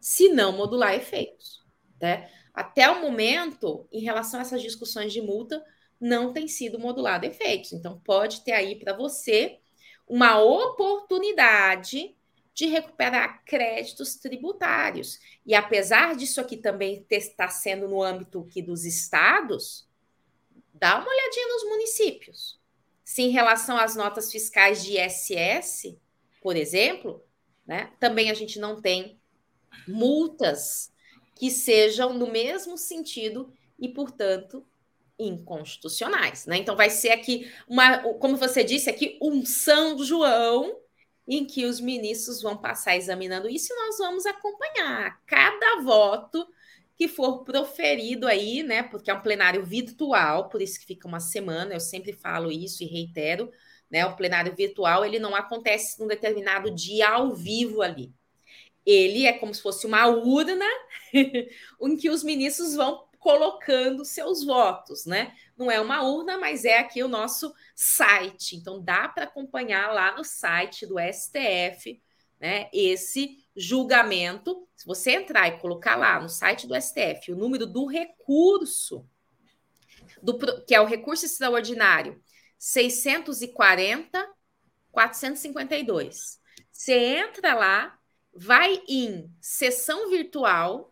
se 0.00 0.28
não 0.28 0.52
modular 0.52 0.94
efeitos. 0.94 1.64
Né? 2.00 2.30
Até 2.54 2.88
o 2.88 3.00
momento, 3.00 3.86
em 3.90 4.00
relação 4.00 4.38
a 4.38 4.42
essas 4.42 4.62
discussões 4.62 5.12
de 5.12 5.20
multa, 5.20 5.64
não 6.00 6.32
tem 6.32 6.46
sido 6.46 6.78
modulado 6.78 7.26
efeitos. 7.26 7.72
Então, 7.72 8.00
pode 8.00 8.42
ter 8.42 8.52
aí 8.52 8.76
para 8.76 8.96
você 8.96 9.58
uma 10.08 10.40
oportunidade 10.40 12.16
de 12.54 12.66
recuperar 12.66 13.44
créditos 13.44 14.16
tributários. 14.16 15.18
E 15.46 15.54
apesar 15.54 16.16
disso 16.16 16.40
aqui 16.40 16.56
também 16.56 17.06
estar 17.10 17.48
sendo 17.48 17.88
no 17.88 18.02
âmbito 18.02 18.40
aqui 18.40 18.62
dos 18.62 18.84
estados, 18.84 19.88
dá 20.80 20.98
uma 20.98 21.08
olhadinha 21.08 21.48
nos 21.48 21.64
municípios. 21.64 22.58
Se 23.04 23.22
em 23.22 23.30
relação 23.30 23.76
às 23.76 23.94
notas 23.94 24.32
fiscais 24.32 24.82
de 24.82 24.98
ISS, 24.98 25.98
por 26.40 26.56
exemplo, 26.56 27.22
né, 27.66 27.92
também 28.00 28.30
a 28.30 28.34
gente 28.34 28.58
não 28.58 28.80
tem 28.80 29.20
multas 29.86 30.90
que 31.36 31.50
sejam 31.50 32.12
no 32.12 32.30
mesmo 32.30 32.76
sentido 32.78 33.52
e, 33.78 33.88
portanto, 33.88 34.66
inconstitucionais, 35.18 36.46
né? 36.46 36.56
Então 36.56 36.76
vai 36.76 36.88
ser 36.88 37.10
aqui 37.10 37.50
uma, 37.68 37.98
como 38.14 38.36
você 38.36 38.64
disse 38.64 38.88
aqui, 38.88 39.18
um 39.20 39.44
São 39.44 40.02
João 40.02 40.80
em 41.28 41.44
que 41.44 41.64
os 41.64 41.78
ministros 41.80 42.42
vão 42.42 42.56
passar 42.56 42.96
examinando 42.96 43.48
isso 43.48 43.72
e 43.72 43.76
nós 43.76 43.98
vamos 43.98 44.26
acompanhar 44.26 45.20
cada 45.26 45.82
voto 45.82 46.46
que 47.00 47.08
for 47.08 47.44
proferido 47.44 48.26
aí, 48.26 48.62
né? 48.62 48.82
Porque 48.82 49.10
é 49.10 49.14
um 49.14 49.22
plenário 49.22 49.64
virtual, 49.64 50.50
por 50.50 50.60
isso 50.60 50.78
que 50.78 50.84
fica 50.84 51.08
uma 51.08 51.18
semana, 51.18 51.72
eu 51.72 51.80
sempre 51.80 52.12
falo 52.12 52.52
isso 52.52 52.82
e 52.82 52.86
reitero, 52.86 53.50
né? 53.90 54.04
O 54.04 54.14
plenário 54.14 54.54
virtual, 54.54 55.02
ele 55.02 55.18
não 55.18 55.34
acontece 55.34 55.98
num 55.98 56.06
determinado 56.06 56.70
dia 56.70 57.08
ao 57.08 57.34
vivo 57.34 57.80
ali. 57.80 58.12
Ele 58.84 59.24
é 59.24 59.32
como 59.32 59.54
se 59.54 59.62
fosse 59.62 59.86
uma 59.86 60.08
urna 60.08 60.66
em 61.80 61.96
que 61.96 62.10
os 62.10 62.22
ministros 62.22 62.74
vão 62.74 63.08
colocando 63.18 64.04
seus 64.04 64.44
votos, 64.44 65.06
né? 65.06 65.34
Não 65.56 65.70
é 65.70 65.80
uma 65.80 66.02
urna, 66.02 66.36
mas 66.36 66.66
é 66.66 66.80
aqui 66.80 67.02
o 67.02 67.08
nosso 67.08 67.50
site. 67.74 68.56
Então 68.56 68.78
dá 68.78 69.08
para 69.08 69.24
acompanhar 69.24 69.90
lá 69.94 70.14
no 70.14 70.22
site 70.22 70.84
do 70.84 70.96
STF, 70.98 71.98
né? 72.40 72.68
Esse 72.72 73.44
julgamento. 73.54 74.66
Se 74.74 74.86
você 74.86 75.12
entrar 75.12 75.48
e 75.48 75.58
colocar 75.58 75.96
lá 75.96 76.20
no 76.20 76.28
site 76.28 76.66
do 76.66 76.74
STF 76.74 77.32
o 77.32 77.36
número 77.36 77.66
do 77.66 77.86
recurso, 77.86 79.06
do, 80.22 80.38
que 80.64 80.74
é 80.74 80.80
o 80.80 80.86
recurso 80.86 81.26
extraordinário 81.26 82.20
640 82.58 84.26
452. 84.90 86.40
Você 86.72 86.94
entra 86.94 87.54
lá, 87.54 87.98
vai 88.34 88.82
em 88.88 89.32
sessão 89.40 90.10
virtual, 90.10 90.90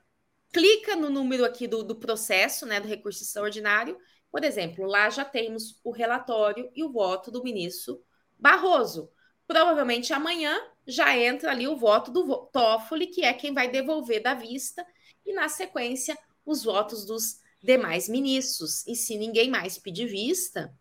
clica 0.53 0.96
no 0.96 1.11
número 1.11 1.44
aqui 1.44 1.66
do, 1.66 1.82
do 1.82 1.96
processo, 1.96 2.66
né, 2.66 2.80
do 2.80 2.88
recurso 2.88 3.22
extraordinário. 3.22 3.99
Por 4.30 4.44
exemplo, 4.44 4.84
lá 4.84 5.09
já 5.11 5.24
temos 5.24 5.80
o 5.82 5.90
relatório 5.90 6.70
e 6.74 6.84
o 6.84 6.92
voto 6.92 7.30
do 7.30 7.42
ministro 7.42 8.03
Barroso. 8.38 9.11
Provavelmente 9.49 10.12
amanhã 10.12 10.61
já 10.86 11.16
entra 11.16 11.51
ali 11.51 11.66
o 11.66 11.76
voto 11.76 12.11
do 12.11 12.46
Toffoli, 12.53 13.07
que 13.07 13.24
é 13.24 13.32
quem 13.32 13.55
vai 13.55 13.68
devolver 13.68 14.22
da 14.22 14.34
vista, 14.34 14.86
e 15.24 15.32
na 15.32 15.49
sequência 15.49 16.16
os 16.44 16.62
votos 16.62 17.07
dos 17.07 17.40
demais 17.62 18.11
ministros. 18.11 18.86
E 18.86 18.94
se 18.94 19.16
ninguém 19.16 19.51
mais 19.51 19.78
pedir 19.78 20.07
vista, 20.07 20.72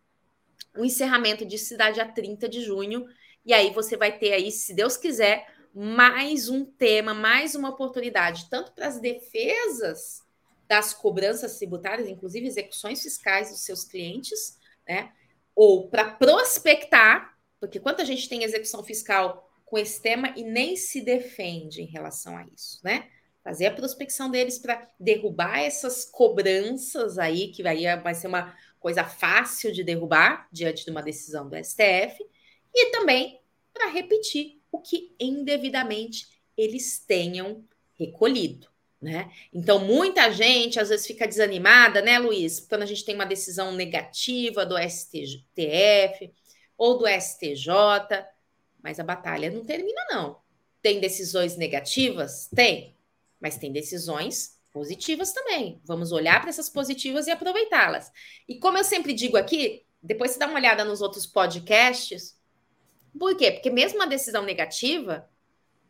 o 0.75 0.83
encerramento 0.83 1.45
de 1.45 1.57
cidade 1.57 2.01
a 2.01 2.11
30 2.11 2.49
de 2.49 2.61
junho. 2.61 3.05
E 3.45 3.53
aí 3.53 3.71
você 3.71 3.95
vai 3.95 4.17
ter 4.17 4.33
aí, 4.33 4.51
se 4.51 4.73
Deus 4.73 4.97
quiser, 4.97 5.47
mais 5.73 6.49
um 6.49 6.65
tema, 6.65 7.13
mais 7.13 7.55
uma 7.55 7.69
oportunidade, 7.69 8.49
tanto 8.49 8.73
para 8.73 8.87
as 8.87 8.99
defesas 8.99 10.21
das 10.67 10.93
cobranças 10.93 11.57
tributárias, 11.57 12.09
inclusive 12.09 12.45
execuções 12.45 13.01
fiscais 13.01 13.49
dos 13.49 13.63
seus 13.63 13.85
clientes, 13.85 14.57
né? 14.85 15.13
Ou 15.55 15.87
para 15.87 16.11
prospectar, 16.11 17.36
porque 17.59 17.79
quanta 17.79 18.05
gente 18.05 18.29
tem 18.29 18.43
execução 18.43 18.83
fiscal 18.83 19.49
com 19.65 19.77
esse 19.77 20.01
tema 20.01 20.33
e 20.35 20.43
nem 20.43 20.75
se 20.75 21.01
defende 21.01 21.81
em 21.81 21.87
relação 21.87 22.37
a 22.37 22.45
isso, 22.53 22.79
né? 22.83 23.09
Fazer 23.43 23.67
a 23.67 23.73
prospecção 23.73 24.29
deles 24.29 24.57
para 24.57 24.89
derrubar 24.99 25.59
essas 25.59 26.05
cobranças 26.05 27.17
aí, 27.17 27.49
que 27.49 27.63
vai, 27.63 27.83
vai 28.01 28.13
ser 28.13 28.27
uma 28.27 28.55
coisa 28.79 29.03
fácil 29.03 29.71
de 29.71 29.83
derrubar 29.83 30.47
diante 30.51 30.85
de 30.85 30.91
uma 30.91 31.01
decisão 31.01 31.49
do 31.49 31.55
STF, 31.55 32.25
e 32.73 32.91
também 32.91 33.41
para 33.73 33.87
repetir 33.87 34.61
o 34.71 34.79
que 34.79 35.13
indevidamente 35.19 36.27
eles 36.57 36.99
tenham 36.99 37.63
recolhido. 37.97 38.67
Né? 38.99 39.31
Então, 39.53 39.79
muita 39.79 40.31
gente 40.31 40.79
às 40.79 40.89
vezes 40.89 41.05
fica 41.05 41.27
desanimada, 41.27 42.01
né, 42.01 42.17
Luiz? 42.17 42.59
Quando 42.59 42.81
a 42.81 42.85
gente 42.85 43.05
tem 43.05 43.13
uma 43.13 43.25
decisão 43.25 43.71
negativa 43.73 44.65
do 44.65 44.75
STF 44.77 46.33
ou 46.77 46.97
do 46.97 47.07
STJ, 47.07 47.67
mas 48.81 48.99
a 48.99 49.03
batalha 49.03 49.49
não 49.49 49.65
termina, 49.65 50.01
não. 50.11 50.39
Tem 50.81 50.99
decisões 50.99 51.57
negativas? 51.57 52.47
Tem, 52.53 52.95
mas 53.39 53.57
tem 53.57 53.71
decisões 53.71 54.57
positivas 54.71 55.33
também. 55.33 55.81
Vamos 55.83 56.11
olhar 56.11 56.39
para 56.39 56.49
essas 56.49 56.69
positivas 56.69 57.27
e 57.27 57.31
aproveitá-las. 57.31 58.11
E 58.47 58.59
como 58.59 58.77
eu 58.77 58.83
sempre 58.83 59.13
digo 59.13 59.35
aqui, 59.35 59.83
depois 60.01 60.31
você 60.31 60.39
dá 60.39 60.47
uma 60.47 60.59
olhada 60.59 60.85
nos 60.85 61.01
outros 61.01 61.25
podcasts. 61.25 62.39
Por 63.17 63.35
quê? 63.35 63.51
Porque 63.51 63.71
mesmo 63.71 63.97
uma 63.97 64.07
decisão 64.07 64.43
negativa, 64.43 65.27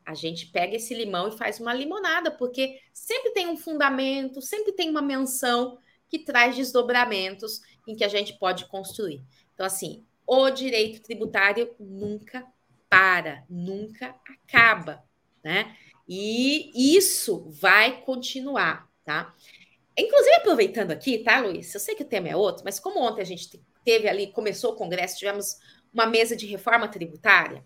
a 0.05 0.13
gente 0.13 0.45
pega 0.47 0.77
esse 0.77 0.93
limão 0.93 1.27
e 1.27 1.37
faz 1.37 1.59
uma 1.59 1.73
limonada, 1.73 2.31
porque 2.31 2.79
sempre 2.93 3.31
tem 3.31 3.47
um 3.47 3.57
fundamento, 3.57 4.41
sempre 4.41 4.71
tem 4.71 4.89
uma 4.89 5.01
menção 5.01 5.77
que 6.07 6.19
traz 6.19 6.55
desdobramentos 6.55 7.61
em 7.85 7.93
que 7.93 8.05
a 8.05 8.07
gente 8.07 8.39
pode 8.39 8.65
construir. 8.67 9.21
Então, 9.53 9.65
assim, 9.65 10.05
o 10.27 10.49
direito 10.49 11.01
tributário 11.01 11.73
nunca 11.79 12.45
para, 12.89 13.45
nunca 13.49 14.13
acaba, 14.29 15.03
né? 15.43 15.75
E 16.07 16.95
isso 16.95 17.49
vai 17.49 18.01
continuar, 18.01 18.89
tá? 19.03 19.33
Inclusive, 19.97 20.35
aproveitando 20.35 20.91
aqui, 20.91 21.19
tá, 21.19 21.39
Luiz? 21.39 21.73
Eu 21.73 21.79
sei 21.79 21.95
que 21.95 22.03
o 22.03 22.07
tema 22.07 22.29
é 22.29 22.35
outro, 22.35 22.63
mas 22.63 22.79
como 22.79 23.01
ontem 23.01 23.21
a 23.21 23.25
gente 23.25 23.59
teve 23.83 24.07
ali, 24.07 24.27
começou 24.27 24.73
o 24.73 24.75
Congresso, 24.75 25.17
tivemos 25.17 25.57
uma 25.93 26.05
mesa 26.05 26.35
de 26.35 26.45
reforma 26.45 26.87
tributária, 26.87 27.65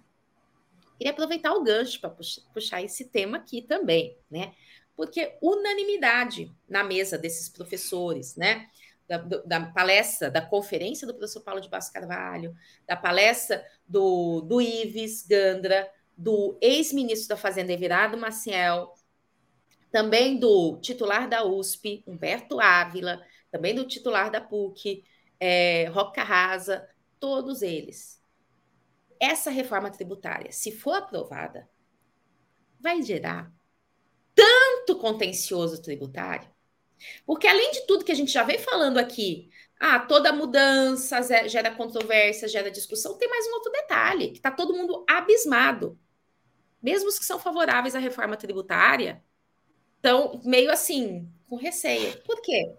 queria 0.98 1.12
aproveitar 1.12 1.54
o 1.54 1.64
gancho 1.64 2.00
para 2.00 2.16
puxar 2.54 2.82
esse 2.84 3.06
tema 3.06 3.38
aqui 3.38 3.62
também, 3.62 4.18
né? 4.30 4.54
Porque 4.96 5.36
unanimidade 5.42 6.52
na 6.70 6.84
mesa 6.84 7.18
desses 7.18 7.50
professores, 7.50 8.36
né? 8.36 8.68
Da, 9.12 9.18
da, 9.18 9.66
palestra, 9.72 10.32
da 10.32 10.42
conferência 10.42 11.06
do 11.06 11.14
professor 11.14 11.42
Paulo 11.42 11.60
de 11.60 11.70
Basso 11.70 11.92
Carvalho, 11.92 12.56
da 12.88 12.96
palestra 12.96 13.62
do, 13.86 14.40
do 14.40 14.62
Ives 14.62 15.28
Gandra, 15.28 15.86
do 16.18 16.58
ex-ministro 16.62 17.28
da 17.28 17.36
Fazenda 17.36 17.74
Everardo 17.74 18.18
Maciel, 18.18 18.94
também 19.92 20.40
do 20.40 20.78
titular 20.78 21.28
da 21.28 21.44
USP, 21.44 22.06
Humberto 22.08 22.62
Ávila, 22.62 23.22
também 23.52 23.76
do 23.76 23.86
titular 23.86 24.32
da 24.32 24.40
PUC, 24.40 25.04
é, 25.38 25.90
Roque 25.90 26.16
Carrasa, 26.16 26.88
todos 27.20 27.62
eles. 27.62 28.24
Essa 29.20 29.52
reforma 29.52 29.92
tributária, 29.92 30.54
se 30.54 30.72
for 30.72 30.94
aprovada, 30.94 31.70
vai 32.80 33.02
gerar 33.02 33.52
tanto 34.34 34.98
contencioso 34.98 35.82
tributário, 35.82 36.50
porque 37.26 37.48
além 37.48 37.72
de 37.72 37.86
tudo 37.88 38.06
que 38.06 38.12
a 38.12 38.16
gente 38.16 38.32
já 38.32 38.44
vem 38.44 38.60
falando 38.60 38.98
aqui, 38.98 39.50
ah, 39.80 40.00
toda 40.00 40.34
mudança 40.34 41.22
gera 41.48 41.72
controvérsia, 41.72 42.48
gera 42.48 42.70
discussão, 42.72 43.18
tem 43.18 43.30
mais 43.30 43.48
um 43.48 43.54
outro 43.54 43.72
detalhe, 43.72 44.30
que 44.30 44.38
está 44.38 44.52
todo 44.52 44.74
mundo 44.74 45.06
abismado 45.10 46.00
mesmo 46.82 47.10
os 47.10 47.20
que 47.20 47.26
são 47.26 47.40
favoráveis 47.40 47.96
à 47.96 48.00
reforma 48.00 48.36
tributária, 48.36 49.24
estão 49.98 50.42
meio 50.44 50.72
assim, 50.72 51.32
com 51.48 51.56
receio. 51.56 52.20
Por 52.24 52.42
quê? 52.42 52.74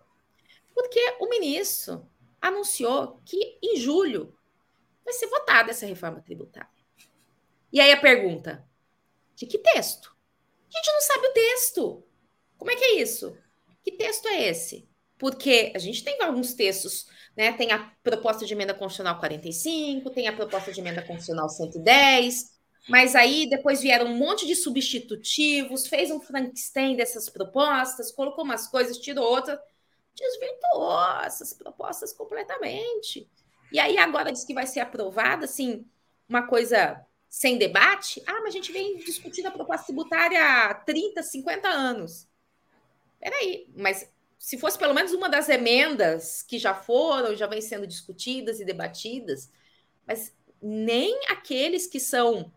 Porque 0.75 1.01
o 1.21 1.29
ministro 1.29 2.09
anunciou 2.41 3.21
que 3.25 3.59
em 3.63 3.77
julho 3.77 4.37
vai 5.05 5.15
ser 5.15 5.29
votada 5.29 5.71
essa 5.71 5.87
reforma 5.87 6.21
tributária. 6.21 6.69
E 7.73 7.81
aí 7.81 7.93
a 7.93 8.01
pergunta: 8.01 8.67
de 9.37 9.47
que 9.47 9.59
texto? 9.59 10.15
A 10.69 10.77
gente 10.77 10.93
não 10.93 11.01
sabe 11.03 11.27
o 11.29 11.33
texto. 11.33 12.05
Como 12.57 12.71
é 12.71 12.77
que 12.77 12.85
é 12.85 12.95
isso? 13.03 13.37
Que 13.83 13.93
texto 13.93 14.27
é 14.29 14.49
esse? 14.49 14.89
Porque 15.19 15.73
a 15.75 15.79
gente 15.79 16.03
tem 16.03 16.21
alguns 16.23 16.55
textos, 16.55 17.07
né? 17.37 17.53
Tem 17.53 17.71
a 17.73 17.93
proposta 18.03 18.45
de 18.45 18.53
emenda 18.53 18.75
constitucional 18.75 19.19
45, 19.19 20.11
tem 20.11 20.29
a 20.29 20.33
proposta 20.33 20.73
de 20.73 20.81
emenda 20.81 21.03
constitucional 21.03 21.49
110, 21.49 22.53
mas 22.89 23.15
aí 23.15 23.49
depois 23.49 23.81
vieram 23.81 24.07
um 24.07 24.17
monte 24.17 24.47
de 24.47 24.57
substitutivos, 24.57 25.87
fez 25.87 26.11
um 26.11 26.21
Frankenstein 26.21 26.97
dessas 26.97 27.29
propostas, 27.29 28.11
colocou 28.11 28.45
umas 28.45 28.67
coisas, 28.67 28.99
tirou 28.99 29.25
outras, 29.25 29.59
desvirtuou 30.15 31.23
essas 31.23 31.53
propostas 31.53 32.13
completamente. 32.13 33.29
E 33.71 33.79
aí 33.79 33.97
agora 33.99 34.33
diz 34.33 34.45
que 34.45 34.55
vai 34.55 34.67
ser 34.67 34.81
aprovada, 34.81 35.45
assim, 35.45 35.87
uma 36.29 36.47
coisa 36.47 37.01
sem 37.29 37.57
debate. 37.57 38.23
Ah, 38.27 38.41
mas 38.43 38.49
a 38.49 38.51
gente 38.51 38.73
vem 38.73 38.99
discutindo 38.99 39.47
a 39.47 39.51
proposta 39.51 39.87
tributária 39.87 40.39
há 40.67 40.75
30, 40.75 41.23
50 41.23 41.69
anos. 41.69 42.29
Peraí, 43.23 43.69
mas 43.77 44.11
se 44.37 44.59
fosse 44.59 44.77
pelo 44.77 44.93
menos 44.93 45.13
uma 45.13 45.29
das 45.29 45.49
emendas 45.49 46.43
que 46.43 46.59
já 46.59 46.75
foram, 46.75 47.37
já 47.37 47.47
vem 47.47 47.61
sendo 47.61 47.87
discutidas 47.87 48.59
e 48.59 48.65
debatidas, 48.65 49.53
mas 50.05 50.37
nem 50.61 51.17
aqueles 51.29 51.87
que 51.87 52.01
são 52.01 52.53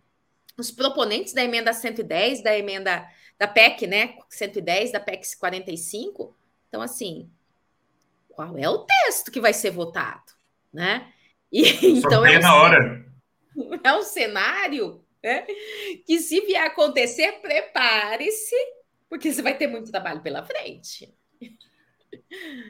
os 0.58 0.72
proponentes 0.72 1.34
da 1.34 1.44
emenda 1.44 1.72
110, 1.72 2.42
da 2.42 2.58
emenda 2.58 3.08
da 3.38 3.48
PEC, 3.48 3.86
né? 3.86 4.18
110, 4.28 4.94
da 4.94 5.00
PEC 5.00 5.38
45. 5.38 6.36
Então, 6.68 6.82
assim, 6.82 7.30
qual 8.30 8.58
é 8.58 8.68
o 8.68 8.80
texto 8.80 9.32
que 9.32 9.40
vai 9.40 9.54
ser 9.54 9.70
votado, 9.70 10.34
né? 10.74 11.14
E, 11.52 11.62
então 12.00 12.26
é 12.26 12.40
um, 12.40 12.42
na 12.42 12.56
hora. 12.56 13.06
É 13.84 13.94
um 13.94 14.02
cenário 14.02 15.06
né? 15.24 15.46
que, 16.06 16.20
se 16.20 16.42
vier 16.42 16.66
acontecer, 16.66 17.40
prepare-se, 17.42 18.56
porque 19.16 19.32
você 19.32 19.42
vai 19.42 19.56
ter 19.56 19.68
muito 19.68 19.92
trabalho 19.92 20.20
pela 20.20 20.44
frente. 20.44 21.14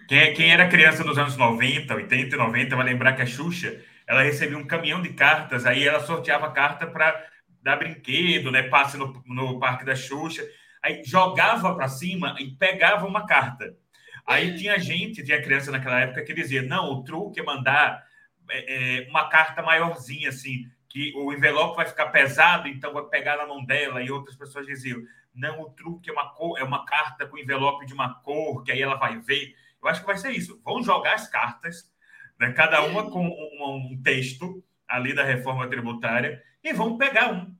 Quem, 0.07 0.33
quem 0.35 0.51
era 0.51 0.69
criança 0.69 1.03
nos 1.03 1.17
anos 1.17 1.35
90, 1.35 1.93
80 1.93 2.35
e 2.35 2.37
90 2.37 2.75
vai 2.75 2.85
lembrar 2.85 3.13
que 3.13 3.23
a 3.23 3.25
Xuxa 3.25 3.81
ela 4.07 4.21
recebia 4.21 4.57
um 4.57 4.67
caminhão 4.67 5.01
de 5.01 5.09
cartas, 5.13 5.65
aí 5.65 5.87
ela 5.87 5.99
sorteava 6.01 6.51
carta 6.51 6.85
para 6.85 7.25
dar 7.63 7.77
brinquedo, 7.77 8.51
né? 8.51 8.63
Passe 8.63 8.95
no, 8.95 9.23
no 9.25 9.59
Parque 9.59 9.83
da 9.83 9.95
Xuxa. 9.95 10.47
Aí 10.83 11.03
jogava 11.03 11.73
para 11.73 11.87
cima 11.87 12.35
e 12.39 12.51
pegava 12.51 13.07
uma 13.07 13.25
carta. 13.25 13.75
Aí 14.23 14.55
tinha 14.55 14.77
gente, 14.77 15.23
tinha 15.23 15.41
criança 15.41 15.71
naquela 15.71 15.99
época 15.99 16.23
que 16.23 16.33
dizia: 16.33 16.61
não, 16.61 16.91
o 16.91 17.03
truque 17.03 17.39
é 17.39 17.43
mandar 17.43 18.03
é, 18.51 18.99
é, 18.99 19.09
uma 19.09 19.27
carta 19.29 19.63
maiorzinha, 19.63 20.29
assim, 20.29 20.69
que 20.87 21.11
o 21.15 21.33
envelope 21.33 21.75
vai 21.75 21.87
ficar 21.87 22.07
pesado, 22.07 22.67
então 22.67 22.93
vai 22.93 23.03
pegar 23.05 23.35
na 23.35 23.47
mão 23.47 23.65
dela. 23.65 24.03
E 24.03 24.11
outras 24.11 24.35
pessoas 24.35 24.67
diziam: 24.67 25.01
não, 25.35 25.61
o 25.61 25.69
truque 25.69 26.09
é 26.09 26.13
uma, 26.13 26.29
cor, 26.33 26.57
é 26.57 26.63
uma 26.63 26.85
carta 26.85 27.27
com 27.27 27.37
envelope 27.37 27.85
de 27.85 27.93
uma 27.93 28.13
cor, 28.21 28.63
que 28.63 28.71
aí 28.71 28.81
ela 28.81 28.95
vai 28.95 29.19
ver. 29.19 29.53
Eu 29.81 29.89
acho 29.89 30.01
que 30.01 30.07
vai 30.07 30.17
ser 30.17 30.31
isso. 30.31 30.61
Vão 30.63 30.81
jogar 30.81 31.15
as 31.15 31.27
cartas, 31.27 31.91
né, 32.39 32.51
cada 32.53 32.81
uma 32.83 33.09
com 33.11 33.27
um, 33.27 33.91
um 33.91 34.01
texto 34.01 34.63
ali 34.87 35.13
da 35.13 35.23
reforma 35.23 35.67
tributária, 35.69 36.41
e 36.63 36.73
vão 36.73 36.97
pegar 36.97 37.31
um. 37.33 37.55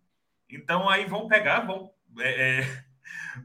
Então, 0.49 0.89
aí 0.89 1.05
vão 1.05 1.28
pegar, 1.28 1.61
vão. 1.61 1.91
É, 2.19 2.59
é, 2.61 2.65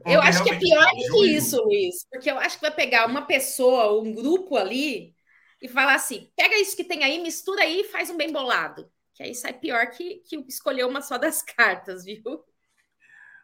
eu 0.05 0.21
acho 0.21 0.43
que 0.43 0.51
é 0.51 0.57
pior 0.57 0.85
do 0.85 1.11
que 1.11 1.35
isso, 1.35 1.61
Luiz, 1.63 2.07
porque 2.09 2.31
eu 2.31 2.37
acho 2.37 2.55
que 2.55 2.61
vai 2.61 2.71
pegar 2.71 3.05
uma 3.07 3.23
pessoa, 3.23 4.01
um 4.01 4.13
grupo 4.13 4.55
ali, 4.55 5.13
e 5.61 5.67
falar 5.67 5.95
assim: 5.95 6.31
pega 6.35 6.57
isso 6.57 6.75
que 6.75 6.83
tem 6.83 7.03
aí, 7.03 7.19
mistura 7.19 7.63
aí 7.63 7.81
e 7.81 7.89
faz 7.89 8.09
um 8.09 8.17
bem 8.17 8.31
bolado. 8.31 8.89
Que 9.13 9.23
aí 9.23 9.35
sai 9.35 9.53
pior 9.53 9.87
que, 9.91 10.21
que 10.27 10.37
escolher 10.47 10.85
uma 10.85 11.01
só 11.01 11.17
das 11.17 11.41
cartas, 11.43 12.05
viu? 12.05 12.43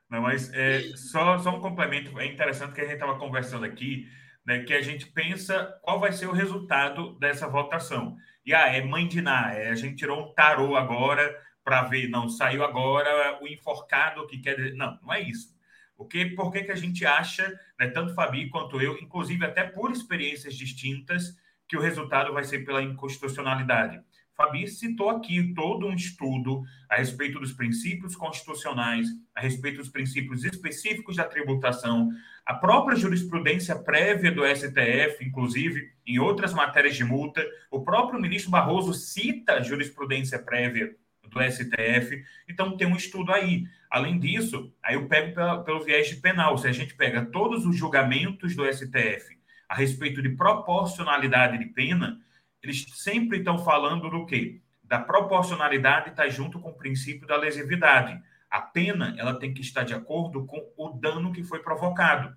Não, 0.09 0.21
mas 0.21 0.51
é, 0.53 0.81
só, 0.95 1.37
só 1.37 1.55
um 1.55 1.59
complemento. 1.59 2.17
É 2.19 2.25
interessante 2.25 2.73
que 2.73 2.81
a 2.81 2.85
gente 2.85 2.93
estava 2.93 3.19
conversando 3.19 3.65
aqui, 3.65 4.09
né, 4.45 4.63
que 4.63 4.73
a 4.73 4.81
gente 4.81 5.07
pensa 5.07 5.77
qual 5.81 5.99
vai 5.99 6.11
ser 6.11 6.27
o 6.27 6.31
resultado 6.31 7.17
dessa 7.19 7.47
votação. 7.47 8.17
E 8.45 8.53
ah, 8.53 8.67
é 8.67 8.81
mãe 8.81 9.07
de 9.07 9.21
Ná, 9.21 9.53
é, 9.53 9.69
a 9.69 9.75
gente 9.75 9.97
tirou 9.97 10.21
um 10.21 10.33
tarô 10.33 10.77
agora 10.77 11.35
para 11.63 11.83
ver, 11.83 12.07
não, 12.07 12.29
saiu 12.29 12.63
agora 12.63 13.37
o 13.41 13.47
enforcado 13.47 14.25
que 14.25 14.37
quer 14.37 14.55
dizer. 14.55 14.73
Não, 14.75 14.97
não 15.01 15.13
é 15.13 15.21
isso. 15.21 15.53
O 15.97 16.05
que, 16.05 16.27
por 16.27 16.51
que, 16.51 16.63
que 16.63 16.71
a 16.71 16.75
gente 16.75 17.05
acha, 17.05 17.45
né, 17.77 17.87
tanto 17.87 18.13
Fabi 18.13 18.49
quanto 18.49 18.79
eu, 18.79 18.97
inclusive 18.99 19.43
até 19.45 19.63
por 19.63 19.91
experiências 19.91 20.55
distintas, 20.55 21.35
que 21.67 21.75
o 21.75 21.81
resultado 21.81 22.31
vai 22.31 22.45
ser 22.45 22.59
pela 22.59 22.81
inconstitucionalidade? 22.81 24.01
Fabi 24.37 24.67
citou 24.67 25.09
aqui 25.09 25.51
todo 25.55 25.87
um 25.87 25.95
estudo 25.95 26.63
a 26.87 26.97
respeito 26.97 27.39
dos 27.39 27.53
princípios 27.53 28.15
constitucionais, 28.15 29.07
a 29.33 29.41
respeito 29.41 29.77
dos 29.77 29.89
princípios 29.89 30.43
específicos 30.43 31.15
da 31.15 31.23
tributação, 31.23 32.11
a 32.45 32.53
própria 32.53 32.95
jurisprudência 32.95 33.75
prévia 33.75 34.31
do 34.31 34.45
STF, 34.45 35.25
inclusive 35.25 35.91
em 36.05 36.19
outras 36.19 36.53
matérias 36.53 36.95
de 36.95 37.03
multa, 37.03 37.43
o 37.71 37.81
próprio 37.83 38.21
ministro 38.21 38.51
Barroso 38.51 38.93
cita 38.93 39.53
a 39.53 39.61
jurisprudência 39.61 40.37
prévia 40.37 40.95
do 41.23 41.41
STF, 41.41 42.23
então 42.47 42.77
tem 42.77 42.87
um 42.87 42.95
estudo 42.95 43.33
aí. 43.33 43.65
Além 43.89 44.19
disso, 44.19 44.71
aí 44.83 44.93
eu 44.93 45.07
pego 45.07 45.33
pela, 45.33 45.63
pelo 45.63 45.83
viés 45.83 46.09
de 46.09 46.17
penal, 46.17 46.57
se 46.59 46.67
a 46.67 46.71
gente 46.71 46.93
pega 46.93 47.25
todos 47.25 47.65
os 47.65 47.75
julgamentos 47.75 48.55
do 48.55 48.71
STF 48.71 49.35
a 49.67 49.75
respeito 49.75 50.21
de 50.21 50.29
proporcionalidade 50.29 51.57
de 51.57 51.65
pena, 51.65 52.21
eles 52.61 52.85
sempre 52.95 53.39
estão 53.39 53.57
falando 53.57 54.09
do 54.09 54.25
quê? 54.25 54.61
Da 54.83 54.99
proporcionalidade 54.99 56.09
está 56.09 56.27
junto 56.29 56.59
com 56.59 56.69
o 56.69 56.77
princípio 56.77 57.27
da 57.27 57.35
lesividade. 57.35 58.19
A 58.49 58.61
pena 58.61 59.13
ela 59.17 59.37
tem 59.37 59.53
que 59.53 59.61
estar 59.61 59.83
de 59.83 59.93
acordo 59.93 60.45
com 60.45 60.71
o 60.77 60.89
dano 60.89 61.33
que 61.33 61.43
foi 61.43 61.59
provocado. 61.59 62.35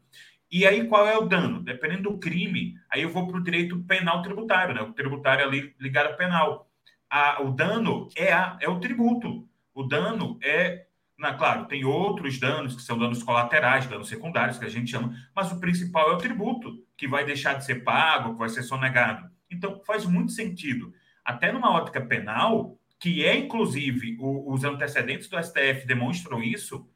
E 0.50 0.66
aí, 0.66 0.88
qual 0.88 1.06
é 1.06 1.16
o 1.16 1.26
dano? 1.26 1.62
Dependendo 1.62 2.10
do 2.10 2.18
crime, 2.18 2.74
aí 2.90 3.02
eu 3.02 3.08
vou 3.08 3.28
para 3.28 3.36
o 3.36 3.42
direito 3.42 3.78
penal 3.84 4.20
tributário, 4.20 4.74
né? 4.74 4.82
O 4.82 4.92
tributário 4.92 5.44
ali 5.44 5.74
ligado 5.78 6.08
a 6.08 6.14
penal. 6.14 6.68
A, 7.08 7.40
o 7.42 7.52
dano 7.52 8.08
é, 8.16 8.32
a, 8.32 8.58
é 8.60 8.68
o 8.68 8.80
tributo. 8.80 9.48
O 9.72 9.84
dano 9.84 10.38
é. 10.42 10.86
Na, 11.16 11.34
claro, 11.34 11.66
tem 11.66 11.84
outros 11.84 12.40
danos 12.40 12.74
que 12.74 12.82
são 12.82 12.98
danos 12.98 13.22
colaterais, 13.22 13.86
danos 13.86 14.08
secundários, 14.08 14.58
que 14.58 14.64
a 14.64 14.70
gente 14.70 14.90
chama, 14.90 15.14
mas 15.36 15.52
o 15.52 15.60
principal 15.60 16.10
é 16.10 16.14
o 16.14 16.18
tributo, 16.18 16.82
que 16.96 17.06
vai 17.06 17.24
deixar 17.26 17.54
de 17.54 17.64
ser 17.64 17.84
pago, 17.84 18.32
que 18.32 18.38
vai 18.38 18.48
ser 18.48 18.62
sonegado. 18.62 19.30
Então, 19.50 19.82
faz 19.84 20.04
muito 20.04 20.32
sentido. 20.32 20.92
Até 21.24 21.52
numa 21.52 21.72
ótica 21.72 22.00
penal, 22.00 22.78
que 22.98 23.24
é, 23.24 23.36
inclusive, 23.36 24.16
o, 24.20 24.52
os 24.52 24.62
antecedentes 24.64 25.28
do 25.28 25.42
STF 25.42 25.86
demonstram 25.86 26.42
isso, 26.42 26.88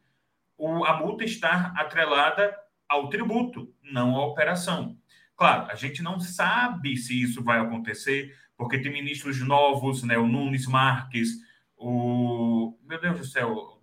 o, 0.56 0.84
a 0.84 0.98
multa 0.98 1.24
está 1.24 1.72
atrelada 1.76 2.56
ao 2.88 3.08
tributo, 3.08 3.74
não 3.82 4.16
à 4.16 4.26
operação. 4.26 4.98
Claro, 5.36 5.70
a 5.70 5.74
gente 5.74 6.02
não 6.02 6.20
sabe 6.20 6.96
se 6.96 7.20
isso 7.20 7.42
vai 7.42 7.58
acontecer, 7.58 8.36
porque 8.56 8.78
tem 8.78 8.92
ministros 8.92 9.40
novos, 9.40 10.02
né? 10.04 10.16
O 10.16 10.26
Nunes 10.26 10.66
Marques, 10.66 11.30
o. 11.76 12.78
Meu 12.84 13.00
Deus 13.00 13.18
do 13.18 13.24
céu, 13.24 13.82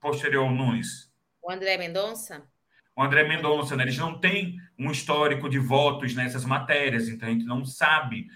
posterior 0.00 0.44
ao 0.44 0.52
Nunes. 0.52 1.12
O 1.42 1.50
André 1.50 1.76
Mendonça? 1.76 2.46
O 2.96 3.02
André 3.02 3.26
Mendonça, 3.26 3.76
né? 3.76 3.84
eles 3.84 3.98
não 3.98 4.18
têm 4.18 4.58
um 4.78 4.90
histórico 4.90 5.48
de 5.48 5.58
votos 5.58 6.14
nessas 6.14 6.44
matérias, 6.44 7.08
então 7.08 7.28
a 7.28 7.32
gente 7.32 7.44
não 7.44 7.64
sabe 7.64 8.28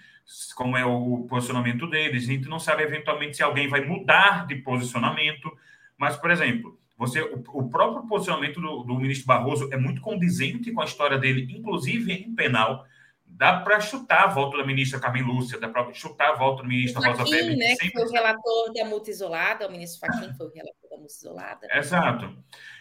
como 0.55 0.75
é 0.75 0.85
o 0.85 1.25
posicionamento 1.29 1.87
deles, 1.87 2.23
a 2.23 2.31
gente 2.31 2.49
não 2.49 2.59
sabe 2.59 2.83
eventualmente 2.83 3.37
se 3.37 3.43
alguém 3.43 3.67
vai 3.67 3.81
mudar 3.81 4.45
de 4.45 4.55
posicionamento, 4.55 5.49
mas, 5.97 6.17
por 6.17 6.31
exemplo, 6.31 6.77
você, 6.97 7.21
o, 7.21 7.43
o 7.53 7.69
próprio 7.69 8.07
posicionamento 8.07 8.59
do, 8.59 8.83
do, 8.83 8.95
ministro 8.95 9.27
Barroso 9.27 9.69
é 9.71 9.77
muito 9.77 10.01
condizente 10.01 10.71
com 10.71 10.81
a 10.81 10.85
história 10.85 11.17
dele, 11.17 11.47
inclusive 11.55 12.11
em 12.11 12.33
penal. 12.33 12.85
Dá 13.23 13.59
para 13.59 13.79
chutar 13.79 14.23
a 14.23 14.27
volta 14.27 14.57
da 14.57 14.65
ministra 14.65 14.99
Carmen 14.99 15.21
Lúcia, 15.21 15.59
dá 15.59 15.69
para 15.69 15.93
chutar 15.93 16.31
a 16.31 16.35
volta 16.35 16.63
do 16.63 16.69
ministro 16.69 17.01
Rosa 17.01 17.23
Weber. 17.23 17.55
né, 17.55 17.67
sempre... 17.69 17.91
que 17.91 17.93
foi 17.93 18.05
o 18.07 18.11
relator 18.11 18.73
da 18.73 18.85
multa 18.85 19.11
isolada, 19.11 19.67
o 19.67 19.71
ministro 19.71 19.99
Fachin 19.99 20.33
foi 20.33 20.47
o 20.47 20.51
relator 20.51 20.89
da 20.89 20.97
multa 20.97 21.13
isolada. 21.13 21.67
Exato. 21.71 22.37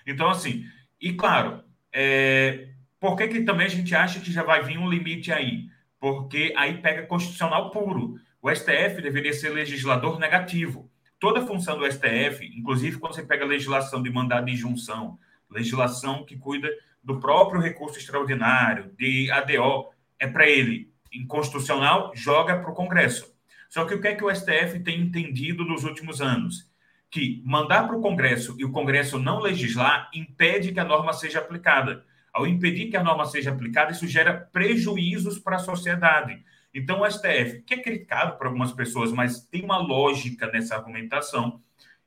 Então, 0.07 0.31
assim, 0.31 0.65
e 0.99 1.13
claro, 1.13 1.63
é, 1.99 2.69
por 3.01 3.17
que, 3.17 3.27
que 3.27 3.43
também 3.43 3.67
a 3.67 3.71
gente 3.71 3.95
acha 3.95 4.21
que 4.21 4.31
já 4.31 4.43
vai 4.43 4.63
vir 4.63 4.77
um 4.77 4.87
limite 4.87 5.33
aí? 5.33 5.71
Porque 5.99 6.53
aí 6.55 6.77
pega 6.83 7.07
constitucional 7.07 7.71
puro. 7.71 8.17
O 8.43 8.55
STF 8.55 9.01
deveria 9.01 9.33
ser 9.33 9.49
legislador 9.49 10.19
negativo. 10.19 10.91
Toda 11.19 11.41
a 11.41 11.47
função 11.47 11.79
do 11.79 11.91
STF, 11.91 12.45
inclusive 12.55 12.99
quando 12.99 13.15
você 13.15 13.23
pega 13.23 13.47
legislação 13.47 14.03
de 14.03 14.11
mandado 14.11 14.45
de 14.45 14.53
injunção, 14.53 15.19
legislação 15.51 16.23
que 16.27 16.37
cuida 16.37 16.69
do 17.03 17.19
próprio 17.19 17.63
recurso 17.63 17.99
extraordinário, 17.99 18.93
de 18.99 19.31
ADO, 19.31 19.89
é 20.19 20.27
para 20.27 20.47
ele. 20.47 20.93
Inconstitucional, 21.11 22.13
joga 22.15 22.59
para 22.59 22.71
o 22.71 22.75
Congresso. 22.75 23.35
Só 23.71 23.87
que 23.87 23.95
o 23.95 24.03
que 24.03 24.09
é 24.09 24.15
que 24.15 24.25
o 24.25 24.35
STF 24.35 24.81
tem 24.81 25.01
entendido 25.01 25.65
nos 25.65 25.83
últimos 25.83 26.21
anos? 26.21 26.71
Que 27.17 27.43
mandar 27.47 27.87
para 27.87 27.97
o 27.97 28.03
Congresso 28.03 28.55
e 28.59 28.65
o 28.67 28.71
Congresso 28.71 29.19
não 29.19 29.41
legislar 29.41 30.11
impede 30.13 30.71
que 30.71 30.79
a 30.79 30.85
norma 30.85 31.15
seja 31.15 31.39
aplicada. 31.39 32.05
Ao 32.31 32.47
impedir 32.47 32.91
que 32.91 32.97
a 32.97 33.03
norma 33.03 33.25
seja 33.25 33.51
aplicada, 33.51 33.93
isso 33.93 34.07
gera 34.07 34.35
prejuízos 34.35 35.39
para 35.39 35.57
a 35.57 35.61
sociedade. 35.61 36.45
Então, 36.75 37.01
o 37.01 37.11
STF, 37.11 37.63
que 37.67 37.73
é 37.73 37.83
criticado 37.83 38.37
por 38.37 38.49
algumas 38.49 38.71
pessoas, 38.71 39.11
mas 39.13 39.41
tem 39.47 39.65
uma 39.65 39.79
lógica 39.79 40.47
nessa 40.49 40.77
argumentação, 40.77 41.63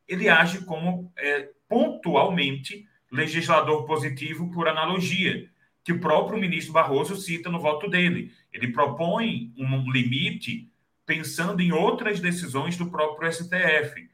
ele 0.07 0.29
age 0.29 0.63
como 0.63 1.11
é, 1.17 1.49
pontualmente 1.67 2.87
legislador 3.11 3.87
positivo 3.87 4.51
por 4.51 4.67
analogia, 4.67 5.49
que 5.83 5.91
o 5.91 5.99
próprio 5.99 6.39
ministro 6.39 6.71
Barroso 6.71 7.15
cita 7.15 7.49
no 7.49 7.59
voto 7.59 7.89
dele. 7.89 8.31
Ele 8.53 8.71
propõe 8.71 9.51
um 9.57 9.91
limite 9.91 10.71
pensando 11.03 11.61
em 11.61 11.71
outras 11.71 12.19
decisões 12.19 12.77
do 12.77 12.91
próprio 12.91 13.31
STF. 13.33 14.07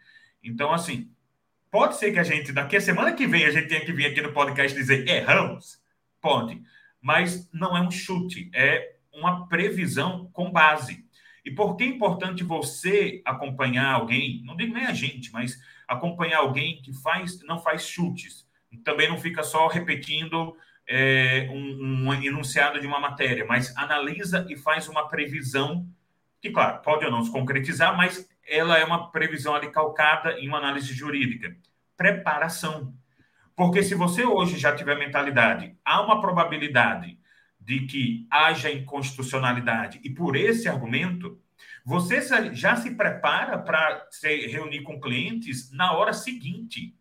Então, 0.46 0.72
assim, 0.72 1.12
pode 1.72 1.98
ser 1.98 2.12
que 2.12 2.20
a 2.20 2.24
gente, 2.24 2.52
daqui 2.52 2.78
a 2.78 2.82
semana 2.82 3.14
que 3.14 3.26
vem, 3.26 3.46
a 3.46 3.52
gente 3.52 3.68
tenha 3.68 3.84
que 3.84 3.92
vir 3.92 4.06
aqui 4.06 4.22
no 4.22 4.32
podcast 4.32 4.78
dizer 4.78 5.08
erramos? 5.08 5.82
Pode. 6.22 6.62
Mas 7.02 7.50
não 7.52 7.76
é 7.76 7.82
um 7.82 7.92
chute, 7.92 8.50
é 8.54 8.96
uma 9.12 9.48
previsão 9.48 10.30
com 10.32 10.52
base. 10.52 11.04
E 11.44 11.52
por 11.52 11.76
que 11.76 11.84
é 11.84 11.88
importante 11.88 12.44
você 12.44 13.22
acompanhar 13.26 13.94
alguém, 13.94 14.42
não 14.44 14.56
digo 14.56 14.74
nem 14.74 14.86
a 14.86 14.94
gente, 14.94 15.32
mas 15.32 15.60
acompanhar 15.88 16.40
alguém 16.40 16.82
que 16.82 16.94
faz, 16.94 17.42
não 17.44 17.60
faz 17.60 17.88
chutes, 17.88 18.48
também 18.84 19.08
não 19.08 19.18
fica 19.18 19.44
só 19.44 19.68
repetindo 19.68 20.56
é, 20.88 21.48
um, 21.52 22.08
um 22.08 22.14
enunciado 22.14 22.80
de 22.80 22.88
uma 22.88 23.00
matéria, 23.00 23.46
mas 23.46 23.76
analisa 23.78 24.46
e 24.50 24.56
faz 24.56 24.88
uma 24.88 25.08
previsão 25.08 25.88
que, 26.42 26.52
claro, 26.52 26.82
pode 26.82 27.06
ou 27.06 27.12
não 27.12 27.24
se 27.24 27.32
concretizar, 27.32 27.96
mas 27.96 28.28
ela 28.48 28.78
é 28.78 28.86
uma 28.86 29.12
previsão 29.12 29.56
ali 29.56 29.72
calcada 29.72 30.40
em 30.40 30.48
uma 30.48 30.58
análise 30.58 30.94
jurídica. 30.94 31.56
Preparação. 31.98 32.94
Porque 33.56 33.82
se 33.84 33.96
você 33.96 34.26
hoje 34.26 34.58
já 34.58 34.76
tiver 34.76 34.98
mentalidade, 34.98 35.78
há 35.84 36.02
uma 36.02 36.22
probabilidade 36.22 37.18
de 37.60 37.82
que 37.88 38.28
haja 38.30 38.72
inconstitucionalidade, 38.72 40.00
e 40.04 40.10
por 40.10 40.36
esse 40.36 40.70
argumento, 40.70 41.40
você 41.84 42.22
já 42.54 42.76
se 42.76 42.96
prepara 42.96 43.58
para 43.58 44.08
se 44.12 44.48
reunir 44.48 44.84
com 44.84 45.00
clientes 45.00 45.72
na 45.72 45.94
hora 45.94 46.14
seguinte. 46.14 46.96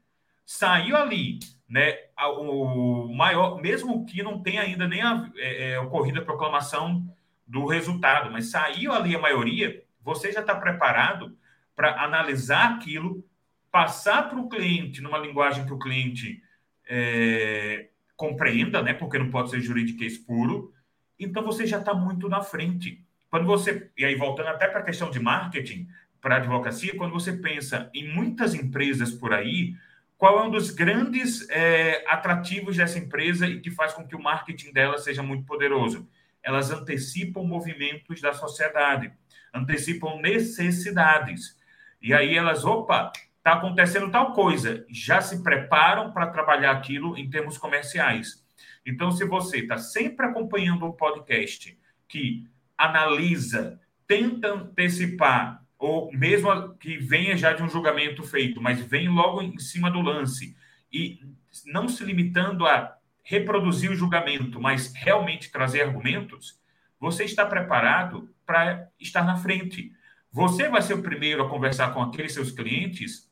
Saiu 0.47 0.97
ali, 0.97 1.39
né? 1.69 1.95
O 2.39 3.09
maior, 3.15 3.61
mesmo 3.61 4.07
que 4.07 4.23
não 4.23 4.43
tenha 4.43 4.63
ainda 4.63 4.87
nem 4.87 5.03
a, 5.03 5.31
é, 5.37 5.73
é, 5.73 5.81
ocorrido 5.81 6.21
a 6.21 6.25
proclamação 6.25 7.05
do 7.47 7.67
resultado, 7.67 8.31
mas 8.31 8.51
saiu 8.51 8.93
ali 8.93 9.15
a 9.15 9.19
maioria, 9.19 9.84
você 10.05 10.31
já 10.31 10.41
está 10.41 10.55
preparado 10.55 11.37
para 11.75 12.05
analisar 12.05 12.75
aquilo, 12.75 13.25
passar 13.71 14.29
para 14.29 14.39
o 14.39 14.49
cliente 14.49 15.01
numa 15.01 15.19
linguagem 15.19 15.65
que 15.65 15.73
o 15.73 15.79
cliente 15.79 16.43
é, 16.87 17.89
compreenda, 18.15 18.83
né? 18.83 18.93
Porque 18.93 19.19
não 19.19 19.31
pode 19.31 19.51
ser 19.51 19.61
juridiquês 19.61 20.19
puro. 20.19 20.73
Então 21.19 21.43
você 21.43 21.67
já 21.67 21.79
está 21.79 21.95
muito 21.95 22.29
na 22.29 22.43
frente. 22.43 23.03
Quando 23.31 23.47
você 23.47 23.91
e 23.97 24.05
aí 24.05 24.15
voltando 24.15 24.49
até 24.49 24.69
para 24.69 24.81
a 24.81 24.85
questão 24.85 25.11
de 25.11 25.19
marketing 25.19 25.89
para 26.21 26.37
advocacia, 26.37 26.97
quando 26.97 27.13
você 27.13 27.33
pensa 27.33 27.91
em 27.95 28.07
muitas 28.07 28.55
empresas 28.55 29.11
por 29.11 29.33
aí, 29.33 29.75
qual 30.17 30.39
é 30.39 30.45
um 30.45 30.51
dos 30.51 30.71
grandes 30.71 31.49
é, 31.51 32.05
atrativos 32.07 32.77
dessa 32.77 32.99
empresa 32.99 33.47
e 33.47 33.61
que 33.61 33.71
faz 33.71 33.93
com 33.93 34.07
que 34.07 34.15
o 34.15 34.23
marketing 34.23 34.73
dela 34.73 34.99
seja 34.99 35.23
muito 35.23 35.45
poderoso? 35.45 36.09
elas 36.45 36.71
antecipam 36.71 37.43
movimentos 37.43 38.21
da 38.21 38.35
sociedade, 38.35 39.11
antecipam 39.55 40.21
necessidades. 40.21 41.57
E 42.03 42.13
aí 42.13 42.37
elas, 42.37 42.65
opa, 42.65 43.13
está 43.39 43.53
acontecendo 43.53 44.11
tal 44.11 44.33
coisa, 44.33 44.85
já 44.89 45.21
se 45.21 45.43
preparam 45.43 46.13
para 46.13 46.27
trabalhar 46.27 46.73
aquilo 46.73 47.17
em 47.17 47.29
termos 47.31 47.57
comerciais. 47.57 48.45
Então, 48.85 49.11
se 49.11 49.25
você 49.25 49.59
está 49.59 49.79
sempre 49.79 50.27
acompanhando 50.27 50.85
um 50.85 50.93
podcast 50.93 51.79
que 52.09 52.47
analisa, 52.77 53.81
tenta 54.07 54.49
antecipar, 54.49 55.63
ou 55.79 56.13
mesmo 56.13 56.75
que 56.75 56.99
venha 56.99 57.37
já 57.37 57.53
de 57.53 57.63
um 57.63 57.69
julgamento 57.69 58.23
feito, 58.23 58.61
mas 58.61 58.81
vem 58.81 59.09
logo 59.09 59.41
em 59.41 59.59
cima 59.59 59.91
do 59.91 60.01
lance, 60.01 60.57
e 60.93 61.21
não 61.67 61.89
se 61.89 62.05
limitando 62.05 62.67
a 62.67 62.97
reproduzir 63.23 63.91
o 63.91 63.97
julgamento, 63.97 64.61
mas 64.61 64.93
realmente 64.95 65.51
trazer 65.51 65.83
argumentos, 65.83 66.61
você 67.01 67.25
está 67.25 67.47
preparado 67.47 68.34
para 68.47 68.89
estar 68.99 69.25
na 69.25 69.37
frente. 69.37 69.93
Você 70.31 70.69
vai 70.69 70.83
ser 70.83 70.95
o 70.95 71.03
primeiro 71.03 71.43
a 71.43 71.49
conversar 71.49 71.93
com 71.95 72.03
aqueles 72.03 72.33
seus 72.33 72.51
clientes 72.51 73.31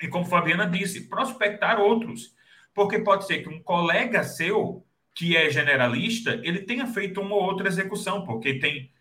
e, 0.00 0.08
como 0.08 0.24
Fabiana 0.24 0.66
disse, 0.66 1.08
prospectar 1.08 1.80
outros. 1.80 2.34
Porque 2.74 2.98
pode 2.98 3.26
ser 3.26 3.42
que 3.42 3.48
um 3.48 3.62
colega 3.62 4.22
seu, 4.24 4.84
que 5.14 5.36
é 5.36 5.50
generalista, 5.50 6.40
ele 6.42 6.60
tenha 6.60 6.86
feito 6.86 7.20
uma 7.20 7.34
ou 7.34 7.42
outra 7.42 7.68
execução, 7.68 8.24
porque 8.24 8.58
tem. 8.58 8.92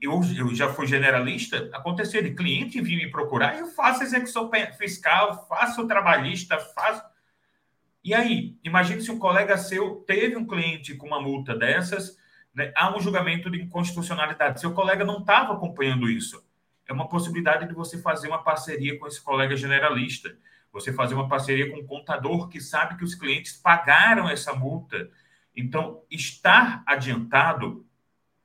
Eu, 0.00 0.20
eu 0.36 0.54
já 0.54 0.72
fui 0.72 0.86
generalista, 0.86 1.68
aconteceu 1.72 2.22
de 2.22 2.32
cliente 2.32 2.80
vir 2.80 2.96
me 2.96 3.10
procurar, 3.10 3.58
eu 3.58 3.66
faço 3.66 4.04
execução 4.04 4.48
fiscal, 4.78 5.48
faço 5.48 5.84
trabalhista, 5.88 6.56
faço 6.58 7.02
e 8.08 8.14
aí, 8.14 8.56
imagine 8.64 9.02
se 9.02 9.10
um 9.10 9.18
colega 9.18 9.56
seu 9.58 9.96
teve 10.06 10.36
um 10.36 10.46
cliente 10.46 10.94
com 10.94 11.06
uma 11.06 11.20
multa 11.20 11.54
dessas, 11.54 12.16
né, 12.58 12.72
há 12.74 12.94
um 12.94 13.00
julgamento 13.00 13.48
de 13.48 13.62
inconstitucionalidade. 13.62 14.60
Seu 14.60 14.72
colega 14.72 15.04
não 15.04 15.20
estava 15.20 15.52
acompanhando 15.52 16.10
isso. 16.10 16.44
É 16.88 16.92
uma 16.92 17.08
possibilidade 17.08 17.68
de 17.68 17.72
você 17.72 18.02
fazer 18.02 18.26
uma 18.26 18.42
parceria 18.42 18.98
com 18.98 19.06
esse 19.06 19.22
colega 19.22 19.56
generalista. 19.56 20.36
Você 20.72 20.92
fazer 20.92 21.14
uma 21.14 21.28
parceria 21.28 21.70
com 21.70 21.78
um 21.78 21.86
contador 21.86 22.48
que 22.48 22.60
sabe 22.60 22.96
que 22.96 23.04
os 23.04 23.14
clientes 23.14 23.52
pagaram 23.52 24.28
essa 24.28 24.52
multa. 24.54 25.08
Então, 25.54 26.02
estar 26.10 26.82
adiantado 26.84 27.86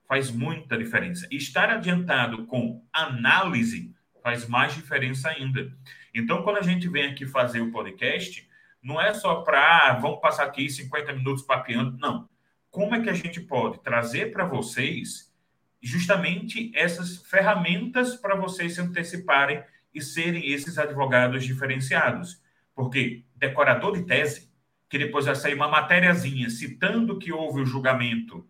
faz 0.07 0.29
muita 0.29 0.77
diferença. 0.77 1.27
Estar 1.31 1.71
adiantado 1.71 2.45
com 2.45 2.85
análise 2.93 3.95
faz 4.21 4.47
mais 4.47 4.75
diferença 4.75 5.29
ainda. 5.29 5.75
Então, 6.13 6.43
quando 6.43 6.57
a 6.57 6.61
gente 6.61 6.87
vem 6.87 7.09
aqui 7.09 7.25
fazer 7.25 7.61
o 7.61 7.71
podcast, 7.71 8.47
não 8.79 9.01
é 9.01 9.11
só 9.11 9.41
para, 9.41 9.87
ah, 9.87 9.93
vamos 9.93 10.21
passar 10.21 10.43
aqui 10.43 10.69
50 10.69 11.13
minutos 11.13 11.41
papeando, 11.41 11.97
não. 11.97 12.29
Como 12.73 12.95
é 12.95 13.03
que 13.03 13.09
a 13.11 13.13
gente 13.13 13.39
pode 13.39 13.83
trazer 13.83 14.31
para 14.31 14.45
vocês 14.45 15.31
justamente 15.79 16.71
essas 16.73 17.17
ferramentas 17.17 18.15
para 18.15 18.35
vocês 18.35 18.73
se 18.73 18.81
anteciparem 18.81 19.63
e 19.93 20.01
serem 20.01 20.51
esses 20.51 20.79
advogados 20.79 21.45
diferenciados? 21.45 22.41
Porque 22.73 23.25
decorador 23.35 23.93
de 23.93 24.07
tese, 24.07 24.51
que 24.89 24.97
depois 24.97 25.25
vai 25.25 25.35
sair 25.35 25.53
uma 25.53 25.67
matériazinha 25.67 26.49
citando 26.49 27.19
que 27.19 27.31
houve 27.31 27.61
o 27.61 27.65
julgamento, 27.65 28.49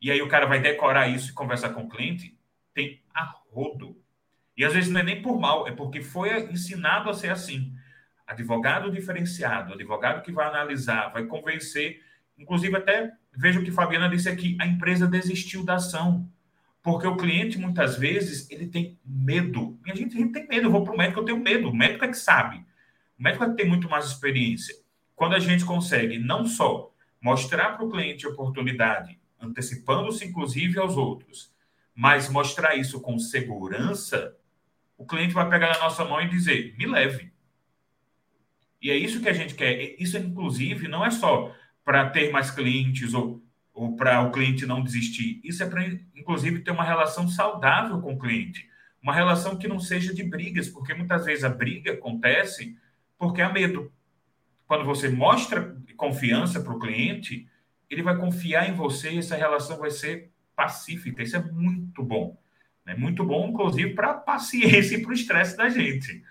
e 0.00 0.12
aí 0.12 0.22
o 0.22 0.28
cara 0.28 0.46
vai 0.46 0.60
decorar 0.60 1.08
isso 1.08 1.32
e 1.32 1.34
conversar 1.34 1.70
com 1.70 1.82
o 1.82 1.88
cliente, 1.88 2.38
tem 2.72 3.02
a 3.12 3.24
rodo. 3.50 4.00
E 4.56 4.64
às 4.64 4.74
vezes 4.74 4.90
não 4.90 5.00
é 5.00 5.02
nem 5.02 5.20
por 5.20 5.40
mal, 5.40 5.66
é 5.66 5.72
porque 5.72 6.00
foi 6.00 6.52
ensinado 6.52 7.10
a 7.10 7.14
ser 7.14 7.30
assim 7.30 7.74
advogado 8.24 8.92
diferenciado, 8.92 9.74
advogado 9.74 10.22
que 10.22 10.30
vai 10.30 10.46
analisar, 10.46 11.08
vai 11.08 11.24
convencer, 11.24 12.00
inclusive 12.38 12.76
até 12.76 13.12
veja 13.36 13.60
o 13.60 13.64
que 13.64 13.70
Fabiana 13.70 14.08
disse 14.08 14.28
aqui, 14.28 14.56
a 14.60 14.66
empresa 14.66 15.06
desistiu 15.06 15.64
da 15.64 15.74
ação. 15.74 16.28
Porque 16.82 17.06
o 17.06 17.16
cliente, 17.16 17.58
muitas 17.58 17.96
vezes, 17.96 18.48
ele 18.50 18.68
tem 18.68 18.98
medo. 19.04 19.78
E 19.84 19.90
a 19.90 19.94
gente, 19.94 20.16
a 20.16 20.20
gente 20.20 20.32
tem 20.32 20.46
medo. 20.46 20.68
Eu 20.68 20.70
vou 20.70 20.84
para 20.84 20.94
o 20.94 20.96
médico, 20.96 21.20
eu 21.20 21.24
tenho 21.24 21.38
medo. 21.38 21.68
O 21.68 21.74
médico 21.74 22.04
é 22.04 22.08
que 22.08 22.16
sabe. 22.16 22.64
O 23.18 23.22
médico 23.22 23.44
é 23.44 23.50
que 23.50 23.56
tem 23.56 23.68
muito 23.68 23.88
mais 23.88 24.06
experiência. 24.06 24.74
Quando 25.14 25.34
a 25.34 25.38
gente 25.38 25.64
consegue 25.64 26.18
não 26.18 26.46
só 26.46 26.92
mostrar 27.20 27.76
para 27.76 27.84
o 27.84 27.90
cliente 27.90 28.24
a 28.24 28.28
oportunidade, 28.28 29.18
antecipando-se, 29.40 30.24
inclusive, 30.24 30.78
aos 30.78 30.96
outros, 30.96 31.52
mas 31.94 32.28
mostrar 32.28 32.76
isso 32.76 33.00
com 33.00 33.18
segurança, 33.18 34.36
o 34.96 35.04
cliente 35.04 35.34
vai 35.34 35.48
pegar 35.48 35.72
na 35.72 35.80
nossa 35.80 36.04
mão 36.04 36.20
e 36.20 36.28
dizer: 36.28 36.74
me 36.78 36.86
leve. 36.86 37.32
E 38.80 38.90
é 38.90 38.96
isso 38.96 39.20
que 39.20 39.28
a 39.28 39.32
gente 39.32 39.54
quer. 39.54 39.96
Isso, 40.00 40.16
inclusive, 40.16 40.86
não 40.86 41.04
é 41.04 41.10
só 41.10 41.52
para 41.86 42.10
ter 42.10 42.32
mais 42.32 42.50
clientes 42.50 43.14
ou, 43.14 43.40
ou 43.72 43.94
para 43.94 44.20
o 44.20 44.32
cliente 44.32 44.66
não 44.66 44.82
desistir. 44.82 45.40
Isso 45.44 45.62
é 45.62 45.66
para, 45.66 45.86
inclusive, 46.16 46.58
ter 46.58 46.72
uma 46.72 46.82
relação 46.82 47.28
saudável 47.28 48.00
com 48.00 48.14
o 48.14 48.18
cliente. 48.18 48.68
Uma 49.00 49.14
relação 49.14 49.56
que 49.56 49.68
não 49.68 49.78
seja 49.78 50.12
de 50.12 50.24
brigas, 50.24 50.68
porque 50.68 50.92
muitas 50.92 51.24
vezes 51.24 51.44
a 51.44 51.48
briga 51.48 51.92
acontece 51.92 52.76
porque 53.16 53.40
há 53.40 53.52
medo. 53.52 53.92
Quando 54.66 54.84
você 54.84 55.08
mostra 55.08 55.76
confiança 55.96 56.60
para 56.60 56.72
o 56.72 56.78
cliente, 56.80 57.48
ele 57.88 58.02
vai 58.02 58.16
confiar 58.16 58.68
em 58.68 58.74
você 58.74 59.12
e 59.12 59.18
essa 59.18 59.36
relação 59.36 59.78
vai 59.78 59.92
ser 59.92 60.32
pacífica. 60.56 61.22
Isso 61.22 61.36
é 61.36 61.42
muito 61.52 62.02
bom. 62.02 62.36
É 62.84 62.96
muito 62.96 63.24
bom, 63.24 63.48
inclusive, 63.48 63.94
para 63.94 64.10
a 64.10 64.14
paciência 64.14 64.96
e 64.96 65.02
para 65.02 65.10
o 65.12 65.14
estresse 65.14 65.56
da 65.56 65.68
gente. 65.68 66.24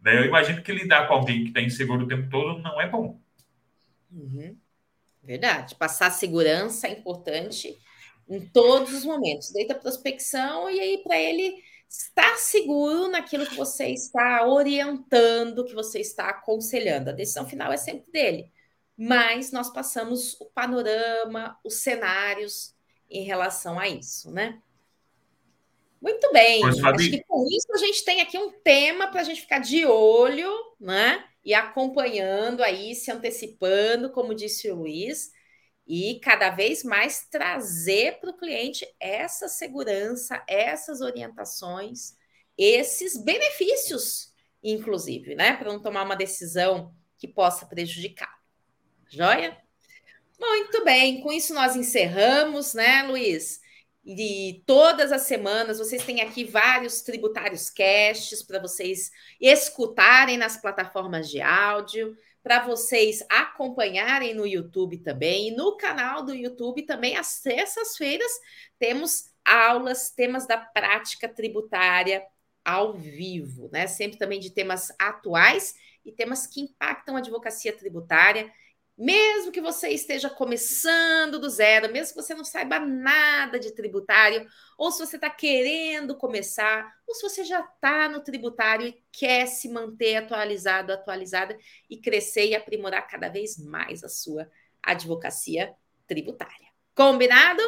Né? 0.00 0.18
Eu 0.18 0.26
imagino 0.26 0.62
que 0.62 0.72
lidar 0.72 1.08
com 1.08 1.14
alguém 1.14 1.42
que 1.42 1.48
está 1.48 1.60
inseguro 1.60 2.04
o 2.04 2.08
tempo 2.08 2.30
todo 2.30 2.62
não 2.62 2.80
é 2.80 2.88
bom. 2.88 3.20
Uhum. 4.12 4.56
Verdade. 5.30 5.76
Passar 5.76 6.10
segurança 6.10 6.88
é 6.88 6.90
importante 6.90 7.78
em 8.28 8.40
todos 8.48 8.92
os 8.92 9.04
momentos, 9.04 9.52
desde 9.52 9.72
a 9.72 9.78
prospecção 9.78 10.68
e 10.68 10.80
aí 10.80 10.98
para 11.04 11.16
ele 11.16 11.54
estar 11.88 12.36
seguro 12.36 13.06
naquilo 13.06 13.46
que 13.46 13.54
você 13.54 13.86
está 13.90 14.44
orientando, 14.44 15.64
que 15.64 15.72
você 15.72 16.00
está 16.00 16.30
aconselhando. 16.30 17.10
A 17.10 17.12
decisão 17.12 17.46
final 17.46 17.72
é 17.72 17.76
sempre 17.76 18.10
dele, 18.10 18.50
mas 18.96 19.52
nós 19.52 19.72
passamos 19.72 20.36
o 20.40 20.46
panorama, 20.46 21.56
os 21.62 21.74
cenários 21.74 22.74
em 23.08 23.22
relação 23.22 23.78
a 23.78 23.88
isso, 23.88 24.32
né? 24.32 24.60
Muito 26.02 26.32
bem. 26.32 26.64
Acho 26.64 27.08
que 27.08 27.22
com 27.22 27.46
isso 27.46 27.72
a 27.72 27.78
gente 27.78 28.04
tem 28.04 28.20
aqui 28.20 28.36
um 28.36 28.50
tema 28.50 29.06
para 29.06 29.20
a 29.20 29.24
gente 29.24 29.42
ficar 29.42 29.60
de 29.60 29.86
olho, 29.86 30.50
né? 30.80 31.24
E 31.44 31.54
acompanhando 31.54 32.62
aí, 32.62 32.94
se 32.94 33.10
antecipando, 33.10 34.10
como 34.10 34.34
disse 34.34 34.70
o 34.70 34.76
Luiz, 34.76 35.30
e 35.86 36.20
cada 36.20 36.50
vez 36.50 36.84
mais 36.84 37.26
trazer 37.28 38.20
para 38.20 38.30
o 38.30 38.36
cliente 38.36 38.86
essa 39.00 39.48
segurança, 39.48 40.42
essas 40.46 41.00
orientações, 41.00 42.14
esses 42.56 43.16
benefícios, 43.16 44.32
inclusive, 44.62 45.34
né? 45.34 45.56
Para 45.56 45.72
não 45.72 45.80
tomar 45.80 46.04
uma 46.04 46.14
decisão 46.14 46.94
que 47.18 47.26
possa 47.26 47.66
prejudicar. 47.66 48.38
Joia? 49.08 49.56
Muito 50.38 50.84
bem, 50.84 51.20
com 51.20 51.32
isso 51.32 51.52
nós 51.52 51.76
encerramos, 51.76 52.72
né, 52.72 53.02
Luiz? 53.02 53.59
E 54.04 54.62
todas 54.66 55.12
as 55.12 55.22
semanas 55.22 55.78
vocês 55.78 56.04
têm 56.04 56.22
aqui 56.22 56.44
vários 56.44 57.02
tributários 57.02 57.68
casts 57.68 58.42
para 58.42 58.58
vocês 58.58 59.10
escutarem 59.40 60.38
nas 60.38 60.56
plataformas 60.56 61.28
de 61.28 61.40
áudio, 61.40 62.16
para 62.42 62.64
vocês 62.64 63.22
acompanharem 63.28 64.34
no 64.34 64.46
YouTube 64.46 64.98
também. 64.98 65.48
E 65.48 65.56
no 65.56 65.76
canal 65.76 66.24
do 66.24 66.34
YouTube 66.34 66.82
também, 66.82 67.16
às 67.16 67.26
sextas-feiras, 67.26 68.32
temos 68.78 69.26
aulas, 69.44 70.10
temas 70.10 70.46
da 70.46 70.56
prática 70.56 71.28
tributária 71.28 72.22
ao 72.64 72.94
vivo, 72.94 73.68
né? 73.72 73.86
Sempre 73.86 74.18
também 74.18 74.40
de 74.40 74.50
temas 74.50 74.90
atuais 74.98 75.74
e 76.04 76.12
temas 76.12 76.46
que 76.46 76.62
impactam 76.62 77.16
a 77.16 77.18
advocacia 77.18 77.76
tributária 77.76 78.50
mesmo 79.00 79.50
que 79.50 79.62
você 79.62 79.88
esteja 79.88 80.28
começando 80.28 81.38
do 81.38 81.48
zero, 81.48 81.90
mesmo 81.90 82.14
que 82.14 82.22
você 82.22 82.34
não 82.34 82.44
saiba 82.44 82.78
nada 82.78 83.58
de 83.58 83.74
tributário, 83.74 84.46
ou 84.76 84.92
se 84.92 84.98
você 84.98 85.16
está 85.16 85.30
querendo 85.30 86.14
começar, 86.14 86.86
ou 87.08 87.14
se 87.14 87.22
você 87.22 87.42
já 87.42 87.60
está 87.60 88.10
no 88.10 88.22
tributário 88.22 88.86
e 88.86 89.02
quer 89.10 89.46
se 89.46 89.70
manter 89.70 90.16
atualizado, 90.16 90.92
atualizada 90.92 91.56
e 91.88 91.96
crescer 91.96 92.48
e 92.48 92.54
aprimorar 92.54 93.08
cada 93.08 93.30
vez 93.30 93.56
mais 93.56 94.04
a 94.04 94.08
sua 94.10 94.46
advocacia 94.82 95.72
tributária. 96.06 96.68
Combinado? 96.94 97.62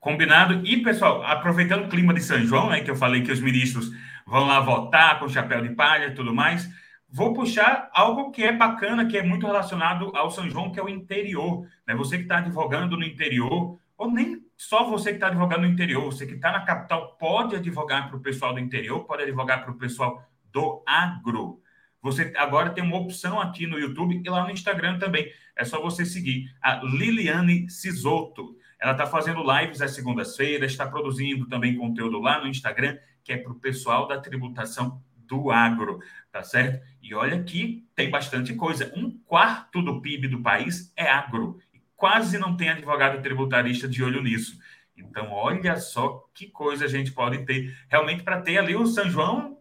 Combinado. 0.00 0.66
E, 0.66 0.82
pessoal, 0.82 1.22
aproveitando 1.22 1.84
o 1.84 1.88
clima 1.88 2.12
de 2.12 2.22
São 2.22 2.44
João, 2.44 2.70
né, 2.70 2.80
que 2.80 2.90
eu 2.90 2.96
falei 2.96 3.22
que 3.22 3.30
os 3.30 3.40
ministros 3.40 3.88
vão 4.26 4.48
lá 4.48 4.58
votar 4.58 5.20
com 5.20 5.28
chapéu 5.28 5.62
de 5.62 5.76
palha 5.76 6.06
e 6.06 6.14
tudo 6.14 6.34
mais 6.34 6.68
vou 7.10 7.32
puxar 7.32 7.88
algo 7.92 8.30
que 8.30 8.42
é 8.42 8.52
bacana, 8.52 9.06
que 9.06 9.16
é 9.16 9.22
muito 9.22 9.46
relacionado 9.46 10.14
ao 10.14 10.30
São 10.30 10.48
João, 10.48 10.70
que 10.70 10.78
é 10.78 10.82
o 10.82 10.88
interior. 10.88 11.66
Né? 11.86 11.94
Você 11.94 12.16
que 12.16 12.24
está 12.24 12.38
advogando 12.38 12.96
no 12.96 13.04
interior, 13.04 13.78
ou 13.96 14.10
nem 14.10 14.42
só 14.56 14.84
você 14.88 15.10
que 15.10 15.16
está 15.16 15.28
advogando 15.28 15.62
no 15.62 15.72
interior, 15.72 16.04
você 16.04 16.26
que 16.26 16.34
está 16.34 16.52
na 16.52 16.64
capital 16.64 17.16
pode 17.16 17.56
advogar 17.56 18.08
para 18.08 18.16
o 18.16 18.20
pessoal 18.20 18.52
do 18.52 18.60
interior, 18.60 19.04
pode 19.04 19.22
advogar 19.22 19.62
para 19.62 19.72
o 19.72 19.78
pessoal 19.78 20.22
do 20.52 20.82
agro. 20.86 21.60
Você 22.00 22.32
agora 22.36 22.70
tem 22.70 22.84
uma 22.84 22.96
opção 22.96 23.40
aqui 23.40 23.66
no 23.66 23.78
YouTube 23.78 24.22
e 24.24 24.30
lá 24.30 24.44
no 24.44 24.50
Instagram 24.50 24.98
também. 24.98 25.30
É 25.56 25.64
só 25.64 25.80
você 25.80 26.04
seguir 26.04 26.48
a 26.62 26.76
Liliane 26.84 27.68
Sisoto. 27.68 28.56
Ela 28.80 28.92
está 28.92 29.06
fazendo 29.06 29.42
lives 29.42 29.82
às 29.82 29.90
segundas-feiras, 29.92 30.70
está 30.70 30.86
produzindo 30.86 31.48
também 31.48 31.76
conteúdo 31.76 32.20
lá 32.20 32.40
no 32.40 32.46
Instagram, 32.46 32.96
que 33.24 33.32
é 33.32 33.36
para 33.36 33.50
o 33.50 33.58
pessoal 33.58 34.06
da 34.06 34.20
tributação 34.20 35.02
do 35.16 35.50
agro, 35.50 36.00
tá 36.32 36.42
certo? 36.42 36.84
E 37.02 37.14
olha 37.14 37.42
que 37.42 37.86
tem 37.94 38.10
bastante 38.10 38.54
coisa. 38.54 38.92
Um 38.96 39.10
quarto 39.26 39.82
do 39.82 40.00
PIB 40.00 40.28
do 40.28 40.42
país 40.42 40.92
é 40.96 41.08
agro. 41.08 41.58
E 41.72 41.80
quase 41.96 42.38
não 42.38 42.56
tem 42.56 42.68
advogado 42.68 43.22
tributarista 43.22 43.88
de 43.88 44.02
olho 44.02 44.22
nisso. 44.22 44.58
Então, 44.96 45.30
olha 45.30 45.76
só 45.76 46.28
que 46.34 46.48
coisa 46.48 46.84
a 46.84 46.88
gente 46.88 47.12
pode 47.12 47.44
ter. 47.44 47.76
Realmente, 47.88 48.22
para 48.22 48.40
ter 48.40 48.58
ali 48.58 48.74
o 48.74 48.86
São 48.86 49.08
João. 49.08 49.58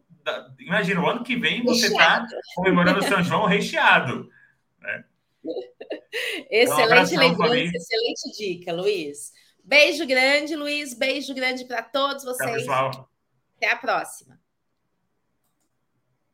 Imagina, 0.59 1.01
o 1.01 1.07
ano 1.07 1.23
que 1.23 1.37
vem 1.37 1.63
você 1.63 1.87
está 1.87 2.25
comemorando 2.55 2.99
o 2.99 3.03
São 3.03 3.23
João 3.23 3.45
recheado. 3.45 4.29
Né? 4.79 5.03
Excelente 6.49 7.13
então, 7.13 7.27
lembrança, 7.27 7.77
excelente 7.77 8.37
dica, 8.37 8.73
Luiz. 8.73 9.31
Beijo 9.63 10.05
grande, 10.05 10.55
Luiz. 10.55 10.93
Beijo 10.93 11.33
grande 11.33 11.65
para 11.65 11.83
todos 11.83 12.23
vocês. 12.23 12.63
Tchau, 12.65 12.89
pessoal. 12.89 13.09
Até 13.57 13.71
a 13.71 13.75
próxima. 13.75 14.39